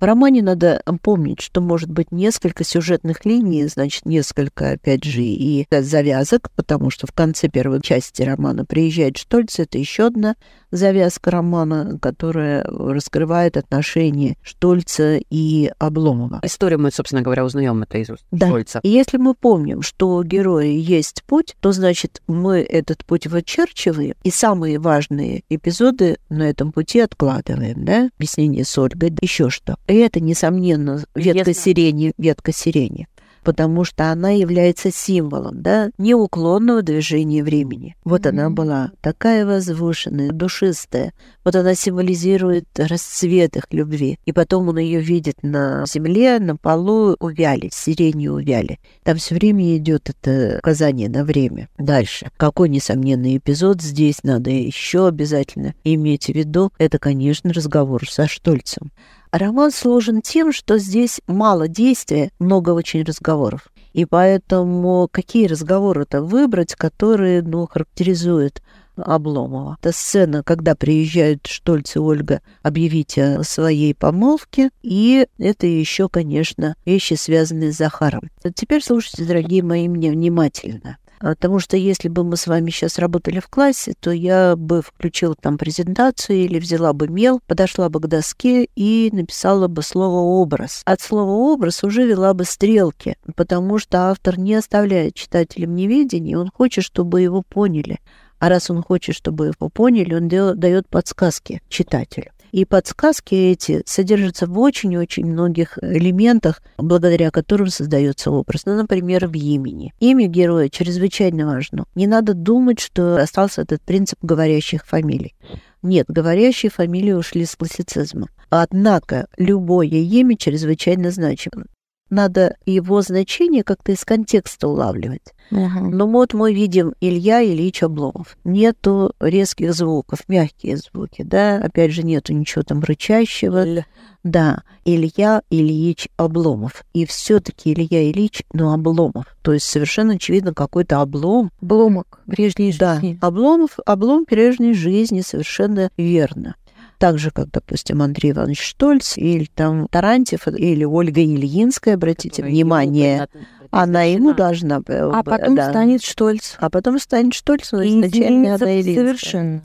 В 0.00 0.04
романе 0.04 0.42
надо 0.42 0.80
помнить, 1.02 1.40
что 1.40 1.60
может 1.60 1.90
быть 1.90 2.12
несколько 2.12 2.62
сюжетных 2.62 3.24
линий, 3.24 3.66
значит, 3.66 4.06
несколько, 4.06 4.72
опять 4.72 5.02
же, 5.02 5.22
и 5.22 5.66
завязок, 5.70 6.50
потому 6.54 6.90
что 6.90 7.08
в 7.08 7.12
конце 7.12 7.48
первой 7.48 7.80
части 7.82 8.22
романа 8.22 8.64
приезжает 8.64 9.16
Штольц, 9.16 9.58
это 9.58 9.76
еще 9.76 10.06
одна 10.06 10.36
завязка 10.70 11.30
романа, 11.30 11.98
которая 12.00 12.64
раскрывает 12.64 13.56
отношения 13.56 14.36
Штольца 14.42 15.18
и 15.30 15.70
Обломова. 15.78 16.40
Историю 16.42 16.80
мы, 16.80 16.90
собственно 16.90 17.22
говоря, 17.22 17.44
узнаем 17.44 17.82
это 17.82 17.98
из 17.98 18.10
уст 18.10 18.24
Да. 18.30 18.48
Шольца. 18.48 18.80
И 18.82 18.88
если 18.88 19.16
мы 19.16 19.34
помним, 19.34 19.82
что 19.82 20.16
у 20.16 20.22
героя 20.22 20.66
есть 20.66 21.22
путь, 21.24 21.56
то 21.60 21.72
значит 21.72 22.22
мы 22.26 22.60
этот 22.60 23.04
путь 23.04 23.26
вычерчиваем, 23.26 24.14
и 24.22 24.30
самые 24.30 24.78
важные 24.78 25.42
эпизоды 25.48 26.18
на 26.28 26.48
этом 26.48 26.72
пути 26.72 27.00
откладываем, 27.00 27.84
да? 27.84 28.10
Объяснение 28.16 28.64
с 28.64 28.76
Ольгой, 28.78 29.14
еще 29.20 29.50
что. 29.50 29.76
И 29.86 29.94
это, 29.94 30.20
несомненно, 30.20 31.04
ветка 31.14 31.50
Ясно. 31.50 31.54
сирени, 31.54 32.12
ветка 32.18 32.52
сирени. 32.52 33.08
Потому 33.48 33.82
что 33.84 34.12
она 34.12 34.32
является 34.32 34.92
символом, 34.92 35.62
да, 35.62 35.88
неуклонного 35.96 36.82
движения 36.82 37.42
времени. 37.42 37.96
Вот 38.04 38.26
mm-hmm. 38.26 38.28
она 38.28 38.50
была 38.50 38.90
такая 39.00 39.46
возвышенная, 39.46 40.32
душистая. 40.32 41.14
Вот 41.46 41.56
она 41.56 41.74
символизирует 41.74 42.66
расцвет 42.76 43.56
их 43.56 43.64
любви. 43.70 44.18
И 44.26 44.32
потом 44.32 44.68
он 44.68 44.76
ее 44.76 45.00
видит 45.00 45.36
на 45.42 45.86
земле, 45.86 46.40
на 46.40 46.56
полу 46.56 47.16
увяли, 47.20 47.70
сирени 47.72 48.28
увяли. 48.28 48.80
Там 49.02 49.16
все 49.16 49.34
время 49.36 49.78
идет 49.78 50.10
это 50.10 50.58
указание 50.58 51.08
на 51.08 51.24
время. 51.24 51.70
Дальше. 51.78 52.28
Какой 52.36 52.68
несомненный 52.68 53.38
эпизод 53.38 53.80
здесь 53.80 54.22
надо 54.24 54.50
еще 54.50 55.08
обязательно 55.08 55.72
иметь 55.84 56.26
в 56.26 56.34
виду, 56.34 56.70
это, 56.76 56.98
конечно, 56.98 57.50
разговор 57.54 58.06
со 58.10 58.28
Штольцем. 58.28 58.92
Роман 59.30 59.70
сложен 59.70 60.22
тем, 60.22 60.52
что 60.52 60.78
здесь 60.78 61.20
мало 61.26 61.68
действия, 61.68 62.30
много 62.38 62.70
очень 62.70 63.02
разговоров. 63.02 63.68
И 63.92 64.04
поэтому 64.04 65.08
какие 65.10 65.46
разговоры-то 65.46 66.22
выбрать, 66.22 66.74
которые, 66.74 67.42
ну, 67.42 67.66
характеризуют 67.66 68.62
Обломова. 68.96 69.76
Это 69.80 69.92
сцена, 69.92 70.42
когда 70.42 70.74
приезжают 70.74 71.46
Штольц 71.46 71.96
и 71.96 71.98
Ольга 71.98 72.40
объявить 72.62 73.16
о 73.18 73.42
своей 73.44 73.94
помолвке, 73.94 74.70
и 74.82 75.26
это 75.38 75.66
еще, 75.66 76.08
конечно, 76.08 76.74
вещи, 76.84 77.14
связанные 77.14 77.72
с 77.72 77.76
Захаром. 77.76 78.30
Теперь 78.54 78.82
слушайте, 78.82 79.24
дорогие 79.24 79.62
мои, 79.62 79.88
мне 79.88 80.10
внимательно. 80.10 80.98
Потому 81.20 81.58
что 81.58 81.76
если 81.76 82.08
бы 82.08 82.24
мы 82.24 82.36
с 82.36 82.46
вами 82.46 82.70
сейчас 82.70 82.98
работали 82.98 83.40
в 83.40 83.48
классе, 83.48 83.94
то 83.98 84.10
я 84.10 84.56
бы 84.56 84.82
включила 84.82 85.34
там 85.34 85.58
презентацию 85.58 86.38
или 86.38 86.58
взяла 86.58 86.92
бы 86.92 87.08
мел, 87.08 87.40
подошла 87.46 87.88
бы 87.88 88.00
к 88.00 88.06
доске 88.06 88.68
и 88.76 89.10
написала 89.12 89.68
бы 89.68 89.82
слово 89.82 90.18
«образ». 90.40 90.82
От 90.84 91.00
слова 91.00 91.30
«образ» 91.30 91.82
уже 91.84 92.06
вела 92.06 92.34
бы 92.34 92.44
стрелки, 92.44 93.16
потому 93.36 93.78
что 93.78 94.10
автор 94.10 94.38
не 94.38 94.54
оставляет 94.54 95.14
читателя 95.14 95.66
в 95.66 95.70
неведении, 95.70 96.34
он 96.34 96.50
хочет, 96.50 96.84
чтобы 96.84 97.20
его 97.20 97.42
поняли. 97.42 97.98
А 98.38 98.48
раз 98.48 98.70
он 98.70 98.82
хочет, 98.82 99.16
чтобы 99.16 99.46
его 99.46 99.68
поняли, 99.68 100.14
он 100.14 100.28
дает 100.28 100.88
подсказки 100.88 101.60
читателю. 101.68 102.30
И 102.52 102.64
подсказки 102.64 103.34
эти 103.34 103.82
содержатся 103.86 104.46
в 104.46 104.58
очень-очень 104.58 105.26
многих 105.26 105.78
элементах, 105.82 106.62
благодаря 106.76 107.30
которым 107.30 107.68
создается 107.68 108.30
образ. 108.30 108.62
Ну, 108.66 108.76
например, 108.76 109.26
в 109.26 109.34
имени. 109.34 109.92
Имя 110.00 110.26
героя 110.26 110.68
чрезвычайно 110.68 111.46
важно. 111.46 111.84
Не 111.94 112.06
надо 112.06 112.34
думать, 112.34 112.80
что 112.80 113.16
остался 113.16 113.62
этот 113.62 113.82
принцип 113.82 114.18
говорящих 114.22 114.86
фамилий. 114.86 115.34
Нет, 115.82 116.06
говорящие 116.08 116.70
фамилии 116.70 117.12
ушли 117.12 117.44
с 117.44 117.54
классицизма. 117.54 118.28
Однако 118.50 119.28
любое 119.36 119.86
имя 119.86 120.36
чрезвычайно 120.36 121.10
значимо 121.10 121.66
надо 122.10 122.56
его 122.66 123.00
значение 123.02 123.62
как-то 123.62 123.92
из 123.92 124.04
контекста 124.04 124.68
улавливать. 124.68 125.34
Uh-huh. 125.50 125.80
Но 125.80 126.06
вот 126.06 126.34
мы 126.34 126.52
видим 126.52 126.94
Илья 127.00 127.42
Ильич 127.42 127.82
Обломов. 127.82 128.36
Нету 128.44 129.12
резких 129.20 129.72
звуков, 129.72 130.20
мягкие 130.28 130.76
звуки, 130.76 131.22
да, 131.22 131.56
опять 131.56 131.92
же, 131.92 132.02
нету 132.02 132.32
ничего 132.32 132.62
там 132.62 132.80
рычащего. 132.80 133.66
Л. 133.66 133.84
Да, 134.24 134.62
Илья 134.84 135.42
Ильич 135.48 136.08
Обломов. 136.16 136.84
И 136.92 137.06
все 137.06 137.40
таки 137.40 137.72
Илья 137.72 138.10
Ильич, 138.10 138.42
ну, 138.52 138.72
Обломов. 138.72 139.24
То 139.42 139.52
есть 139.52 139.66
совершенно 139.66 140.14
очевидно 140.14 140.52
какой-то 140.52 141.00
облом. 141.00 141.50
Обломок 141.62 142.20
прежней 142.26 142.72
жизни. 142.72 143.16
Да, 143.20 143.26
обломов, 143.26 143.78
облом 143.86 144.26
прежней 144.26 144.74
жизни, 144.74 145.20
совершенно 145.22 145.90
верно 145.96 146.56
так 146.98 147.18
же, 147.18 147.30
как, 147.30 147.50
допустим, 147.50 148.02
Андрей 148.02 148.32
Иванович 148.32 148.60
Штольц 148.60 149.16
или 149.16 149.48
там 149.54 149.88
Тарантьев 149.88 150.48
или 150.48 150.84
Ольга 150.84 151.22
Ильинская, 151.22 151.94
обратите 151.94 152.42
Которая 152.42 152.50
внимание, 152.52 153.28
она 153.70 154.02
ему 154.02 154.34
должна... 154.34 154.82
А 154.86 155.22
потом 155.22 155.54
да. 155.54 155.70
станет 155.70 156.02
Штольц. 156.02 156.56
А 156.58 156.70
потом 156.70 156.98
станет 156.98 157.34
Штольц, 157.34 157.72
но 157.72 157.82
изначально 157.84 158.56
она 158.56 158.80
Ильинская. 158.80 159.06
Совершенно. 159.06 159.62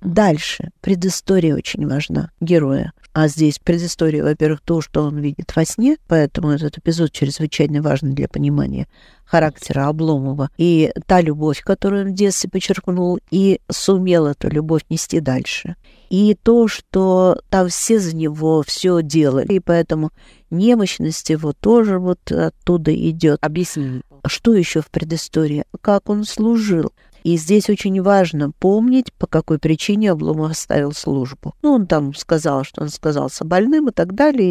Дальше. 0.00 0.70
Предыстория 0.80 1.54
очень 1.54 1.86
важна 1.86 2.30
героя. 2.40 2.92
А 3.14 3.28
здесь 3.28 3.58
предыстория, 3.58 4.24
во-первых, 4.24 4.62
то, 4.62 4.80
что 4.80 5.02
он 5.02 5.18
видит 5.18 5.54
во 5.54 5.64
сне, 5.64 5.98
поэтому 6.08 6.50
этот 6.50 6.78
эпизод 6.78 7.12
чрезвычайно 7.12 7.82
важен 7.82 8.14
для 8.14 8.26
понимания 8.26 8.88
характера 9.32 9.88
Обломова. 9.88 10.50
И 10.58 10.92
та 11.06 11.22
любовь, 11.22 11.62
которую 11.62 12.04
он 12.04 12.12
в 12.12 12.14
детстве 12.14 12.50
подчеркнул, 12.50 13.18
и 13.30 13.60
сумел 13.70 14.26
эту 14.26 14.50
любовь 14.50 14.82
нести 14.90 15.20
дальше. 15.20 15.76
И 16.10 16.36
то, 16.42 16.68
что 16.68 17.40
там 17.48 17.68
все 17.68 17.98
за 17.98 18.14
него 18.14 18.62
все 18.66 19.00
делали, 19.02 19.54
и 19.54 19.60
поэтому 19.60 20.10
немощность 20.50 21.30
его 21.30 21.54
тоже 21.54 21.98
вот 21.98 22.30
оттуда 22.30 22.94
идет. 22.94 23.38
Объясни. 23.40 24.02
Что 24.26 24.52
еще 24.52 24.82
в 24.82 24.90
предыстории? 24.90 25.64
Как 25.80 26.10
он 26.10 26.24
служил? 26.24 26.92
И 27.22 27.36
здесь 27.36 27.70
очень 27.70 28.00
важно 28.02 28.50
помнить, 28.50 29.12
по 29.12 29.26
какой 29.26 29.58
причине 29.58 30.10
Обломов 30.10 30.52
оставил 30.52 30.92
службу. 30.92 31.54
Ну, 31.62 31.72
он 31.72 31.86
там 31.86 32.14
сказал, 32.14 32.64
что 32.64 32.82
он 32.82 32.88
сказался 32.88 33.44
больным 33.44 33.88
и 33.88 33.92
так 33.92 34.14
далее, 34.14 34.42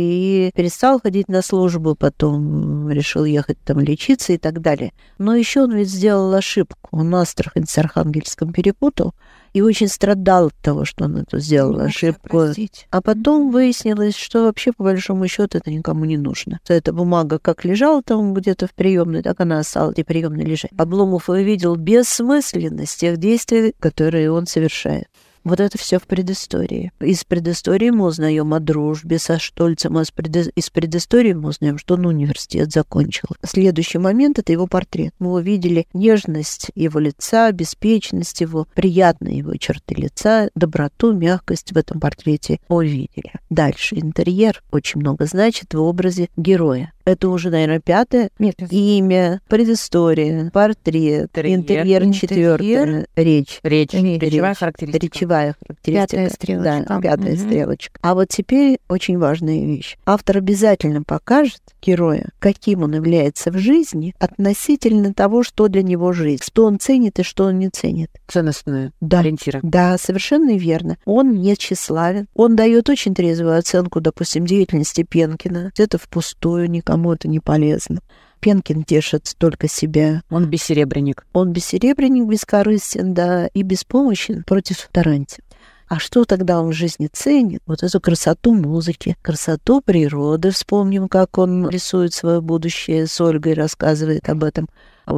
и 0.48 0.52
перестал 0.56 1.00
ходить 1.02 1.28
на 1.28 1.42
службу, 1.42 1.96
потом 1.96 2.90
решил 2.90 3.26
ехать 3.26 3.58
там 3.66 3.80
лечиться 3.80 4.34
и 4.34 4.38
так 4.38 4.62
далее. 4.62 4.94
Но 5.18 5.36
еще 5.36 5.64
он 5.64 5.74
ведь 5.74 5.90
сделал 5.90 6.34
ошибку. 6.34 6.90
Он 6.92 7.14
Астрахань 7.16 7.68
с 7.68 7.78
Архангельском 7.78 8.54
перепутал, 8.54 9.14
и 9.54 9.62
очень 9.62 9.88
страдал 9.88 10.48
от 10.48 10.56
того, 10.56 10.86
что 10.86 11.06
он 11.06 11.18
это 11.18 11.40
сделал 11.40 11.80
ошибку. 11.80 12.46
А 12.90 13.02
потом 13.02 13.52
выяснилось, 13.52 14.16
что 14.16 14.44
вообще 14.44 14.72
по 14.72 14.84
большому 14.84 15.28
счету 15.28 15.58
это 15.58 15.70
никому 15.72 16.06
не 16.06 16.18
нужно. 16.18 16.60
Эта 16.68 16.94
бумага 16.94 17.40
как 17.40 17.66
лежала 17.66 18.02
там 18.02 18.34
где-то 18.34 18.68
в 18.68 18.74
приемной, 18.74 19.22
так 19.22 19.40
она 19.42 19.60
осталась 19.60 19.98
и 19.98 20.04
приемной 20.04 20.46
лежать. 20.46 20.72
Обломов 20.78 21.30
увидел 21.30 21.76
бессмысленность 21.76 23.00
тех 23.00 23.18
действий, 23.18 23.74
которые 23.80 24.32
он 24.32 24.46
совершает. 24.46 25.08
Вот 25.44 25.60
это 25.60 25.78
все 25.78 25.98
в 25.98 26.04
предыстории. 26.04 26.92
Из 27.00 27.24
предыстории 27.24 27.90
мы 27.90 28.06
узнаем 28.06 28.54
о 28.54 28.60
дружбе 28.60 29.18
со 29.18 29.40
Штольцем, 29.40 29.98
а 29.98 30.04
из 30.04 30.70
предыстории 30.70 31.34
мы 31.34 31.50
узнаем, 31.50 31.78
что 31.78 31.96
он 31.96 32.06
университет 32.06 32.72
закончил. 32.72 33.30
Следующий 33.44 33.98
момент— 33.98 34.38
это 34.40 34.52
его 34.52 34.68
портрет. 34.68 35.14
Мы 35.20 35.34
увидели 35.34 35.88
нежность 35.94 36.70
его 36.76 37.00
лица, 37.00 37.52
беспечность 37.52 38.42
его, 38.42 38.68
приятные 38.76 39.40
его 39.40 39.56
черты 39.56 39.96
лица, 39.96 40.50
доброту, 40.54 41.14
мягкость 41.14 41.72
в 41.72 41.78
этом 41.78 42.00
портрете 42.00 42.60
увидели. 42.68 43.34
Дальше 43.50 43.96
интерьер 43.96 44.62
очень 44.72 45.00
много 45.00 45.26
значит 45.26 45.74
в 45.74 45.82
образе 45.82 46.30
героя. 46.38 46.94
Это 47.06 47.30
уже, 47.30 47.50
наверное, 47.50 47.80
пятое. 47.80 48.30
Нет, 48.40 48.56
имя, 48.70 49.42
предыстория, 49.48 50.50
портрет, 50.52 51.30
интерьер, 51.36 51.60
интерьер, 51.60 52.04
интерьер 52.04 52.60
четвертое, 52.60 53.08
речь. 53.16 53.60
Речь. 53.64 53.94
Речевая 53.94 54.54
характеристика. 54.54 55.06
Речевая 55.06 55.56
характеристика. 55.60 56.08
Пятая 56.08 56.30
стрелочка. 56.30 56.86
Да, 56.88 57.02
пятая 57.02 57.34
угу. 57.34 57.42
стрелочка. 57.42 58.00
А 58.02 58.14
вот 58.14 58.28
теперь 58.30 58.80
очень 58.88 59.18
важная 59.18 59.66
вещь. 59.66 59.98
Автор 60.06 60.38
обязательно 60.38 61.04
покажет 61.04 61.62
героя, 61.82 62.30
каким 62.40 62.84
он 62.84 62.94
является 62.94 63.52
в 63.52 63.58
жизни 63.58 64.14
относительно 64.20 65.14
того, 65.14 65.44
что 65.44 65.68
для 65.68 65.82
него 65.82 66.14
жизнь. 66.14 66.44
Что 66.44 66.66
он 66.66 66.80
ценит 66.80 67.20
и 67.20 67.24
что 67.24 67.46
он 67.46 67.60
не 67.60 67.70
ценит. 67.70 68.12
Ценностные 68.28 68.92
да. 69.02 69.20
ориентиры. 69.20 69.60
Да, 69.64 69.98
совершенно 69.98 70.56
верно. 70.56 70.98
Он 71.06 71.34
не 71.34 71.56
тщеславен. 71.56 72.28
Он 72.36 72.56
дает 72.56 72.90
очень 72.90 73.16
трезвую 73.16 73.58
оценку, 73.58 74.02
допустим, 74.02 74.46
деятельности 74.46 75.04
Пенкина. 75.04 75.72
Где-то 75.74 75.98
впустую, 75.98 76.70
никак 76.70 76.91
кому 76.92 77.14
это 77.14 77.30
не 77.30 77.40
полезно. 77.40 78.02
Пенкин 78.42 78.84
тешит 78.84 79.34
только 79.38 79.70
себя. 79.70 80.24
Он 80.30 80.48
бессеребренник. 80.48 81.26
Он 81.32 81.54
бессеребренник, 81.54 82.28
бескорыстен, 82.28 83.14
да, 83.14 83.48
и 83.48 83.62
беспомощен 83.62 84.44
против 84.44 84.90
Таранти. 84.92 85.42
А 85.88 86.00
что 86.00 86.26
тогда 86.26 86.60
он 86.60 86.72
в 86.72 86.74
жизни 86.74 87.08
ценит? 87.10 87.62
Вот 87.66 87.82
эту 87.82 88.02
красоту 88.02 88.54
музыки, 88.54 89.16
красоту 89.22 89.80
природы. 89.80 90.52
Вспомним, 90.52 91.08
как 91.08 91.38
он 91.38 91.70
рисует 91.70 92.14
свое 92.14 92.42
будущее 92.42 93.08
с 93.08 93.22
Ольгой, 93.22 93.54
рассказывает 93.54 94.28
об 94.28 94.44
этом. 94.44 94.68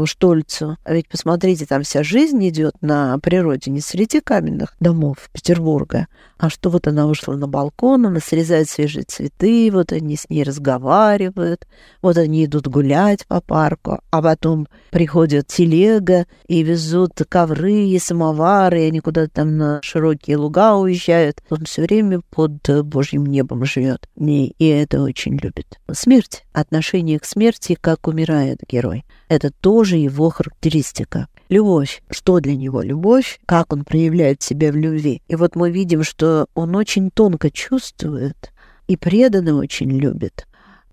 Штольцу. 0.06 0.78
А 0.84 0.94
ведь 0.94 1.08
посмотрите, 1.08 1.66
там 1.66 1.84
вся 1.84 2.04
жизнь 2.04 2.48
идет 2.48 2.76
на 2.82 3.18
природе, 3.20 3.72
не 3.72 3.82
среди 3.82 4.20
каменных 4.20 4.76
домов 4.80 5.30
Петербурга, 5.32 6.08
а 6.38 6.50
что 6.50 6.70
вот 6.70 6.88
она 6.88 7.08
вышла 7.08 7.36
на 7.36 7.48
балкон, 7.48 8.06
она 8.06 8.20
срезает 8.20 8.70
свежие 8.70 9.04
цветы, 9.04 9.70
вот 9.72 9.92
они 9.92 10.18
с 10.18 10.30
ней 10.30 10.44
разговаривают, 10.44 11.66
вот 12.02 12.18
они 12.18 12.46
идут 12.46 12.68
гулять 12.68 13.26
по 13.28 13.40
парку, 13.40 14.00
а 14.12 14.22
потом 14.22 14.68
приходит 14.92 15.48
телега 15.48 16.26
и 16.48 16.64
везут 16.64 17.14
ковры 17.30 17.86
и 17.86 17.98
самовары, 17.98 18.84
и 18.84 18.88
они 18.88 19.00
куда-то 19.00 19.30
там 19.30 19.58
на 19.58 19.80
широкие 19.84 20.38
луга 20.38 20.76
уезжают. 20.76 21.42
Он 21.50 21.66
все 21.66 21.84
время 21.84 22.22
под 22.30 22.86
Божьим 22.86 23.26
небом 23.26 23.64
живет, 23.66 24.10
и, 24.18 24.54
и 24.58 24.68
это 24.68 25.02
очень 25.02 25.38
любит. 25.38 25.80
Смерть, 25.92 26.44
отношение 26.52 27.20
к 27.20 27.26
смерти, 27.26 27.78
как 27.80 28.08
умирает 28.08 28.60
герой. 28.68 29.06
Это 29.30 29.52
тоже 29.74 29.98
его 29.98 30.30
характеристика. 30.30 31.28
Любовь. 31.50 32.04
Что 32.12 32.40
для 32.40 32.56
него 32.56 32.84
любовь? 32.84 33.40
Как 33.48 33.74
он 33.74 33.86
проявляет 33.86 34.44
себя 34.44 34.72
в 34.72 34.76
любви? 34.76 35.24
И 35.28 35.36
вот 35.36 35.56
мы 35.56 35.72
видим, 35.72 36.04
что 36.04 36.46
он 36.54 36.76
очень 36.76 37.10
тонко 37.10 37.50
чувствует 37.50 38.52
и 38.88 38.98
преданно 38.98 39.56
очень 39.56 39.90
любит. 39.90 40.46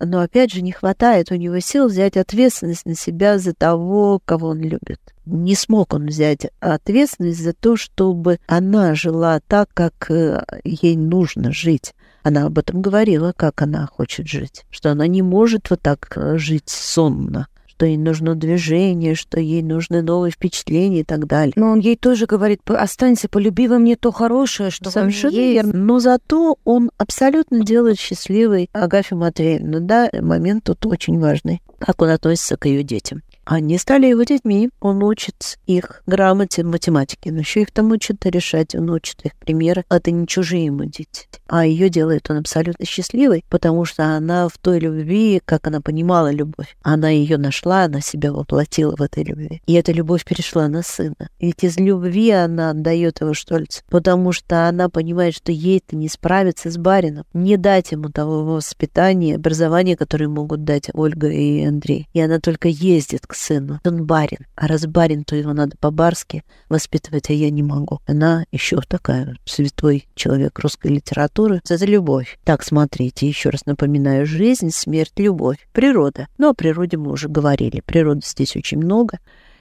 но 0.03 0.20
опять 0.20 0.51
же 0.51 0.62
не 0.62 0.72
хватает 0.72 1.31
у 1.31 1.35
него 1.35 1.61
сил 1.61 1.89
взять 1.89 2.16
ответственность 2.16 2.87
на 2.87 2.95
себя 2.95 3.39
за 3.39 3.53
того, 3.53 4.18
кого 4.24 4.49
он 4.49 4.61
любит. 4.61 5.01
Не 5.26 5.55
смог 5.55 5.93
он 5.93 6.07
взять 6.07 6.47
ответственность 6.61 7.45
за 7.45 7.53
то, 7.53 7.76
чтобы 7.76 8.39
она 8.47 8.95
жила 8.95 9.41
так, 9.47 9.68
как 9.74 10.11
э, 10.11 10.43
ей 10.64 10.97
нужно 10.97 11.53
жить. 11.53 11.93
Она 12.22 12.47
об 12.47 12.59
этом 12.59 12.81
говорила, 12.81 13.35
как 13.37 13.61
она 13.61 13.87
хочет 13.87 14.26
жить, 14.26 14.64
что 14.70 14.91
она 14.91 15.07
не 15.07 15.20
может 15.20 15.68
вот 15.68 15.83
так 15.83 16.11
э, 16.16 16.39
жить 16.39 16.70
сонно 16.70 17.47
что 17.81 17.87
ей 17.87 17.97
нужно 17.97 18.35
движение, 18.35 19.14
что 19.14 19.41
ей 19.41 19.62
нужны 19.62 20.03
новые 20.03 20.33
впечатления 20.33 21.01
и 21.01 21.05
так 21.05 21.26
далее. 21.26 21.55
Но 21.57 21.70
он 21.70 21.78
ей 21.78 21.97
тоже 21.97 22.26
говорит, 22.26 22.61
останься, 22.68 23.26
полюби 23.26 23.68
во 23.68 23.78
мне 23.78 23.97
то 23.97 24.12
хорошее, 24.12 24.70
что 24.70 24.91
Совершенно 24.91 25.33
есть. 25.33 25.55
верно. 25.55 25.72
Но 25.72 25.99
зато 25.99 26.59
он 26.64 26.91
абсолютно 26.99 27.64
делает 27.64 27.99
счастливой 27.99 28.68
Агафью 28.74 29.16
Матвеевну. 29.16 29.81
Да, 29.81 30.11
момент 30.20 30.64
тут 30.64 30.85
очень 30.85 31.18
важный, 31.18 31.62
как 31.78 32.03
он 32.03 32.11
относится 32.11 32.59
к 32.59 32.66
ее 32.66 32.83
детям. 32.83 33.22
Они 33.51 33.78
стали 33.78 34.07
его 34.07 34.22
детьми, 34.22 34.70
он 34.78 35.03
учит 35.03 35.59
их 35.66 36.05
грамоте, 36.07 36.62
математике, 36.62 37.32
но 37.32 37.40
еще 37.40 37.62
их 37.62 37.72
там 37.72 37.90
учат 37.90 38.24
решать, 38.24 38.76
он 38.76 38.88
учит 38.90 39.24
их 39.24 39.34
примеры. 39.34 39.84
Это 39.90 40.12
не 40.12 40.28
чужие 40.28 40.66
ему 40.66 40.84
дети. 40.84 41.26
А 41.48 41.66
ее 41.66 41.88
делает 41.88 42.30
он 42.30 42.36
абсолютно 42.36 42.86
счастливой, 42.86 43.44
потому 43.48 43.84
что 43.84 44.05
она 44.05 44.46
в 44.46 44.57
той 44.57 44.78
любви, 44.78 45.42
как 45.44 45.66
она 45.66 45.80
понимала 45.80 46.30
любовь, 46.30 46.76
она 46.82 47.11
ее 47.11 47.38
нашла, 47.38 47.86
она 47.86 48.01
себя 48.01 48.32
воплотила 48.32 48.94
в 48.94 49.03
этой 49.03 49.24
любви. 49.24 49.61
И 49.66 49.72
эта 49.72 49.90
любовь 49.90 50.24
перешла 50.24 50.68
на 50.68 50.84
сына. 50.84 51.28
Ведь 51.40 51.64
из 51.64 51.76
любви 51.76 52.30
она 52.30 52.70
отдает 52.70 53.20
его 53.20 53.34
Штольцу, 53.34 53.82
потому 53.90 54.30
что 54.30 54.68
она 54.68 54.88
понимает, 54.88 55.34
что 55.34 55.51
ей-то 55.51 55.96
не 55.96 56.09
справиться 56.09 56.70
с 56.70 56.76
барином, 56.76 57.24
не 57.32 57.57
дать 57.57 57.90
ему 57.90 58.11
того 58.11 58.44
воспитания, 58.44 59.34
образования, 59.34 59.96
которое 59.96 60.28
могут 60.28 60.62
дать 60.62 60.88
Ольга 60.94 61.26
и 61.26 61.64
Андрей. 61.64 62.09
И 62.12 62.20
она 62.20 62.38
только 62.38 62.68
ездит 62.68 63.26
к 63.26 63.39
сыну. 63.41 63.80
Он 63.84 64.05
барин. 64.05 64.47
А 64.55 64.66
раз 64.66 64.86
барин, 64.86 65.24
то 65.24 65.34
его 65.34 65.53
надо 65.53 65.76
по-барски 65.78 66.45
воспитывать, 66.68 67.30
а 67.30 67.32
я 67.32 67.51
не 67.51 67.62
могу. 67.62 68.01
Она 68.07 68.45
еще 68.53 68.80
такая 68.86 69.36
святой 69.45 70.09
человек 70.14 70.59
русской 70.59 70.88
литературы. 70.88 71.61
Это 71.68 71.84
любовь. 71.84 72.38
Так, 72.45 72.62
смотрите, 72.62 73.26
еще 73.26 73.51
раз 73.51 73.66
напоминаю. 73.66 74.26
Жизнь, 74.26 74.70
смерть, 74.70 75.12
любовь. 75.16 75.59
Природа. 75.72 76.28
Ну, 76.38 76.51
о 76.51 76.55
природе 76.55 76.97
мы 76.97 77.11
уже 77.12 77.28
говорили. 77.28 77.82
Природы 77.84 78.22
здесь 78.24 78.57
очень 78.57 78.78
много 78.78 79.18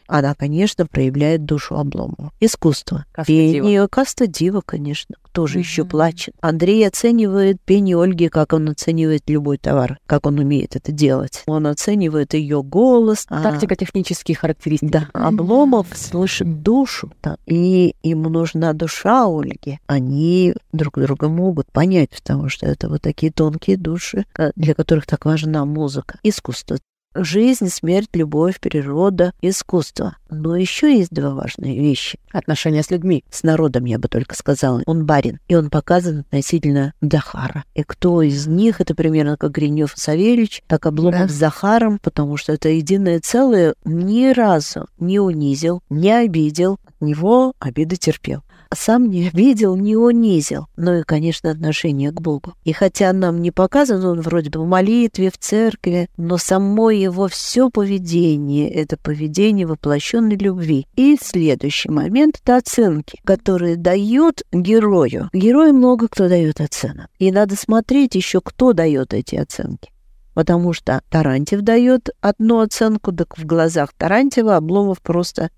она, 0.09 0.33
конечно, 0.33 0.85
проявляет 0.85 1.45
душу 1.45 1.77
Обломова. 1.77 2.31
Искусство. 2.39 3.05
Пение, 3.25 3.87
каста 3.87 4.27
дива, 4.27 4.61
конечно. 4.65 5.15
Кто 5.21 5.45
же 5.45 5.59
еще 5.59 5.85
плачет? 5.85 6.33
Андрей 6.41 6.85
оценивает 6.87 7.61
пение 7.61 8.01
Ольги, 8.01 8.27
как 8.29 8.53
он 8.53 8.69
оценивает 8.69 9.29
любой 9.29 9.57
товар, 9.59 9.99
как 10.07 10.25
он 10.25 10.39
умеет 10.39 10.75
это 10.75 10.91
делать. 10.91 11.43
Он 11.45 11.67
оценивает 11.67 12.33
ее 12.33 12.63
голос. 12.63 13.25
а, 13.29 13.43
Тактико-технические 13.43 14.35
характеристики. 14.35 14.91
да, 14.91 15.07
Обломов 15.13 15.87
слышит 15.95 16.63
душу, 16.63 17.11
да, 17.21 17.37
и 17.45 17.93
ему 18.01 18.29
нужна 18.29 18.73
душа 18.73 19.27
Ольги. 19.27 19.79
Они 19.85 20.55
друг 20.73 20.97
друга 20.99 21.29
могут 21.29 21.71
понять, 21.71 22.09
потому 22.09 22.49
что 22.49 22.65
это 22.65 22.89
вот 22.89 23.01
такие 23.03 23.31
тонкие 23.31 23.77
души, 23.77 24.25
э, 24.37 24.51
для 24.55 24.73
которых 24.73 25.05
так 25.05 25.25
важна 25.25 25.63
музыка. 25.65 26.17
Искусство. 26.23 26.77
Жизнь, 27.15 27.69
смерть, 27.69 28.09
любовь, 28.13 28.59
природа, 28.59 29.33
искусство. 29.41 30.15
Но 30.29 30.55
еще 30.55 30.95
есть 30.95 31.09
два 31.09 31.31
важные 31.31 31.79
вещи. 31.79 32.19
Отношения 32.31 32.83
с 32.83 32.91
людьми. 32.91 33.23
С 33.31 33.41
народом, 33.41 33.85
я 33.85 33.97
бы 33.97 34.07
только 34.07 34.35
сказала. 34.35 34.83
Он 34.85 35.07
барин, 35.07 35.39
и 35.47 35.55
он 35.55 35.71
показан 35.71 36.19
относительно 36.19 36.93
Захара. 37.01 37.63
И 37.73 37.81
кто 37.81 38.21
из 38.21 38.45
них, 38.45 38.79
это 38.79 38.93
примерно 38.93 39.37
как 39.37 39.51
Гринев 39.53 39.95
и 39.95 39.99
Савельич, 39.99 40.61
так 40.67 40.85
Обломов 40.85 41.21
Да. 41.21 41.27
с 41.27 41.31
Захаром, 41.31 41.97
потому 41.97 42.37
что 42.37 42.53
это 42.53 42.69
единое 42.69 43.19
целое, 43.19 43.73
ни 43.85 44.31
разу 44.31 44.85
не 44.99 45.19
унизил, 45.19 45.81
не 45.89 46.11
обидел, 46.11 46.77
от 46.85 47.01
него 47.01 47.53
обиды 47.59 47.95
терпел. 47.95 48.43
Сам 48.71 49.09
не 49.09 49.27
обидел, 49.27 49.75
не 49.75 49.95
унизил. 49.95 50.67
Ну 50.77 50.99
и, 50.99 51.03
конечно, 51.03 51.49
отношение 51.49 52.11
к 52.11 52.21
Богу. 52.21 52.53
И 52.63 52.71
хотя 52.71 53.11
нам 53.13 53.41
не 53.41 53.49
показан 53.49 54.05
он 54.05 54.21
вроде 54.21 54.51
бы 54.51 54.59
в 54.59 54.67
молитве, 54.67 55.31
в 55.31 55.39
церкви, 55.39 56.07
но 56.17 56.37
само 56.37 56.91
его 56.91 57.27
все 57.27 57.71
поведение— 57.71 58.69
это 58.71 58.95
поведение 58.95 59.65
воплощенной 59.65 60.37
любви. 60.37 60.85
И 60.95 61.17
следующий 61.19 61.89
момент— 61.89 62.39
это 62.43 62.57
оценки, 62.57 63.19
которые 63.23 63.75
дают 63.75 64.43
герою. 64.51 65.29
Герою 65.33 65.73
много 65.73 66.07
кто 66.07 66.29
дает 66.29 66.61
оценок. 66.61 67.09
И 67.17 67.31
надо 67.31 67.55
смотреть 67.55 68.13
еще, 68.13 68.39
кто 68.39 68.73
дает 68.73 69.15
эти 69.15 69.35
оценки. 69.35 69.91
Потому 70.35 70.73
что 70.73 71.01
Тарантьев 71.09 71.61
дает 71.61 72.11
одну 72.21 72.59
оценку, 72.59 73.11
так 73.13 73.35
в 73.35 73.45
глазах 73.47 73.93
Тарантьева 73.97 74.57
Обломов 74.57 75.01
просто, 75.01 75.49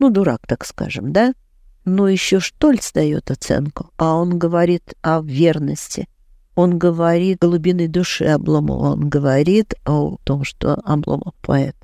ну, 0.00 0.10
дурак, 0.10 0.40
так 0.48 0.66
скажем, 0.66 1.12
да? 1.12 1.32
Но 1.86 2.08
еще 2.08 2.40
Штольц 2.40 2.90
дает 2.92 3.30
оценку, 3.30 3.90
а 3.96 4.16
он 4.16 4.38
говорит 4.38 4.94
о 5.02 5.20
верности. 5.20 6.08
Он 6.56 6.78
говорит 6.78 7.44
о 7.44 7.46
глубинной 7.46 7.86
души 7.86 8.24
Обломова, 8.24 8.94
он 8.94 9.08
говорит 9.08 9.74
о 9.86 10.16
том, 10.24 10.42
что 10.42 10.74
Обломов 10.74 11.34
поэт. 11.42 11.76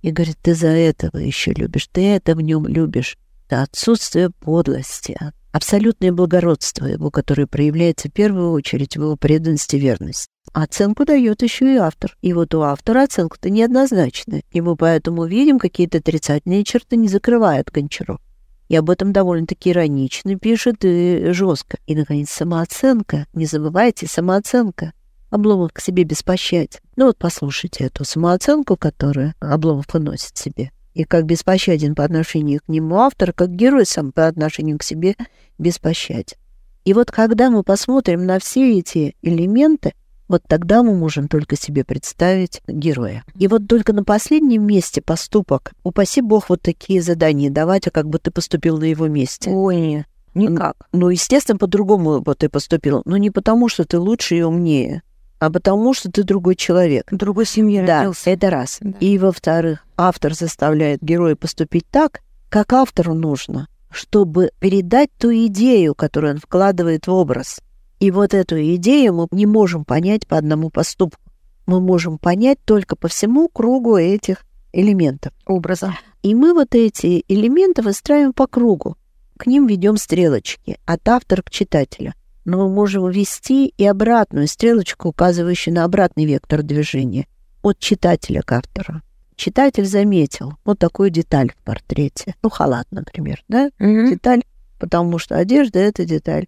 И 0.00 0.12
говорит, 0.12 0.36
ты 0.40 0.54
за 0.54 0.68
этого 0.68 1.16
еще 1.16 1.52
любишь, 1.52 1.88
ты 1.90 2.06
это 2.06 2.36
в 2.36 2.40
нем 2.40 2.68
любишь. 2.68 3.18
Это 3.48 3.62
отсутствие 3.62 4.30
подлости, 4.30 5.18
абсолютное 5.50 6.12
благородство 6.12 6.84
его, 6.84 7.10
которое 7.10 7.48
проявляется 7.48 8.08
в 8.08 8.12
первую 8.12 8.52
очередь 8.52 8.96
в 8.96 9.02
его 9.02 9.16
преданности 9.16 9.74
и 9.74 9.80
верности. 9.80 10.28
Оценку 10.52 11.04
дает 11.04 11.42
еще 11.42 11.74
и 11.74 11.78
автор. 11.78 12.16
И 12.22 12.32
вот 12.32 12.54
у 12.54 12.60
автора 12.60 13.02
оценка-то 13.02 13.50
неоднозначная. 13.50 14.42
И 14.52 14.60
мы 14.60 14.76
поэтому 14.76 15.24
видим, 15.24 15.58
какие-то 15.58 15.98
отрицательные 15.98 16.62
черты 16.62 16.96
не 16.96 17.08
закрывают 17.08 17.70
Гончаров. 17.70 18.20
И 18.68 18.76
об 18.76 18.90
этом 18.90 19.12
довольно-таки 19.12 19.70
иронично 19.70 20.38
пишет 20.38 20.84
и 20.84 21.32
жестко. 21.32 21.78
И, 21.86 21.96
наконец, 21.96 22.30
самооценка. 22.30 23.26
Не 23.32 23.46
забывайте, 23.46 24.06
самооценка. 24.06 24.92
Обломов 25.30 25.72
к 25.72 25.80
себе 25.80 26.04
беспощаден. 26.04 26.80
Ну 26.96 27.06
вот 27.06 27.18
послушайте 27.18 27.84
эту 27.84 28.04
самооценку, 28.04 28.76
которую 28.76 29.34
Обломов 29.40 29.86
выносит 29.92 30.36
себе. 30.36 30.70
И 30.94 31.04
как 31.04 31.26
беспощаден 31.26 31.94
по 31.94 32.04
отношению 32.04 32.60
к 32.64 32.68
нему 32.68 32.96
автор, 32.96 33.32
как 33.32 33.50
герой 33.50 33.86
сам 33.86 34.10
по 34.12 34.26
отношению 34.26 34.78
к 34.78 34.82
себе 34.82 35.16
беспощаден. 35.58 36.36
И 36.84 36.94
вот 36.94 37.10
когда 37.10 37.50
мы 37.50 37.62
посмотрим 37.62 38.24
на 38.24 38.38
все 38.38 38.78
эти 38.78 39.14
элементы, 39.22 39.92
вот 40.28 40.42
тогда 40.46 40.82
мы 40.82 40.94
можем 40.94 41.28
только 41.28 41.56
себе 41.56 41.84
представить 41.84 42.60
героя. 42.66 43.24
И 43.36 43.48
вот 43.48 43.66
только 43.66 43.92
на 43.92 44.04
последнем 44.04 44.66
месте 44.66 45.00
поступок, 45.00 45.72
упаси 45.82 46.20
бог 46.20 46.48
вот 46.50 46.60
такие 46.62 47.02
задания 47.02 47.50
давать, 47.50 47.86
а 47.86 47.90
как 47.90 48.08
бы 48.08 48.18
ты 48.18 48.30
поступил 48.30 48.78
на 48.78 48.84
его 48.84 49.08
месте. 49.08 49.50
Ой, 49.50 50.04
никак. 50.34 50.76
Ну, 50.92 51.08
естественно, 51.08 51.58
по-другому 51.58 52.20
бы 52.20 52.34
ты 52.34 52.48
поступил. 52.48 53.02
Но 53.04 53.16
не 53.16 53.30
потому, 53.30 53.68
что 53.68 53.84
ты 53.84 53.98
лучше 53.98 54.36
и 54.36 54.42
умнее, 54.42 55.02
а 55.38 55.50
потому, 55.50 55.94
что 55.94 56.10
ты 56.10 56.24
другой 56.24 56.56
человек. 56.56 57.06
Другой 57.10 57.46
семье 57.46 57.84
Да, 57.84 58.00
родился. 58.00 58.30
это 58.30 58.50
раз. 58.50 58.78
Да. 58.80 58.98
И, 58.98 59.18
во-вторых, 59.18 59.84
автор 59.96 60.34
заставляет 60.34 61.00
героя 61.02 61.36
поступить 61.36 61.86
так, 61.90 62.20
как 62.48 62.72
автору 62.72 63.14
нужно, 63.14 63.68
чтобы 63.90 64.50
передать 64.58 65.10
ту 65.18 65.30
идею, 65.46 65.94
которую 65.94 66.34
он 66.34 66.40
вкладывает 66.40 67.06
в 67.06 67.12
образ. 67.12 67.60
И 68.00 68.10
вот 68.10 68.32
эту 68.32 68.56
идею 68.76 69.14
мы 69.14 69.28
не 69.32 69.46
можем 69.46 69.84
понять 69.84 70.26
по 70.26 70.36
одному 70.36 70.70
поступку. 70.70 71.20
Мы 71.66 71.80
можем 71.80 72.18
понять 72.18 72.58
только 72.64 72.96
по 72.96 73.08
всему 73.08 73.48
кругу 73.48 73.96
этих 73.96 74.44
элементов. 74.72 75.32
Образа. 75.46 75.94
И 76.22 76.34
мы 76.34 76.54
вот 76.54 76.74
эти 76.74 77.24
элементы 77.28 77.82
выстраиваем 77.82 78.32
по 78.32 78.46
кругу. 78.46 78.96
К 79.36 79.46
ним 79.46 79.66
ведем 79.66 79.96
стрелочки 79.96 80.78
от 80.86 81.08
автора 81.08 81.42
к 81.42 81.50
читателю. 81.50 82.14
Но 82.44 82.58
мы 82.58 82.74
можем 82.74 83.10
ввести 83.10 83.72
и 83.76 83.84
обратную 83.84 84.48
стрелочку, 84.48 85.08
указывающую 85.08 85.74
на 85.74 85.84
обратный 85.84 86.24
вектор 86.24 86.62
движения, 86.62 87.26
от 87.62 87.78
читателя 87.78 88.42
к 88.42 88.52
автору. 88.52 89.02
Читатель 89.36 89.84
заметил 89.84 90.54
вот 90.64 90.78
такую 90.78 91.10
деталь 91.10 91.52
в 91.52 91.62
портрете. 91.64 92.34
Ну, 92.42 92.48
халат, 92.48 92.86
например, 92.90 93.44
да? 93.48 93.70
Мгм. 93.78 94.10
Деталь, 94.10 94.42
потому 94.78 95.18
что 95.18 95.36
одежда— 95.36 95.78
это 95.80 96.04
деталь, 96.04 96.46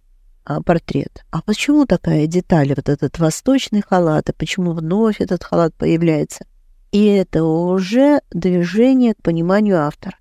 портрет. 0.65 1.23
А 1.31 1.41
почему 1.41 1.85
такая 1.85 2.27
деталь, 2.27 2.73
вот 2.75 2.89
этот 2.89 3.19
восточный 3.19 3.81
халат, 3.81 4.29
и 4.29 4.33
почему 4.33 4.73
вновь 4.73 5.21
этот 5.21 5.43
халат 5.43 5.73
появляется? 5.75 6.45
И 6.91 7.05
это 7.05 7.43
уже 7.43 8.21
движение 8.31 9.13
к 9.13 9.21
пониманию 9.21 9.79
автора. 9.79 10.17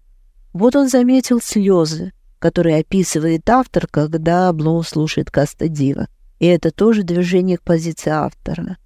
Вот 0.52 0.76
он 0.76 0.88
заметил 0.88 1.40
слезы, 1.40 2.12
которые 2.38 2.80
описывает 2.80 3.48
автор, 3.48 3.86
когда 3.86 4.48
Обломов 4.48 4.88
слушает 4.88 5.30
Каста 5.30 5.68
Дива. 5.68 6.08
И 6.38 6.46
это 6.46 6.70
тоже 6.70 7.02
движение 7.02 7.58
к 7.58 7.62
позиции 7.62 8.10
автора. 8.10 8.78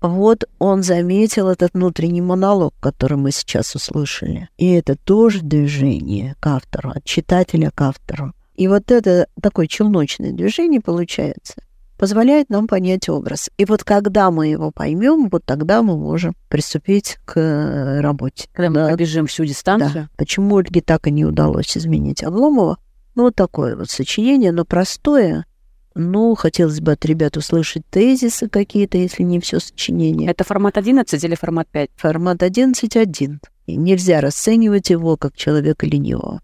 Вот 0.00 0.44
он 0.58 0.82
заметил 0.82 1.48
этот 1.48 1.74
внутренний 1.74 2.22
монолог, 2.22 2.74
который 2.80 3.18
мы 3.18 3.32
сейчас 3.32 3.74
услышали. 3.74 4.48
И 4.56 4.70
это 4.70 4.96
тоже 4.96 5.40
движение 5.42 6.36
к 6.40 6.46
автору, 6.46 6.90
от 6.90 7.04
читателя 7.04 7.70
к 7.70 7.80
автору. 7.82 8.32
И 8.60 8.68
вот 8.68 8.90
это 8.90 9.26
такое 9.40 9.66
челночное 9.66 10.32
движение 10.32 10.82
получается. 10.82 11.54
позволяет 11.96 12.50
нам 12.50 12.66
понять 12.66 13.08
образ. 13.08 13.48
И 13.56 13.64
вот 13.64 13.84
когда 13.84 14.30
мы 14.30 14.48
его 14.48 14.70
поймем, 14.70 15.30
вот 15.30 15.44
тогда 15.46 15.82
мы 15.82 15.96
можем 15.96 16.34
приступить 16.50 17.16
к 17.24 17.38
э, 17.40 18.00
работе. 18.00 18.48
Когда 18.52 18.70
Да. 18.70 18.82
мы 18.82 18.88
пробежим 18.88 19.26
всю 19.26 19.46
дистанцию. 19.46 19.92
Да. 19.94 20.08
Почему 20.18 20.56
Ольге 20.58 20.82
так 20.82 21.06
и 21.06 21.10
не 21.10 21.24
удалось 21.24 21.74
изменить 21.76 22.22
Обломова? 22.22 22.76
Ну, 23.14 23.22
вот 23.24 23.34
такое 23.34 23.76
вот 23.76 23.88
сочинение, 23.90 24.52
но 24.52 24.66
простое. 24.66 25.46
Ну, 25.94 26.34
хотелось 26.34 26.80
бы 26.82 26.92
от 26.92 27.04
ребят 27.06 27.38
услышать 27.38 27.86
тезисы 27.90 28.48
какие-то, 28.50 28.98
если 28.98 29.22
не 29.22 29.40
все 29.40 29.58
сочинение. 29.58 30.30
Это 30.30 30.44
формат 30.44 30.76
11 30.76 31.24
или 31.24 31.34
формат 31.34 31.66
5? 31.68 31.90
Формат 31.96 32.42
11.1. 32.42 33.38
И 33.66 33.76
нельзя 33.76 34.20
расценивать 34.20 34.90
его 34.90 35.16
как 35.16 35.34
человека 35.34 35.86
ленивого. 35.86 36.40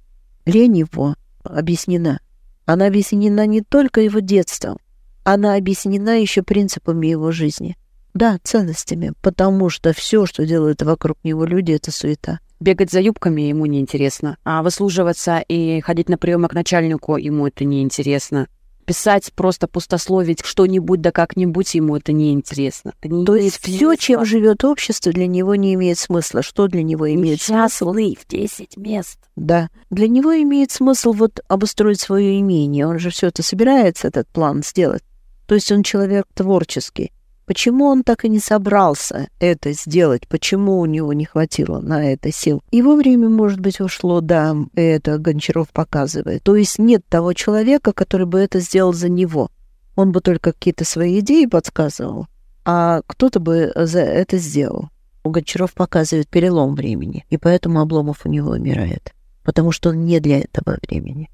Лень 0.46 0.78
его 0.78 1.14
объяснена. 1.46 2.20
Она 2.64 2.86
объяснена 2.86 3.46
не 3.46 3.60
только 3.60 4.00
его 4.00 4.20
детством, 4.20 4.78
она 5.24 5.54
объяснена 5.54 6.20
еще 6.20 6.42
принципами 6.42 7.08
его 7.08 7.32
жизни. 7.32 7.76
Да, 8.14 8.38
ценностями, 8.42 9.12
потому 9.22 9.68
что 9.68 9.92
все, 9.92 10.24
что 10.24 10.46
делают 10.46 10.82
вокруг 10.82 11.18
него 11.22 11.44
люди, 11.44 11.72
это 11.72 11.90
суета. 11.90 12.38
Бегать 12.60 12.90
за 12.90 13.00
юбками 13.00 13.42
ему 13.42 13.66
неинтересно, 13.66 14.38
а 14.44 14.62
выслуживаться 14.62 15.40
и 15.40 15.80
ходить 15.80 16.08
на 16.08 16.16
приемы 16.16 16.48
к 16.48 16.54
начальнику 16.54 17.16
ему 17.16 17.46
это 17.48 17.64
неинтересно. 17.64 18.46
Писать, 18.86 19.32
просто 19.34 19.66
пустословить 19.66 20.44
что-нибудь 20.44 21.00
да 21.00 21.10
как-нибудь 21.10 21.74
ему 21.74 21.96
это 21.96 22.12
неинтересно. 22.12 22.94
Это 23.00 23.12
не 23.12 23.26
То 23.26 23.34
есть 23.34 23.58
все, 23.60 23.96
чем 23.96 24.24
живет 24.24 24.64
общество, 24.64 25.12
для 25.12 25.26
него 25.26 25.56
не 25.56 25.74
имеет 25.74 25.98
смысла. 25.98 26.42
Что 26.42 26.68
для 26.68 26.84
него 26.84 27.12
имеет 27.12 27.42
смысл? 27.42 27.92
Несчастный 27.92 28.16
в 28.20 28.26
10 28.28 28.76
мест. 28.76 29.18
Да. 29.34 29.68
Для 29.90 30.06
него 30.06 30.40
имеет 30.40 30.70
смысл 30.70 31.12
вот 31.12 31.40
обустроить 31.48 32.00
свое 32.00 32.38
имение. 32.38 32.86
Он 32.86 33.00
же 33.00 33.10
все 33.10 33.26
это 33.26 33.42
собирается, 33.42 34.06
этот 34.06 34.28
план 34.28 34.62
сделать. 34.62 35.02
То 35.46 35.56
есть 35.56 35.70
он 35.72 35.82
человек 35.82 36.26
творческий. 36.32 37.12
Почему 37.46 37.84
он 37.86 38.02
так 38.02 38.24
и 38.24 38.28
не 38.28 38.40
собрался 38.40 39.28
это 39.38 39.72
сделать? 39.72 40.26
Почему 40.26 40.80
у 40.80 40.84
него 40.84 41.12
не 41.12 41.24
хватило 41.24 41.80
на 41.80 42.12
это 42.12 42.32
сил? 42.32 42.60
Его 42.72 42.96
время, 42.96 43.28
может 43.28 43.60
быть, 43.60 43.80
ушло, 43.80 44.20
да, 44.20 44.56
это 44.74 45.18
Гончаров 45.18 45.68
показывает. 45.70 46.42
То 46.42 46.56
есть 46.56 46.80
нет 46.80 47.06
того 47.08 47.34
человека, 47.34 47.92
который 47.92 48.26
бы 48.26 48.40
это 48.40 48.58
сделал 48.58 48.92
за 48.92 49.08
него. 49.08 49.48
Он 49.94 50.10
бы 50.10 50.20
только 50.20 50.52
какие-то 50.52 50.84
свои 50.84 51.20
идеи 51.20 51.46
подсказывал, 51.46 52.26
а 52.64 53.02
кто-то 53.06 53.38
бы 53.38 53.72
за 53.76 54.00
это 54.00 54.38
сделал. 54.38 54.90
Гончаров 55.22 55.72
показывает 55.72 56.28
перелом 56.28 56.74
времени, 56.74 57.24
и 57.30 57.36
поэтому 57.36 57.80
Обломов 57.80 58.26
у 58.26 58.28
него 58.28 58.50
умирает. 58.50 59.12
Потому 59.44 59.70
что 59.70 59.90
он 59.90 60.04
не 60.04 60.18
для 60.18 60.40
этого 60.40 60.78
времени. 60.82 61.30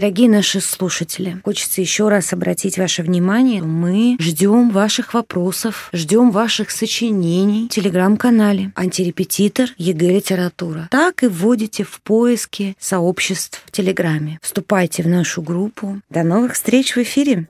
Дорогие 0.00 0.28
наши 0.30 0.60
слушатели, 0.60 1.40
хочется 1.44 1.80
еще 1.80 2.08
раз 2.08 2.32
обратить 2.32 2.78
ваше 2.78 3.02
внимание. 3.02 3.64
Мы 3.64 4.16
ждем 4.20 4.70
ваших 4.70 5.12
вопросов, 5.12 5.88
ждем 5.92 6.30
ваших 6.30 6.70
сочинений 6.70 7.66
в 7.66 7.74
телеграм-канале 7.74 8.70
«Антирепетитор 8.76 9.70
ЕГЭ 9.76 10.12
Литература». 10.12 10.86
Так 10.92 11.24
и 11.24 11.26
вводите 11.26 11.82
в 11.82 12.00
поиски 12.00 12.76
сообществ 12.78 13.60
в 13.66 13.72
Телеграме. 13.72 14.38
Вступайте 14.40 15.02
в 15.02 15.08
нашу 15.08 15.42
группу. 15.42 16.00
До 16.10 16.22
новых 16.22 16.52
встреч 16.54 16.94
в 16.94 16.98
эфире! 16.98 17.48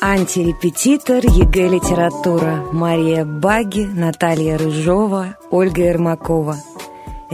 Антирепетитор 0.00 1.26
ЕГЭ 1.26 1.70
Литература. 1.70 2.64
Мария 2.70 3.24
Баги, 3.24 3.84
Наталья 3.84 4.58
Рыжова, 4.58 5.36
Ольга 5.50 5.82
Ермакова. 5.82 6.56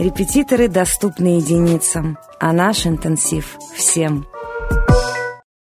Репетиторы 0.01 0.67
доступны 0.67 1.37
единицам, 1.37 2.17
а 2.39 2.53
наш 2.53 2.87
интенсив 2.87 3.55
всем. 3.75 4.25